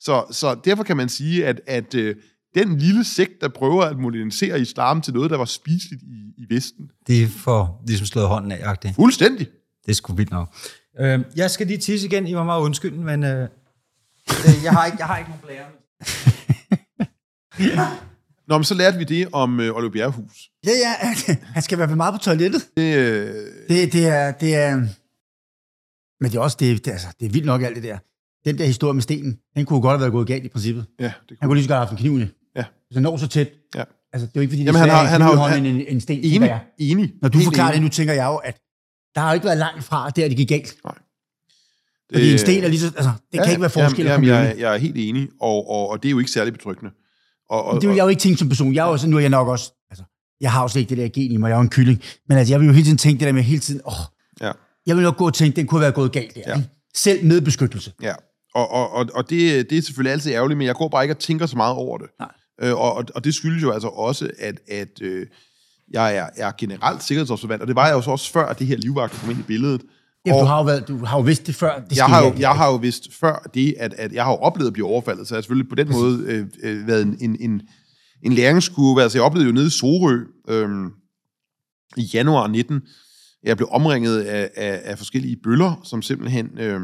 Så, 0.00 0.24
så 0.30 0.60
derfor 0.64 0.82
kan 0.82 0.96
man 0.96 1.08
sige, 1.08 1.46
at, 1.46 1.60
at 1.66 1.94
øh, 1.94 2.16
den 2.54 2.78
lille 2.78 3.04
sekt, 3.04 3.32
der 3.40 3.48
prøver 3.48 3.84
at 3.84 3.98
modernisere 3.98 4.60
islam 4.60 5.00
til 5.00 5.14
noget, 5.14 5.30
der 5.30 5.36
var 5.36 5.44
spiseligt 5.44 6.02
i, 6.02 6.32
i 6.38 6.54
Vesten. 6.54 6.90
Det 7.06 7.22
er 7.22 7.26
for 7.26 7.82
ligesom 7.86 8.06
slået 8.06 8.28
hånden 8.28 8.52
af, 8.52 8.72
-agtigt. 8.72 8.92
Fuldstændig. 8.92 9.46
Det 9.86 9.90
er 9.90 9.94
sgu 9.94 10.14
vildt 10.14 10.30
nok. 10.30 10.54
Øh, 11.00 11.20
jeg 11.36 11.50
skal 11.50 11.66
lige 11.66 11.78
tisse 11.78 12.06
igen. 12.06 12.26
I 12.26 12.34
var 12.34 12.44
meget 12.44 12.60
undskyld, 12.60 12.92
men 12.92 13.24
øh, 13.24 13.42
øh, 13.42 13.48
jeg, 14.64 14.72
har 14.72 14.86
ikke, 14.86 14.98
jeg 14.98 15.06
har 15.06 15.18
ikke 15.18 15.30
nogen 15.30 15.42
blære. 15.46 15.66
Nå, 18.48 18.58
men 18.58 18.64
så 18.64 18.74
lærte 18.74 18.98
vi 18.98 19.04
det 19.04 19.28
om 19.32 19.60
øh, 19.60 19.76
Oliver 19.76 19.92
Bjerrehus. 19.92 20.50
Ja, 20.66 20.70
ja, 20.70 20.94
han 21.42 21.62
skal 21.62 21.78
være 21.78 21.96
meget 21.96 22.14
på 22.14 22.18
toilettet. 22.18 22.62
Det, 22.76 22.96
øh... 22.96 23.34
det, 23.68 23.92
det, 23.92 24.06
er, 24.06 24.32
det 24.32 24.54
er... 24.54 24.76
Men 26.20 26.30
det 26.30 26.34
er 26.34 26.40
også, 26.40 26.56
det, 26.60 26.84
det, 26.84 26.90
altså, 26.90 27.06
det 27.20 27.26
er 27.26 27.30
vildt 27.30 27.46
nok 27.46 27.62
alt 27.62 27.76
det 27.76 27.84
der. 27.84 27.98
Den 28.44 28.58
der 28.58 28.64
historie 28.64 28.94
med 28.94 29.02
stenen, 29.02 29.38
den 29.56 29.64
kunne 29.66 29.80
godt 29.80 29.92
have 29.92 30.00
været 30.00 30.12
gået 30.12 30.26
galt 30.26 30.44
i 30.44 30.48
princippet. 30.48 30.86
Ja, 31.00 31.04
det 31.04 31.12
kunne. 31.28 31.36
Han 31.40 31.48
kunne 31.48 31.56
lige 31.56 31.64
så 31.64 31.68
godt 31.68 31.78
have 31.78 31.86
haft 31.86 31.92
en 31.92 31.98
kniv 31.98 32.28
Ja. 32.56 32.64
Hvis 32.86 32.94
han 32.94 33.02
når 33.02 33.16
så 33.16 33.28
tæt. 33.28 33.48
Ja. 33.74 33.84
Altså, 34.12 34.26
det 34.26 34.36
er 34.36 34.40
jo 34.40 34.40
ikke, 34.40 34.52
fordi 34.52 34.64
Jamen, 34.64 34.80
han 34.80 34.88
har, 34.90 35.04
han 35.04 35.20
har, 35.20 35.34
han, 35.34 35.66
en, 35.66 35.84
en 35.88 36.00
sten. 36.00 36.20
Enig, 36.22 36.60
enig. 36.78 37.12
Når 37.22 37.28
du 37.28 37.38
forklarer 37.38 37.68
enig. 37.68 37.74
det, 37.74 37.82
nu 37.82 37.88
tænker 37.88 38.14
jeg 38.14 38.26
jo, 38.26 38.36
at 38.36 38.60
der 39.18 39.22
har 39.22 39.30
jo 39.30 39.34
ikke 39.34 39.44
været 39.44 39.58
langt 39.58 39.84
fra, 39.84 40.10
der 40.10 40.28
det 40.28 40.36
gik 40.36 40.48
galt. 40.48 40.76
Nej. 40.84 40.94
Det, 40.94 42.16
Fordi 42.16 42.32
en 42.32 42.38
sten 42.38 42.64
er 42.64 42.68
lige 42.68 42.80
så, 42.80 42.86
altså, 42.86 43.12
det 43.32 43.38
ja, 43.38 43.42
kan 43.42 43.52
ikke 43.52 43.60
være 43.60 43.70
forskel. 43.70 44.06
Jamen, 44.06 44.28
jamen, 44.28 44.46
jeg, 44.46 44.58
jeg 44.58 44.74
er 44.74 44.78
helt 44.78 44.96
enig, 44.96 45.28
og, 45.40 45.70
og, 45.70 45.90
og 45.90 46.02
det 46.02 46.08
er 46.08 46.10
jo 46.10 46.18
ikke 46.18 46.30
særlig 46.30 46.52
betryggende. 46.52 46.92
Og, 47.50 47.64
og, 47.64 47.80
det 47.80 47.88
vil 47.88 47.96
jeg 47.96 48.02
jo 48.02 48.08
ikke 48.08 48.20
tænke 48.20 48.38
som 48.38 48.48
person. 48.48 48.74
Jeg 48.74 48.80
er 48.80 48.84
også, 48.84 49.08
nu 49.08 49.16
er 49.16 49.20
jeg 49.20 49.30
nok 49.30 49.48
også, 49.48 49.72
altså, 49.90 50.04
jeg 50.40 50.52
har 50.52 50.62
jo 50.62 50.68
slet 50.68 50.80
ikke 50.80 50.90
det 50.90 50.98
der 50.98 51.08
gen 51.08 51.32
i 51.32 51.36
mig, 51.36 51.48
jeg 51.48 51.54
er 51.54 51.58
jo 51.58 51.62
en 51.62 51.68
kylling. 51.68 52.02
Men 52.28 52.38
altså, 52.38 52.52
jeg 52.52 52.60
vil 52.60 52.66
jo 52.66 52.72
hele 52.72 52.84
tiden 52.84 52.98
tænke 52.98 53.20
det 53.20 53.26
der 53.26 53.32
med 53.32 53.42
hele 53.42 53.60
tiden, 53.60 53.80
åh, 53.86 53.92
ja. 54.40 54.52
jeg 54.86 54.96
vil 54.96 55.02
nok 55.02 55.16
gå 55.16 55.26
og 55.26 55.34
tænke, 55.34 55.56
den 55.56 55.66
kunne 55.66 55.80
være 55.80 55.92
gået 55.92 56.12
galt 56.12 56.34
der. 56.34 56.42
Ja. 56.46 56.56
Ikke? 56.56 56.68
Selv 56.94 57.24
med 57.24 57.40
beskyttelse. 57.40 57.92
Ja, 58.02 58.14
og, 58.54 58.70
og, 58.70 58.92
og, 58.92 59.06
og 59.14 59.30
det, 59.30 59.70
det 59.70 59.78
er 59.78 59.82
selvfølgelig 59.82 60.12
altid 60.12 60.32
ærgerligt, 60.32 60.58
men 60.58 60.66
jeg 60.66 60.74
går 60.74 60.88
bare 60.88 61.04
ikke 61.04 61.14
og 61.14 61.18
tænker 61.18 61.46
så 61.46 61.56
meget 61.56 61.74
over 61.74 61.98
det. 61.98 62.06
Nej. 62.18 62.32
Øh, 62.62 62.74
og, 62.76 62.94
og, 62.94 63.04
og 63.14 63.24
det 63.24 63.34
skyldes 63.34 63.62
jo 63.62 63.70
altså 63.70 63.88
også, 63.88 64.30
at, 64.38 64.60
at 64.68 65.02
øh, 65.02 65.26
jeg 65.90 66.16
er, 66.16 66.28
er 66.36 66.52
generelt 66.58 67.02
sikkerhedsobservant, 67.02 67.62
og 67.62 67.68
det 67.68 67.76
var 67.76 67.86
jeg 67.86 67.94
jo 67.94 68.00
så 68.00 68.10
også 68.10 68.32
før, 68.32 68.46
at 68.46 68.58
det 68.58 68.66
her 68.66 68.76
livvagt 68.76 69.12
kom 69.12 69.30
ind 69.30 69.38
i 69.38 69.42
billedet. 69.42 69.82
Ja, 70.26 70.32
du 70.32 70.44
har, 70.44 70.58
jo 70.58 70.64
været, 70.64 70.88
du 70.88 71.04
har 71.04 71.16
jo 71.16 71.22
vidst 71.22 71.46
det 71.46 71.54
før. 71.54 71.80
Det 71.90 71.96
jeg, 71.96 72.06
har 72.06 72.24
jo, 72.24 72.34
jeg 72.38 72.50
har 72.50 72.66
jo 72.66 72.76
vidst 72.76 73.14
før 73.20 73.50
det, 73.54 73.74
at, 73.78 73.94
at 73.94 74.12
jeg 74.12 74.24
har 74.24 74.30
jo 74.30 74.36
oplevet 74.36 74.66
at 74.66 74.72
blive 74.72 74.86
overfaldet, 74.86 75.28
så 75.28 75.34
jeg 75.34 75.36
har 75.36 75.42
selvfølgelig 75.42 75.68
på 75.68 75.74
den 75.74 75.92
måde 75.92 76.22
øh, 76.26 76.46
øh, 76.62 76.86
været 76.86 77.02
en, 77.02 77.16
en, 77.20 77.36
en, 77.40 77.62
en 78.22 78.32
læringskurve. 78.32 79.02
Altså 79.02 79.18
jeg 79.18 79.24
oplevede 79.24 79.48
jo 79.48 79.54
nede 79.54 79.66
i 79.66 79.70
Sorø 79.70 80.18
øh, 80.48 80.68
i 81.96 82.02
januar 82.14 82.46
19, 82.46 82.80
jeg 83.42 83.56
blev 83.56 83.68
omringet 83.70 84.20
af, 84.20 84.50
af, 84.56 84.80
af 84.84 84.98
forskellige 84.98 85.36
bøller, 85.42 85.80
som 85.84 86.02
simpelthen 86.02 86.58
øh, 86.58 86.80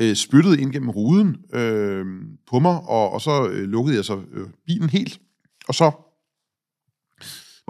øh, 0.00 0.16
spyttede 0.16 0.60
ind 0.60 0.72
gennem 0.72 0.90
ruden 0.90 1.36
øh, 1.52 2.06
på 2.50 2.58
mig, 2.58 2.80
og, 2.80 3.12
og 3.12 3.20
så 3.20 3.48
øh, 3.48 3.68
lukkede 3.68 3.96
jeg 3.96 4.04
så 4.04 4.20
øh, 4.32 4.46
bilen 4.66 4.90
helt. 4.90 5.20
Og 5.68 5.74
så 5.74 6.09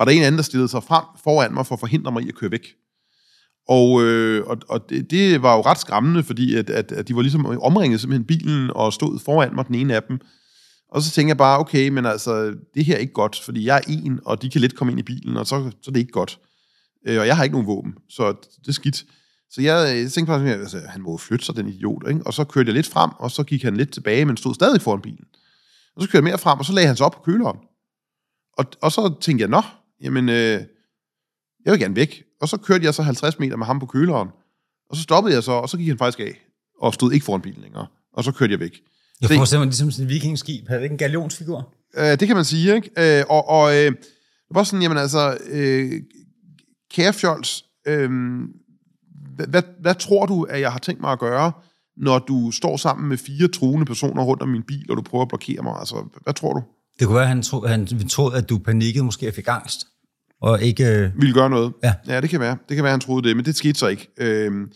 var 0.00 0.04
der 0.04 0.12
en 0.12 0.22
anden, 0.22 0.38
der 0.38 0.42
stillede 0.42 0.68
sig 0.68 0.82
frem 0.82 1.04
foran 1.24 1.54
mig 1.54 1.66
for 1.66 1.74
at 1.74 1.80
forhindre 1.80 2.12
mig 2.12 2.22
i 2.22 2.28
at 2.28 2.34
køre 2.34 2.50
væk. 2.50 2.66
Og, 3.68 4.02
øh, 4.02 4.46
og, 4.46 4.58
og 4.68 4.90
det, 4.90 5.10
det 5.10 5.42
var 5.42 5.56
jo 5.56 5.60
ret 5.60 5.78
skræmmende, 5.78 6.22
fordi 6.22 6.54
at, 6.54 6.70
at, 6.70 6.92
at 6.92 7.08
de 7.08 7.16
var 7.16 7.22
ligesom 7.22 7.46
omringet 7.46 8.00
simpelthen 8.00 8.26
bilen 8.26 8.70
og 8.74 8.92
stod 8.92 9.18
foran 9.18 9.54
mig, 9.54 9.66
den 9.66 9.74
ene 9.74 9.94
af 9.94 10.02
dem. 10.02 10.20
Og 10.90 11.02
så 11.02 11.10
tænkte 11.10 11.28
jeg 11.28 11.36
bare, 11.36 11.58
okay, 11.58 11.88
men 11.88 12.06
altså, 12.06 12.54
det 12.74 12.84
her 12.84 12.94
er 12.94 12.98
ikke 12.98 13.12
godt, 13.12 13.40
fordi 13.44 13.66
jeg 13.66 13.76
er 13.76 13.92
en, 13.92 14.20
og 14.24 14.42
de 14.42 14.50
kan 14.50 14.60
let 14.60 14.76
komme 14.76 14.92
ind 14.92 15.00
i 15.00 15.02
bilen, 15.02 15.36
og 15.36 15.46
så, 15.46 15.70
så 15.82 15.90
er 15.90 15.92
det 15.92 16.00
ikke 16.00 16.12
godt. 16.12 16.38
Øh, 17.06 17.20
og 17.20 17.26
jeg 17.26 17.36
har 17.36 17.44
ikke 17.44 17.54
nogen 17.54 17.66
våben, 17.66 17.94
så 18.08 18.32
det 18.60 18.68
er 18.68 18.72
skidt. 18.72 19.04
Så 19.50 19.62
jeg, 19.62 19.98
jeg 20.02 20.12
tænkte 20.12 20.32
bare, 20.32 20.48
altså, 20.48 20.80
han 20.88 21.02
må 21.02 21.16
flytte 21.16 21.44
sig, 21.44 21.56
den 21.56 21.68
idiot. 21.68 22.08
Ikke? 22.08 22.26
Og 22.26 22.34
så 22.34 22.44
kørte 22.44 22.68
jeg 22.68 22.74
lidt 22.74 22.86
frem, 22.86 23.10
og 23.18 23.30
så 23.30 23.42
gik 23.42 23.62
han 23.62 23.76
lidt 23.76 23.92
tilbage, 23.92 24.24
men 24.24 24.36
stod 24.36 24.54
stadig 24.54 24.80
foran 24.80 25.00
bilen. 25.00 25.24
Og 25.96 26.02
så 26.02 26.08
kørte 26.08 26.16
jeg 26.16 26.30
mere 26.30 26.38
frem, 26.38 26.58
og 26.58 26.64
så 26.64 26.72
lagde 26.72 26.86
han 26.86 26.96
sig 26.96 27.06
op 27.06 27.12
på 27.12 27.22
køleren. 27.24 27.58
Og, 28.58 28.64
og 28.82 28.92
så 28.92 29.14
tænkte 29.20 29.42
jeg, 29.42 29.48
nå, 29.48 29.62
jamen, 30.02 30.28
øh, 30.28 30.60
jeg 31.64 31.72
vil 31.72 31.80
gerne 31.80 31.96
væk. 31.96 32.22
Og 32.40 32.48
så 32.48 32.56
kørte 32.56 32.84
jeg 32.84 32.94
så 32.94 33.02
50 33.02 33.38
meter 33.38 33.56
med 33.56 33.66
ham 33.66 33.80
på 33.80 33.86
køleren. 33.86 34.28
Og 34.90 34.96
så 34.96 35.02
stoppede 35.02 35.34
jeg 35.34 35.42
så, 35.42 35.52
og 35.52 35.68
så 35.68 35.76
gik 35.76 35.88
han 35.88 35.98
faktisk 35.98 36.20
af. 36.20 36.40
Og 36.80 36.94
stod 36.94 37.12
ikke 37.12 37.24
foran 37.24 37.40
bilen 37.40 37.62
længere. 37.62 37.86
Og 38.12 38.24
så 38.24 38.32
kørte 38.32 38.52
jeg 38.52 38.60
væk. 38.60 38.80
Jeg 39.20 39.28
så, 39.28 39.34
forestiller 39.34 39.60
mig 39.60 39.66
ligesom 39.66 39.90
sådan 39.90 40.06
en 40.06 40.08
vikingskib. 40.08 40.68
Havde 40.68 40.82
ikke 40.82 40.92
en 40.92 40.98
galionsfigur? 40.98 41.74
Øh, 41.96 42.20
det 42.20 42.26
kan 42.26 42.36
man 42.36 42.44
sige, 42.44 42.74
ikke? 42.74 43.18
Øh, 43.18 43.24
og 43.28 43.48
og 43.48 43.76
øh, 43.76 43.92
det 44.48 44.54
var 44.54 44.62
sådan, 44.62 44.82
jamen 44.82 44.98
altså, 44.98 45.38
øh, 45.50 45.92
kære 46.90 47.12
Fjols, 47.12 47.64
øh, 47.86 48.10
hvad, 49.36 49.46
hvad, 49.46 49.62
hvad 49.80 49.94
tror 49.94 50.26
du, 50.26 50.42
at 50.42 50.60
jeg 50.60 50.72
har 50.72 50.78
tænkt 50.78 51.00
mig 51.00 51.12
at 51.12 51.18
gøre, 51.18 51.52
når 51.96 52.18
du 52.18 52.50
står 52.50 52.76
sammen 52.76 53.08
med 53.08 53.16
fire 53.16 53.48
truende 53.48 53.86
personer 53.86 54.22
rundt 54.22 54.42
om 54.42 54.48
min 54.48 54.62
bil, 54.62 54.90
og 54.90 54.96
du 54.96 55.02
prøver 55.02 55.22
at 55.22 55.28
blokere 55.28 55.62
mig? 55.62 55.78
Altså, 55.78 56.04
hvad 56.22 56.34
tror 56.34 56.52
du? 56.52 56.62
Det 57.00 57.06
kunne 57.06 57.14
være, 57.14 57.24
at 57.24 57.28
han, 57.28 57.42
tro, 57.42 57.66
han 57.66 57.86
troede, 57.86 58.36
at 58.36 58.48
du 58.48 58.58
panikkede, 58.58 59.04
måske 59.04 59.32
fik 59.32 59.48
angst, 59.48 59.86
og 60.40 60.62
ikke... 60.62 60.84
Øh... 60.84 61.16
Ville 61.16 61.34
gøre 61.34 61.50
noget? 61.50 61.72
Ja. 61.82 61.94
Ja, 62.06 62.20
det 62.20 62.30
kan 62.30 62.40
være. 62.40 62.58
Det 62.68 62.74
kan 62.74 62.84
være, 62.84 62.90
han 62.90 63.00
troede 63.00 63.28
det, 63.28 63.36
men 63.36 63.44
det 63.44 63.56
skete 63.56 63.78
så 63.78 63.86
ikke. 63.86 64.08
Øhm, 64.18 64.72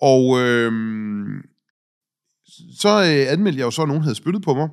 og 0.00 0.40
øhm, 0.40 1.42
så 2.78 2.88
øh, 2.88 3.32
anmeldte 3.32 3.58
jeg 3.58 3.64
jo 3.64 3.70
så, 3.70 3.82
at 3.82 3.88
nogen 3.88 4.02
havde 4.02 4.14
spyttet 4.14 4.42
på 4.42 4.54
mig, 4.54 4.68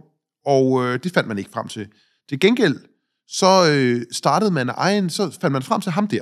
og 0.46 0.86
øh, 0.86 1.00
det 1.04 1.12
fandt 1.14 1.28
man 1.28 1.38
ikke 1.38 1.52
frem 1.54 1.68
til. 1.68 1.88
Til 2.30 2.40
gengæld, 2.40 2.80
så 3.28 3.72
øh, 3.72 4.02
startede 4.12 4.52
man 4.52 4.70
egen, 4.70 5.10
så 5.10 5.38
fandt 5.42 5.52
man 5.52 5.64
frem 5.64 5.82
til 5.82 5.92
ham 5.92 6.08
der. 6.08 6.22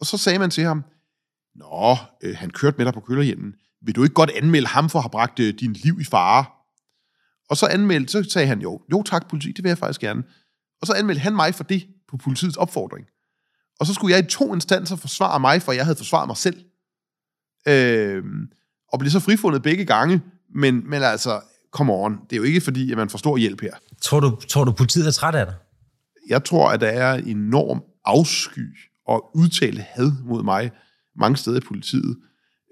Og 0.00 0.06
så 0.06 0.18
sagde 0.18 0.38
man 0.38 0.50
til 0.50 0.64
ham, 0.64 0.84
Nå, 1.54 1.96
øh, 2.22 2.36
han 2.36 2.50
kørte 2.50 2.76
med 2.76 2.86
dig 2.86 2.94
på 2.94 3.00
kølerhjelmen. 3.00 3.52
Vil 3.82 3.96
du 3.96 4.02
ikke 4.02 4.14
godt 4.14 4.30
anmelde 4.30 4.66
ham 4.66 4.90
for 4.90 4.98
at 4.98 5.02
have 5.02 5.10
bragt 5.10 5.40
øh, 5.40 5.54
din 5.60 5.72
liv 5.72 6.00
i 6.00 6.04
fare? 6.04 6.44
Og 7.52 7.56
så 7.56 7.66
anmeldte, 7.66 8.12
så 8.12 8.30
sagde 8.30 8.48
han, 8.48 8.60
jo, 8.60 8.80
jo 8.92 9.02
tak 9.02 9.28
politi, 9.28 9.52
det 9.52 9.64
vil 9.64 9.68
jeg 9.68 9.78
faktisk 9.78 10.00
gerne. 10.00 10.22
Og 10.80 10.86
så 10.86 10.92
anmeldte 10.92 11.20
han 11.20 11.36
mig 11.36 11.54
for 11.54 11.64
det 11.64 11.86
på 12.08 12.16
politiets 12.16 12.56
opfordring. 12.56 13.06
Og 13.80 13.86
så 13.86 13.94
skulle 13.94 14.16
jeg 14.16 14.24
i 14.24 14.28
to 14.28 14.54
instanser 14.54 14.96
forsvare 14.96 15.40
mig, 15.40 15.62
for 15.62 15.72
jeg 15.72 15.84
havde 15.84 15.96
forsvaret 15.96 16.26
mig 16.26 16.36
selv. 16.36 16.64
Øh, 17.68 18.24
og 18.92 18.98
blev 18.98 19.10
så 19.10 19.20
frifundet 19.20 19.62
begge 19.62 19.84
gange, 19.84 20.20
men, 20.54 20.90
men 20.90 21.02
altså, 21.02 21.40
come 21.72 21.92
on, 21.92 22.12
det 22.12 22.32
er 22.32 22.36
jo 22.36 22.42
ikke 22.42 22.60
fordi, 22.60 22.92
at 22.92 22.98
man 22.98 23.10
får 23.10 23.18
stor 23.18 23.36
hjælp 23.36 23.60
her. 23.60 23.74
Tror 24.02 24.20
du, 24.20 24.40
tror 24.48 24.64
du, 24.64 24.72
politiet 24.72 25.06
er 25.06 25.10
træt 25.10 25.34
af 25.34 25.46
dig? 25.46 25.54
Jeg 26.28 26.44
tror, 26.44 26.70
at 26.70 26.80
der 26.80 26.88
er 26.88 27.14
enorm 27.14 27.82
afsky 28.04 28.76
og 29.06 29.36
udtale 29.36 29.80
had 29.80 30.12
mod 30.24 30.42
mig 30.42 30.70
mange 31.16 31.36
steder 31.36 31.56
i 31.56 31.60
politiet. 31.60 32.16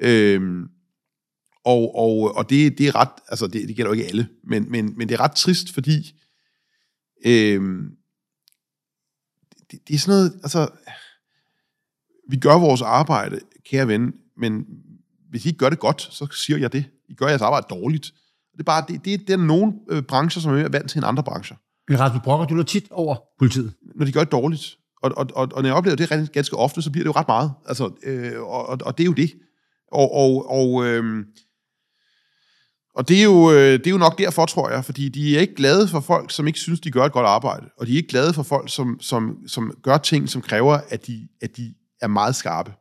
Øhm, 0.02 0.68
og 1.64 1.98
og, 1.98 2.36
og 2.36 2.50
det, 2.50 2.78
det 2.78 2.88
er 2.88 2.94
ret, 2.94 3.10
altså 3.28 3.46
det, 3.46 3.68
det 3.68 3.76
gælder 3.76 3.90
jo 3.90 3.92
ikke 3.92 4.06
alle, 4.06 4.28
men, 4.44 4.70
men, 4.70 4.98
men 4.98 5.08
det 5.08 5.14
er 5.14 5.20
ret 5.20 5.32
trist, 5.32 5.74
fordi 5.74 6.20
øhm, 7.26 7.90
det, 9.70 9.88
det 9.88 9.94
er 9.94 9.98
sådan 9.98 10.18
noget, 10.18 10.40
altså, 10.42 10.68
vi 12.30 12.36
gør 12.36 12.58
vores 12.58 12.82
arbejde, 12.82 13.40
kære 13.66 13.88
ven, 13.88 14.12
men 14.36 14.64
hvis 15.30 15.44
I 15.44 15.48
ikke 15.48 15.58
gør 15.58 15.70
det 15.70 15.78
godt, 15.78 16.02
så 16.02 16.26
siger 16.32 16.58
jeg 16.58 16.72
det. 16.72 16.84
I 17.08 17.14
gør 17.14 17.28
jeres 17.28 17.42
arbejde 17.42 17.66
dårligt. 17.70 18.12
Det 18.52 18.60
er 18.60 18.64
bare, 18.64 18.84
det, 18.88 19.04
det, 19.04 19.20
det 19.20 19.32
er 19.32 19.36
nogle 19.36 19.72
øh, 19.90 20.02
brancher, 20.02 20.42
som 20.42 20.54
er 20.54 20.68
vant 20.68 20.90
til 20.90 20.98
end 20.98 21.06
andre 21.06 21.22
brancher. 21.22 21.56
Men 21.88 22.00
Rasmus 22.00 22.22
Brokker, 22.24 22.46
du 22.46 22.58
er 22.58 22.62
tit 22.62 22.90
over 22.90 23.16
politiet. 23.38 23.72
Når 23.94 24.04
de 24.06 24.12
gør 24.12 24.24
det 24.24 24.32
dårligt. 24.32 24.76
Og, 25.02 25.12
og, 25.16 25.26
og, 25.34 25.48
og 25.52 25.62
når 25.62 25.68
jeg 25.68 25.76
oplever 25.76 25.96
det 25.96 26.32
ganske 26.32 26.56
ofte, 26.56 26.82
så 26.82 26.90
bliver 26.90 27.04
det 27.04 27.08
jo 27.08 27.20
ret 27.20 27.28
meget. 27.28 27.52
Altså, 27.66 27.90
øh, 28.02 28.42
og, 28.42 28.66
og, 28.66 28.78
og 28.82 28.98
det 28.98 29.04
er 29.04 29.06
jo 29.06 29.12
det. 29.12 29.32
Og, 29.92 30.14
og, 30.14 30.50
og, 30.50 30.86
øh, 30.86 31.24
og 32.94 33.08
det, 33.08 33.18
er 33.18 33.24
jo, 33.24 33.50
øh, 33.50 33.72
det 33.72 33.86
er 33.86 33.90
jo 33.90 33.98
nok 33.98 34.18
derfor, 34.18 34.46
tror 34.46 34.70
jeg, 34.70 34.84
fordi 34.84 35.08
de 35.08 35.36
er 35.36 35.40
ikke 35.40 35.54
glade 35.54 35.88
for 35.88 36.00
folk, 36.00 36.30
som 36.30 36.46
ikke 36.46 36.58
synes, 36.58 36.80
de 36.80 36.90
gør 36.90 37.04
et 37.04 37.12
godt 37.12 37.26
arbejde. 37.26 37.66
Og 37.78 37.86
de 37.86 37.92
er 37.92 37.96
ikke 37.96 38.08
glade 38.08 38.32
for 38.32 38.42
folk, 38.42 38.72
som, 38.72 39.00
som, 39.00 39.38
som 39.46 39.72
gør 39.82 39.98
ting, 39.98 40.28
som 40.28 40.42
kræver, 40.42 40.78
at 40.88 41.06
de, 41.06 41.28
at 41.42 41.56
de 41.56 41.74
er 42.00 42.06
meget 42.06 42.36
skarpe. 42.36 42.72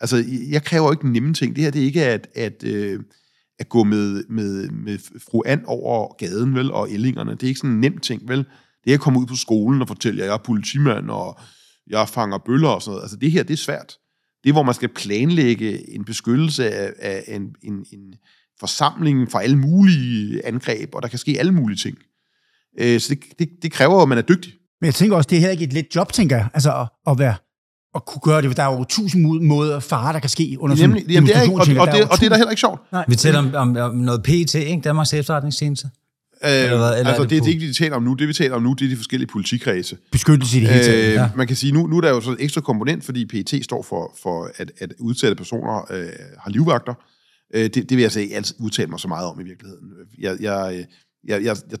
Altså, 0.00 0.24
jeg 0.50 0.64
kræver 0.64 0.84
jo 0.84 0.92
ikke 0.92 1.12
nemme 1.12 1.34
ting. 1.34 1.56
Det 1.56 1.64
her, 1.64 1.70
det 1.70 1.80
er 1.82 1.86
ikke 1.86 2.04
at, 2.04 2.28
at, 2.34 2.64
øh, 2.64 3.00
at 3.58 3.68
gå 3.68 3.84
med, 3.84 4.24
med, 4.28 4.68
med 4.68 4.98
fru 5.30 5.42
And 5.46 5.62
over 5.66 6.14
gaden, 6.14 6.54
vel, 6.54 6.72
og 6.72 6.90
ællingerne. 6.90 7.30
Det 7.30 7.42
er 7.42 7.48
ikke 7.48 7.60
sådan 7.60 7.70
en 7.70 7.80
nem 7.80 7.98
ting, 7.98 8.28
vel. 8.28 8.44
Det 8.84 8.90
er 8.90 8.94
at 8.94 9.00
komme 9.00 9.20
ud 9.20 9.26
på 9.26 9.36
skolen 9.36 9.82
og 9.82 9.88
fortælle, 9.88 10.22
at 10.22 10.28
jeg 10.28 10.34
er 10.34 10.38
politimand, 10.38 11.10
og 11.10 11.38
jeg 11.86 12.08
fanger 12.08 12.38
bøller 12.38 12.68
og 12.68 12.82
sådan 12.82 12.90
noget. 12.90 13.02
Altså, 13.02 13.16
det 13.16 13.32
her, 13.32 13.42
det 13.42 13.52
er 13.52 13.58
svært. 13.58 13.96
Det 14.44 14.48
er, 14.48 14.52
hvor 14.52 14.62
man 14.62 14.74
skal 14.74 14.88
planlægge 14.88 15.94
en 15.94 16.04
beskyttelse 16.04 16.70
af, 16.70 16.92
af 16.98 17.24
en, 17.36 17.54
en, 17.62 17.86
en 17.92 18.14
forsamling 18.60 19.30
fra 19.30 19.42
alle 19.42 19.56
mulige 19.56 20.46
angreb, 20.46 20.94
og 20.94 21.02
der 21.02 21.08
kan 21.08 21.18
ske 21.18 21.36
alle 21.38 21.52
mulige 21.52 21.78
ting. 21.78 21.96
Øh, 22.80 23.00
så 23.00 23.14
det, 23.14 23.20
det, 23.38 23.48
det 23.62 23.72
kræver, 23.72 24.02
at 24.02 24.08
man 24.08 24.18
er 24.18 24.22
dygtig. 24.22 24.52
Men 24.80 24.86
jeg 24.86 24.94
tænker 24.94 25.16
også, 25.16 25.28
det 25.28 25.36
er 25.36 25.40
heller 25.40 25.52
ikke 25.52 25.64
et 25.64 25.72
let 25.72 25.86
job, 25.96 26.12
tænker 26.12 26.36
jeg. 26.36 26.48
Altså 26.54 26.80
at, 26.80 26.88
at 27.12 27.18
være 27.18 27.34
at 27.94 28.06
kunne 28.06 28.20
gøre 28.24 28.42
det. 28.42 28.56
Der 28.56 28.62
er 28.62 28.76
jo 28.76 28.84
tusind 28.84 29.42
muder 29.46 29.80
fare, 29.80 30.12
der 30.12 30.18
kan 30.18 30.30
ske 30.30 30.56
under 30.60 30.76
sådan 30.76 30.90
Nemlig, 30.90 31.10
jamen, 31.10 31.28
det 31.28 31.36
er 31.36 31.42
ikke, 31.42 31.54
og, 31.54 31.60
og, 31.60 31.66
Der 31.66 31.92
det, 31.92 32.02
og 32.10 32.18
det 32.20 32.24
er 32.24 32.28
da 32.28 32.36
heller 32.36 32.50
ikke 32.50 32.60
sjovt. 32.60 32.80
Vi 33.08 33.16
taler 33.16 33.38
om, 33.38 33.54
om, 33.54 33.76
om 33.76 33.94
noget 33.94 34.22
PET, 34.22 34.54
ikke? 34.54 34.80
Danmarks 34.84 35.14
efterretningstjeneste. 35.14 35.90
Øh, 36.44 36.50
Eller 36.50 36.76
hvad? 36.76 36.98
Eller 36.98 37.10
altså, 37.10 37.22
er 37.22 37.26
det 37.26 37.30
det, 37.30 37.42
det 37.42 37.48
er 37.48 37.52
ikke 37.52 37.60
det, 37.60 37.68
vi 37.68 37.74
taler 37.74 37.96
om 37.96 38.02
nu. 38.02 38.14
Det, 38.14 38.28
vi 38.28 38.32
taler 38.32 38.54
om 38.56 38.62
nu, 38.62 38.72
det 38.72 38.84
er 38.84 38.88
de 38.88 38.96
forskellige 38.96 39.28
politikredse. 39.28 39.96
beskyttelse 40.12 40.58
i 40.58 40.60
det 40.60 40.68
hele 40.68 40.84
taget. 40.84 41.08
Øh, 41.08 41.14
ja. 41.14 41.30
Man 41.36 41.46
kan 41.46 41.56
sige, 41.56 41.72
nu, 41.72 41.86
nu 41.86 41.96
er 41.96 42.00
der 42.00 42.08
jo 42.10 42.20
så 42.20 42.30
en 42.30 42.36
ekstra 42.40 42.60
komponent, 42.60 43.04
fordi 43.04 43.26
PET 43.26 43.64
står 43.64 43.82
for, 43.82 44.14
for 44.22 44.50
at, 44.56 44.72
at 44.78 44.92
udsatte 44.98 45.36
personer 45.36 45.86
øh, 45.90 46.08
har 46.38 46.50
livvagter. 46.50 46.94
Øh, 47.54 47.62
det, 47.62 47.74
det 47.74 47.90
vil 47.90 48.00
jeg 48.00 48.12
så 48.12 48.20
ikke 48.20 48.36
altid 48.36 48.54
udtale 48.58 48.88
mig 48.90 49.00
så 49.00 49.08
meget 49.08 49.26
om 49.26 49.40
i 49.40 49.44
virkeligheden. 49.44 49.90
Jeg, 50.18 50.36
jeg, 50.40 50.86
jeg, 51.24 51.44
jeg, 51.44 51.56
jeg, 51.70 51.78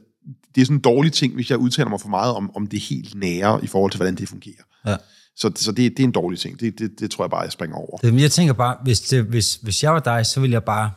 det 0.54 0.60
er 0.60 0.64
sådan 0.64 0.76
en 0.76 0.82
dårlig 0.82 1.12
ting, 1.12 1.34
hvis 1.34 1.50
jeg 1.50 1.58
udtaler 1.58 1.90
mig 1.90 2.00
for 2.00 2.08
meget 2.08 2.34
om, 2.34 2.56
om 2.56 2.66
det 2.66 2.80
helt 2.80 3.14
nære 3.14 3.64
i 3.64 3.66
forhold 3.66 3.90
til, 3.92 3.98
hvordan 3.98 4.14
det 4.14 4.28
fungerer. 4.28 4.62
Ja. 4.86 4.96
Så, 5.36 5.50
så 5.56 5.72
det, 5.72 5.96
det 5.96 6.00
er 6.00 6.04
en 6.06 6.12
dårlig 6.12 6.38
ting. 6.38 6.60
Det, 6.60 6.78
det, 6.78 7.00
det 7.00 7.10
tror 7.10 7.24
jeg 7.24 7.30
bare, 7.30 7.40
jeg 7.40 7.52
springer 7.52 7.76
over. 7.76 7.96
Det, 7.96 8.12
men 8.14 8.22
jeg 8.22 8.30
tænker 8.30 8.52
bare, 8.52 8.76
hvis, 8.84 9.00
det, 9.00 9.24
hvis, 9.24 9.54
hvis 9.54 9.82
jeg 9.82 9.92
var 9.92 10.00
dig, 10.00 10.26
så 10.26 10.40
ville 10.40 10.54
jeg 10.54 10.64
bare 10.64 10.90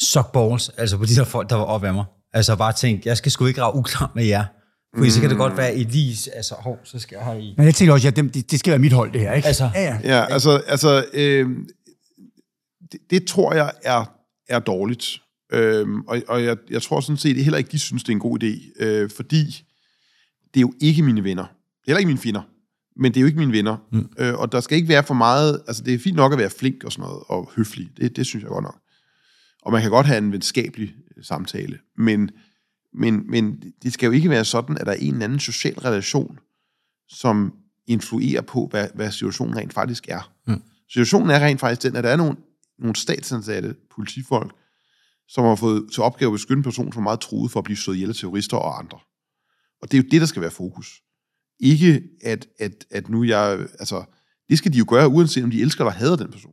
suck 0.00 0.32
balls, 0.32 0.68
altså 0.68 0.96
på 0.96 1.04
de 1.04 1.14
der 1.14 1.24
folk, 1.24 1.50
der 1.50 1.56
var 1.56 1.64
op 1.64 1.84
af 1.84 1.94
mig. 1.94 2.04
Altså 2.32 2.56
bare 2.56 2.72
tænke, 2.72 3.08
jeg 3.08 3.16
skal 3.16 3.32
sgu 3.32 3.46
ikke 3.46 3.62
rave 3.62 3.76
uklar 3.76 4.12
med 4.14 4.24
jer. 4.24 4.44
For 4.94 5.04
mm. 5.04 5.10
så 5.10 5.20
kan 5.20 5.30
det 5.30 5.38
godt 5.38 5.56
være 5.56 5.74
Elise, 5.74 6.36
altså 6.36 6.54
hov, 6.58 6.78
så 6.84 6.98
skal 6.98 7.16
jeg 7.16 7.24
have 7.24 7.42
i. 7.42 7.54
Men 7.56 7.66
jeg 7.66 7.74
tænker 7.74 7.94
også, 7.94 8.08
at 8.08 8.18
ja, 8.18 8.22
det, 8.22 8.50
det 8.50 8.58
skal 8.58 8.70
være 8.70 8.78
mit 8.78 8.92
hold, 8.92 9.12
det 9.12 9.20
her, 9.20 9.32
ikke? 9.32 9.48
Altså- 9.48 9.70
ja, 9.74 9.82
ja. 9.82 9.98
Ja, 10.04 10.24
altså, 10.32 10.62
altså 10.66 11.04
øh, 11.12 11.48
det, 12.92 13.00
det 13.10 13.26
tror 13.26 13.54
jeg 13.54 13.72
er, 13.82 14.16
er 14.48 14.58
dårligt. 14.58 15.22
Øhm, 15.52 16.00
og 16.00 16.22
og 16.28 16.44
jeg, 16.44 16.56
jeg 16.70 16.82
tror 16.82 17.00
sådan 17.00 17.16
set 17.16 17.36
heller 17.36 17.58
ikke, 17.58 17.70
de 17.70 17.78
synes, 17.78 18.02
det 18.02 18.08
er 18.08 18.16
en 18.16 18.20
god 18.20 18.42
idé, 18.42 18.84
øh, 18.84 19.10
fordi 19.10 19.64
det 20.54 20.56
er 20.56 20.60
jo 20.60 20.72
ikke 20.80 21.02
mine 21.02 21.24
venner. 21.24 21.44
Det 21.44 21.50
er 21.50 21.82
heller 21.86 21.98
ikke 21.98 22.08
mine 22.08 22.18
fjender, 22.18 22.42
men 22.96 23.12
det 23.12 23.16
er 23.16 23.20
jo 23.20 23.26
ikke 23.26 23.38
mine 23.38 23.52
venner. 23.52 23.76
Mm. 23.92 24.08
Øh, 24.18 24.34
og 24.34 24.52
der 24.52 24.60
skal 24.60 24.76
ikke 24.76 24.88
være 24.88 25.04
for 25.04 25.14
meget... 25.14 25.62
Altså, 25.66 25.82
det 25.82 25.94
er 25.94 25.98
fint 25.98 26.16
nok 26.16 26.32
at 26.32 26.38
være 26.38 26.50
flink 26.50 26.84
og 26.84 26.92
sådan 26.92 27.02
noget, 27.08 27.22
og 27.26 27.50
høflig. 27.56 27.90
Det, 27.96 28.16
det 28.16 28.26
synes 28.26 28.42
jeg 28.42 28.48
godt 28.48 28.62
nok. 28.62 28.78
Og 29.62 29.72
man 29.72 29.82
kan 29.82 29.90
godt 29.90 30.06
have 30.06 30.18
en 30.18 30.32
venskabelig 30.32 30.94
øh, 31.16 31.24
samtale, 31.24 31.78
men, 31.96 32.30
men, 32.94 33.30
men 33.30 33.62
det 33.82 33.92
skal 33.92 34.06
jo 34.06 34.12
ikke 34.12 34.30
være 34.30 34.44
sådan, 34.44 34.78
at 34.78 34.86
der 34.86 34.92
er 34.92 34.96
en 34.96 35.12
eller 35.12 35.24
anden 35.24 35.40
social 35.40 35.78
relation, 35.78 36.38
som 37.08 37.52
influerer 37.86 38.40
på, 38.40 38.66
hvad, 38.70 38.88
hvad 38.94 39.10
situationen 39.10 39.56
rent 39.56 39.72
faktisk 39.72 40.08
er. 40.08 40.32
Mm. 40.46 40.62
Situationen 40.92 41.30
er 41.30 41.44
rent 41.44 41.60
faktisk 41.60 41.82
den, 41.82 41.96
at 41.96 42.04
der 42.04 42.10
er 42.10 42.16
nogle, 42.16 42.36
nogle 42.80 42.96
statsansatte 42.96 43.74
politifolk, 43.94 44.52
som 45.28 45.44
har 45.44 45.54
fået 45.54 45.84
til 45.92 46.02
opgave 46.02 46.28
at 46.28 46.32
beskytte 46.32 46.58
en 46.58 46.64
person, 46.64 46.92
som 46.92 47.00
er 47.00 47.04
meget 47.04 47.20
truet 47.20 47.50
for 47.52 47.60
at 47.60 47.64
blive 47.64 47.76
slået 47.76 47.96
ihjel 47.96 48.08
af 48.10 48.14
terrorister 48.16 48.56
og 48.56 48.78
andre. 48.78 48.98
Og 49.82 49.90
det 49.92 49.98
er 49.98 50.02
jo 50.02 50.08
det, 50.10 50.20
der 50.20 50.26
skal 50.26 50.42
være 50.42 50.50
fokus. 50.50 51.00
Ikke 51.60 52.02
at, 52.24 52.46
at, 52.58 52.72
at 52.90 53.08
nu 53.08 53.24
jeg... 53.24 53.58
Altså, 53.78 54.04
det 54.48 54.58
skal 54.58 54.72
de 54.72 54.78
jo 54.78 54.84
gøre, 54.88 55.08
uanset 55.08 55.44
om 55.44 55.50
de 55.50 55.60
elsker 55.62 55.84
eller 55.84 55.92
hader 55.98 56.16
den 56.16 56.30
person. 56.30 56.52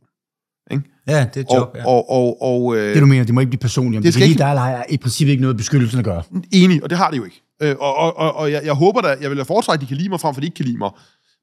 Ikke? 0.70 0.84
Ja, 1.06 1.20
det 1.34 1.36
er 1.36 1.40
et 1.40 1.46
job, 1.54 1.68
Og, 1.68 1.76
ja. 1.76 1.86
og, 1.86 2.10
og, 2.10 2.42
og, 2.42 2.76
øh, 2.76 2.94
Det 2.94 3.00
du 3.00 3.06
mener, 3.06 3.24
det 3.24 3.34
må 3.34 3.40
ikke 3.40 3.50
blive 3.50 3.60
personligt. 3.60 3.96
Om 3.98 4.02
Det 4.02 4.06
det 4.06 4.14
skal 4.14 4.28
ikke- 4.28 4.42
eller 4.42 4.62
ej, 4.62 4.72
er 4.72 4.84
i 4.88 4.96
princippet 4.96 5.30
ikke 5.30 5.40
noget 5.40 5.54
med 5.54 5.58
beskyttelsen 5.58 5.98
at 5.98 6.04
gøre. 6.04 6.22
Enig, 6.52 6.82
og 6.82 6.90
det 6.90 6.98
har 6.98 7.10
det 7.10 7.16
jo 7.18 7.24
ikke. 7.24 7.42
Øh, 7.62 7.76
og 7.80 7.94
og, 7.96 8.16
og, 8.16 8.34
og 8.34 8.52
jeg, 8.52 8.64
jeg 8.64 8.74
håber 8.74 9.00
da, 9.00 9.08
jeg 9.20 9.30
vil 9.30 9.38
da 9.38 9.42
foretrække, 9.42 9.78
at 9.78 9.80
de 9.82 9.86
kan 9.86 9.96
lide 9.96 10.08
mig, 10.08 10.20
frem 10.20 10.34
for 10.34 10.38
at 10.38 10.42
de 10.42 10.46
ikke 10.46 10.54
kan 10.56 10.64
lide 10.64 10.78
mig. 10.78 10.90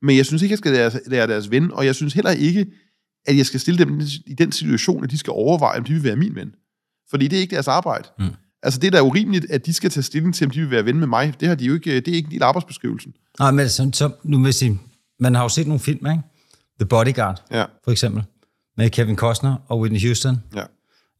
Men 0.02 0.18
jeg 0.18 0.26
synes 0.26 0.42
ikke, 0.42 0.52
jeg 0.54 0.58
skal 0.58 0.72
være, 0.72 0.92
være 1.08 1.28
deres 1.28 1.52
ven, 1.52 1.72
og 1.72 1.86
jeg 1.86 1.96
synes 1.96 2.14
heller 2.14 2.32
ikke, 2.32 2.66
at 3.26 3.38
jeg 3.38 3.46
skal 3.46 3.60
stille 3.60 3.78
dem 3.86 4.02
i 4.26 4.34
den 4.34 4.52
situation, 4.52 5.04
at 5.04 5.12
de 5.12 5.18
skal 5.18 5.32
overveje, 5.32 5.78
om 5.78 5.84
de 5.84 5.94
vil 5.94 6.04
være 6.04 6.16
min 6.16 6.36
ven. 6.36 6.52
Fordi 7.10 7.28
det 7.28 7.38
er 7.38 7.42
ikke 7.42 7.54
deres 7.56 7.68
arbejde. 7.68 8.08
Mm. 8.20 8.26
Altså 8.64 8.80
det 8.80 8.88
er 8.88 8.92
da 8.92 9.02
urimeligt, 9.02 9.46
at 9.52 9.66
de 9.66 9.74
skal 9.74 9.90
tage 9.90 10.04
stilling 10.04 10.36
til, 10.36 10.46
om 10.46 10.52
de 10.52 10.60
vil 10.60 10.72
være 10.72 10.86
ven 10.86 11.00
med 11.00 11.08
mig. 11.08 11.34
Det, 11.40 11.48
har 11.48 11.56
de 11.56 11.66
jo 11.66 11.74
ikke, 11.74 11.96
det 11.96 12.08
er 12.08 12.14
ikke 12.16 12.28
en 12.28 12.32
del 12.32 12.44
af 12.44 12.48
arbejdsbeskrivelsen. 12.48 13.14
Nej, 13.40 13.52
men 13.52 13.70
så, 13.70 13.90
så 13.94 14.12
nu 14.24 14.38
vil 14.38 14.46
jeg 14.46 14.54
sige, 14.54 14.80
man 15.20 15.36
har 15.36 15.44
jo 15.44 15.50
set 15.50 15.68
nogle 15.68 15.80
film, 15.80 16.06
ikke? 16.08 16.22
The 16.80 16.86
Bodyguard, 16.88 17.44
Ja, 17.52 17.66
for 17.84 17.92
eksempel, 17.92 18.24
med 18.78 18.90
Kevin 18.90 19.16
Costner 19.16 19.56
og 19.68 19.80
Whitney 19.80 20.02
Houston. 20.02 20.38
ja. 20.56 20.64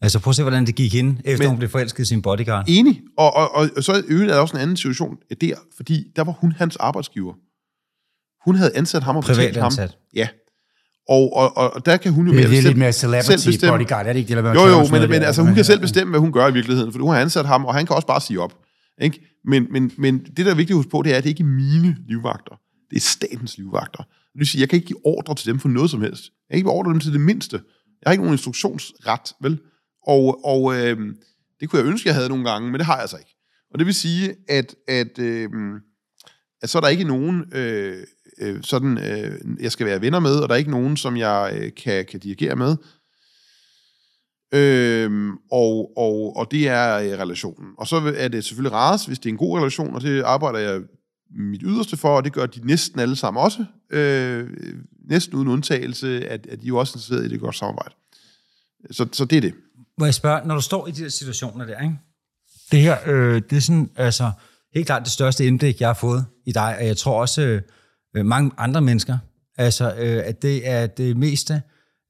Altså 0.02 0.20
prøv 0.20 0.32
at 0.32 0.36
se, 0.36 0.42
hvordan 0.44 0.66
det 0.66 0.76
gik 0.76 0.94
hende, 0.94 1.22
efter 1.26 1.44
Men- 1.44 1.50
hun 1.50 1.58
blev 1.58 1.70
forelsket 1.70 2.04
i 2.04 2.06
sin 2.06 2.22
bodyguard. 2.22 2.66
Enig. 2.68 3.02
Og, 3.18 3.36
og, 3.36 3.56
og, 3.56 3.70
og 3.78 3.84
så 3.84 4.04
øvrigt 4.08 4.32
er 4.32 4.36
der 4.36 4.42
også 4.42 4.56
en 4.56 4.62
anden 4.62 4.78
situation 4.78 5.18
der, 5.42 5.56
fordi 5.76 6.12
der 6.16 6.24
var 6.24 6.32
hun 6.32 6.52
hans 6.52 6.76
arbejdsgiver. 6.76 7.34
Hun 8.46 8.56
havde 8.56 8.72
ansat 8.76 9.04
ham 9.04 9.16
og 9.18 9.24
betalt 9.24 9.58
ham. 9.58 9.66
ansat. 9.66 9.98
Ja. 10.16 10.28
Og, 11.10 11.34
og, 11.36 11.58
og, 11.58 11.86
der 11.86 11.98
kan 11.98 12.12
hun 12.14 12.26
jo 12.28 12.34
Det, 12.34 12.36
mere 12.40 12.50
det 12.50 12.58
er 12.58 12.62
selv- 12.62 12.68
lidt 12.68 12.78
mere 12.78 12.94
selv 12.94 13.10
celebrity 13.12 13.48
bestemme- 13.50 13.72
bodyguard, 13.78 14.06
er 14.08 14.14
det 14.14 14.20
ikke? 14.20 14.32
Eller 14.32 14.42
hvad 14.42 14.54
Jo, 14.54 14.66
jo, 14.66 14.88
men, 14.92 15.10
men 15.10 15.22
altså, 15.24 15.42
hun 15.44 15.56
kan 15.56 15.64
selv 15.66 15.80
bestemme, 15.80 16.12
hvad 16.12 16.20
hun 16.20 16.32
gør 16.32 16.48
i 16.48 16.54
virkeligheden, 16.54 16.92
for 16.92 17.00
hun 17.00 17.14
har 17.14 17.22
ansat 17.22 17.46
ham, 17.46 17.66
og 17.66 17.74
han 17.74 17.86
kan 17.86 17.96
også 17.96 18.08
bare 18.08 18.22
sige 18.22 18.40
op. 18.42 18.54
Ikke? 19.02 19.20
Men, 19.46 19.68
men, 19.72 19.92
men 19.98 20.20
det, 20.20 20.38
der 20.46 20.52
er 20.52 20.56
vigtigt 20.56 20.72
at 20.72 20.76
huske 20.76 20.90
på, 20.90 21.02
det 21.02 21.14
er, 21.14 21.18
at 21.18 21.24
det 21.24 21.30
ikke 21.30 21.44
er 21.44 21.48
mine 21.48 21.98
livvagter. 22.08 22.56
Det 22.90 22.96
er 22.96 23.00
statens 23.02 23.58
livvagter. 23.58 24.04
Det 24.04 24.40
vil 24.40 24.48
sige, 24.48 24.62
jeg 24.62 24.70
kan 24.70 24.78
ikke 24.78 24.88
give 24.88 25.06
ordre 25.06 25.36
til 25.36 25.48
dem 25.48 25.60
for 25.60 25.68
noget 25.70 25.90
som 25.92 26.02
helst. 26.02 26.24
Jeg 26.24 26.54
kan 26.54 26.58
ikke 26.58 26.66
give 26.68 26.74
ordre 26.74 26.92
dem 26.92 27.00
til 27.00 27.14
det 27.14 27.22
mindste. 27.22 27.56
Jeg 28.02 28.08
har 28.08 28.12
ikke 28.12 28.24
nogen 28.24 28.34
instruktionsret, 28.34 29.34
vel? 29.42 29.60
Og, 30.08 30.46
og 30.46 30.76
øh, 30.76 30.98
det 31.60 31.70
kunne 31.70 31.80
jeg 31.82 31.88
ønske, 31.88 32.08
jeg 32.08 32.16
havde 32.16 32.30
nogle 32.30 32.50
gange, 32.52 32.72
men 32.72 32.80
det 32.80 32.86
har 32.86 32.94
jeg 32.94 33.02
altså 33.02 33.18
ikke. 33.18 33.36
Og 33.74 33.80
det 33.80 33.86
vil 33.86 33.94
sige, 33.94 34.36
at, 34.50 34.76
at, 34.88 35.20
øh, 35.20 35.50
at 36.62 36.70
så 36.70 36.78
er 36.78 36.82
der 36.82 36.88
ikke 36.88 37.04
nogen, 37.04 37.44
øh, 37.54 37.98
øh, 38.42 38.64
sådan, 38.64 38.98
øh, 38.98 39.40
jeg 39.60 39.72
skal 39.72 39.86
være 39.86 40.02
venner 40.02 40.20
med, 40.20 40.36
og 40.36 40.50
der 40.50 40.56
er 40.56 40.60
ikke 40.60 40.72
nogen, 40.72 40.98
som 40.98 41.18
jeg 41.18 41.58
øh, 41.58 41.72
kan, 41.84 42.06
kan 42.06 42.20
dirigere 42.20 42.56
med. 42.56 42.78
Øhm, 44.54 45.32
og, 45.52 45.92
og, 45.98 46.36
og 46.36 46.52
det 46.52 46.68
er 46.68 46.98
øh, 46.98 47.20
relationen. 47.20 47.72
Og 47.78 47.88
så 47.88 48.14
er 48.18 48.28
det 48.28 48.46
selvfølgelig 48.46 48.74
rarest, 48.74 49.08
hvis 49.08 49.20
det 49.20 49.30
er 49.30 49.34
en 49.34 49.38
god 49.38 49.60
relation, 49.60 49.96
og 49.96 50.02
det 50.02 50.24
arbejder 50.24 50.60
jeg 50.60 50.82
mit 51.30 51.62
yderste 51.66 51.98
for, 51.98 52.18
og 52.18 52.24
det 52.24 52.34
gør 52.34 52.46
de 52.46 52.68
næsten 52.68 53.00
alle 53.00 53.16
sammen 53.16 53.44
også. 53.44 53.66
Øh, 53.90 54.50
næsten 55.10 55.36
uden 55.36 55.48
undtagelse, 55.48 56.28
at, 56.28 56.48
at 56.48 56.62
de 56.62 56.68
jo 56.68 56.78
også 56.78 56.92
er 56.92 56.96
interesseret 56.96 57.26
i 57.26 57.30
det 57.30 57.40
godt 57.40 57.56
samarbejde. 57.56 57.96
Så, 58.92 59.08
så 59.12 59.26
det 59.26 59.38
er 59.38 59.42
det. 59.42 59.54
Må 59.98 60.06
jeg 60.06 60.14
spørge, 60.14 60.48
når 60.48 60.56
du 60.56 60.62
står 60.62 60.88
i 60.88 60.92
de 60.92 61.04
der 61.04 61.10
situationer 61.10 61.66
der, 61.66 61.82
ikke? 61.82 62.00
Det 62.72 62.82
her, 62.82 62.98
øh, 63.06 63.42
det 63.50 63.58
er 63.58 63.62
sådan, 63.62 63.90
altså, 63.96 64.32
helt 64.74 64.86
klart 64.86 65.04
det 65.04 65.12
største 65.12 65.46
indblik, 65.46 65.82
jeg 65.82 65.90
har 65.90 65.94
fået 65.94 66.26
i 66.46 66.52
dig, 66.52 66.76
og 66.80 66.86
jeg 66.86 66.98
tror 66.98 67.22
også 67.22 67.42
øh, 67.42 67.62
Øh, 68.18 68.26
mange 68.26 68.52
andre 68.58 68.82
mennesker, 68.82 69.18
altså, 69.58 69.96
øh, 69.98 70.24
at 70.26 70.42
det 70.42 70.70
er 70.70 70.88
det 70.88 71.18
meste, 71.18 71.62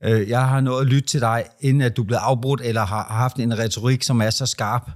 øh, 0.06 0.30
jeg 0.30 0.48
har 0.48 0.62
nået 0.62 0.82
at 0.82 0.88
lytte 0.88 1.08
til 1.08 1.22
dig, 1.22 1.46
inden 1.60 1.82
at 1.82 1.98
du 1.98 2.02
er 2.02 2.06
blevet 2.06 2.22
afbrudt, 2.22 2.62
eller 2.62 2.86
har, 2.86 3.04
har 3.04 3.18
haft 3.18 3.36
en 3.36 3.60
retorik, 3.60 4.04
som 4.04 4.22
er 4.22 4.30
så 4.30 4.46
skarp, 4.46 4.92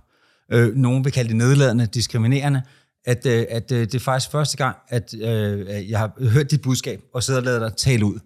øh, 0.51 0.76
nogen 0.76 1.03
vil 1.03 1.14
kalde 1.14 1.30
det 1.30 1.38
nedladende, 1.38 1.86
diskriminerende, 1.86 2.62
at, 3.05 3.26
øh, 3.26 3.45
at 3.49 3.72
øh, 3.72 3.80
det 3.80 3.95
er 3.95 3.99
faktisk 3.99 4.32
første 4.32 4.57
gang, 4.57 4.78
at 4.88 5.14
øh, 5.14 5.89
jeg 5.89 5.99
har 5.99 6.30
hørt 6.30 6.51
dit 6.51 6.62
budskab, 6.62 7.01
og 7.14 7.24
sidder 7.24 7.39
og 7.39 7.45
lader 7.45 7.60
dig 7.60 7.78
tale 7.78 8.05
ud. 8.05 8.20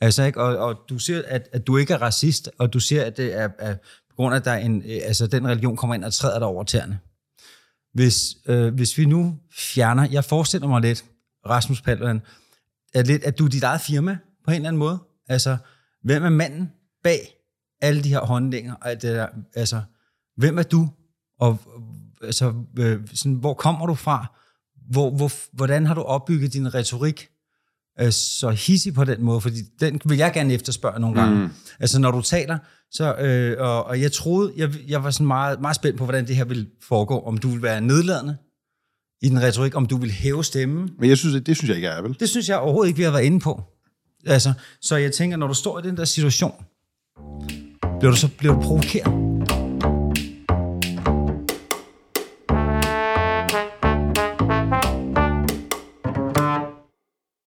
Altså, 0.00 0.22
ikke? 0.24 0.40
Og, 0.40 0.56
og 0.56 0.76
du 0.88 0.98
siger, 0.98 1.22
at, 1.26 1.48
at 1.52 1.66
du 1.66 1.76
ikke 1.76 1.94
er 1.94 2.02
racist, 2.02 2.50
og 2.58 2.72
du 2.72 2.80
siger, 2.80 3.04
at 3.04 3.16
det 3.16 3.38
er, 3.38 3.48
er 3.58 3.74
på 4.10 4.16
grund 4.16 4.34
af, 4.34 4.38
at 4.38 4.44
der 4.44 4.50
er 4.50 4.58
en, 4.58 4.82
øh, 4.86 5.00
altså, 5.04 5.26
den 5.26 5.48
religion 5.48 5.76
kommer 5.76 5.94
ind 5.94 6.04
og 6.04 6.12
træder 6.12 6.38
dig 6.38 6.48
over 6.48 6.64
tæerne. 6.64 6.98
Hvis, 7.94 8.36
øh, 8.46 8.74
hvis 8.74 8.98
vi 8.98 9.04
nu 9.04 9.36
fjerner, 9.52 10.08
jeg 10.10 10.24
forestiller 10.24 10.68
mig 10.68 10.80
lidt, 10.80 11.04
Rasmus 11.48 11.82
Paludan, 11.82 12.22
at, 12.94 13.06
lidt, 13.06 13.24
at 13.24 13.38
du 13.38 13.44
er 13.44 13.48
dit 13.48 13.62
eget 13.62 13.80
firma 13.80 14.18
på 14.44 14.50
en 14.50 14.54
eller 14.54 14.68
anden 14.68 14.78
måde. 14.78 14.98
Altså, 15.28 15.56
hvem 16.02 16.24
er 16.24 16.28
manden 16.28 16.72
bag 17.02 17.18
alle 17.80 18.04
de 18.04 18.08
her 18.08 18.20
håndlinger? 18.20 18.74
Og 18.74 18.90
det 18.90 19.02
der, 19.02 19.26
altså, 19.54 19.80
hvem 20.36 20.58
er 20.58 20.62
du? 20.62 20.88
Og 21.40 21.58
altså, 22.22 22.54
øh, 22.78 23.00
sådan, 23.14 23.34
hvor 23.34 23.54
kommer 23.54 23.86
du 23.86 23.94
fra? 23.94 24.26
Hvor, 24.90 25.10
hvor, 25.10 25.32
hvordan 25.52 25.86
har 25.86 25.94
du 25.94 26.00
opbygget 26.00 26.52
din 26.52 26.74
retorik 26.74 27.28
øh, 28.00 28.12
så 28.12 28.50
hissig 28.50 28.94
på 28.94 29.04
den 29.04 29.22
måde? 29.22 29.40
Fordi 29.40 29.62
den 29.80 30.00
vil 30.04 30.18
jeg 30.18 30.32
gerne 30.32 30.54
efterspørge 30.54 31.00
nogle 31.00 31.20
gange. 31.20 31.40
Mm. 31.40 31.50
Altså, 31.80 32.00
når 32.00 32.10
du 32.10 32.22
taler, 32.22 32.58
så, 32.90 33.14
øh, 33.14 33.56
og, 33.58 33.84
og 33.84 34.00
jeg 34.00 34.12
troede, 34.12 34.52
jeg, 34.56 34.70
jeg 34.88 35.04
var 35.04 35.10
sådan 35.10 35.26
meget, 35.26 35.60
meget 35.60 35.76
spændt 35.76 35.98
på, 35.98 36.04
hvordan 36.04 36.26
det 36.26 36.36
her 36.36 36.44
ville 36.44 36.66
foregå. 36.82 37.20
Om 37.20 37.38
du 37.38 37.48
ville 37.48 37.62
være 37.62 37.80
nedladende 37.80 38.36
i 39.22 39.28
den 39.28 39.42
retorik, 39.42 39.74
om 39.74 39.86
du 39.86 39.96
vil 39.96 40.10
hæve 40.10 40.44
stemmen. 40.44 40.90
Men 40.98 41.08
jeg 41.08 41.18
synes, 41.18 41.44
det 41.44 41.56
synes 41.56 41.68
jeg 41.68 41.76
ikke 41.76 41.88
er, 41.88 42.02
vel? 42.02 42.16
Det 42.20 42.28
synes 42.28 42.48
jeg 42.48 42.58
overhovedet 42.58 42.88
ikke, 42.88 42.98
vi 42.98 43.04
har 43.04 43.10
været 43.10 43.24
inde 43.24 43.40
på. 43.40 43.62
Altså, 44.26 44.52
så 44.80 44.96
jeg 44.96 45.12
tænker, 45.12 45.36
når 45.36 45.46
du 45.46 45.54
står 45.54 45.78
i 45.78 45.82
den 45.82 45.96
der 45.96 46.04
situation, 46.04 46.54
bliver 47.98 48.10
du 48.10 48.16
så 48.16 48.28
bliver 48.38 48.54
du 48.54 48.60
provokeret? 48.60 49.25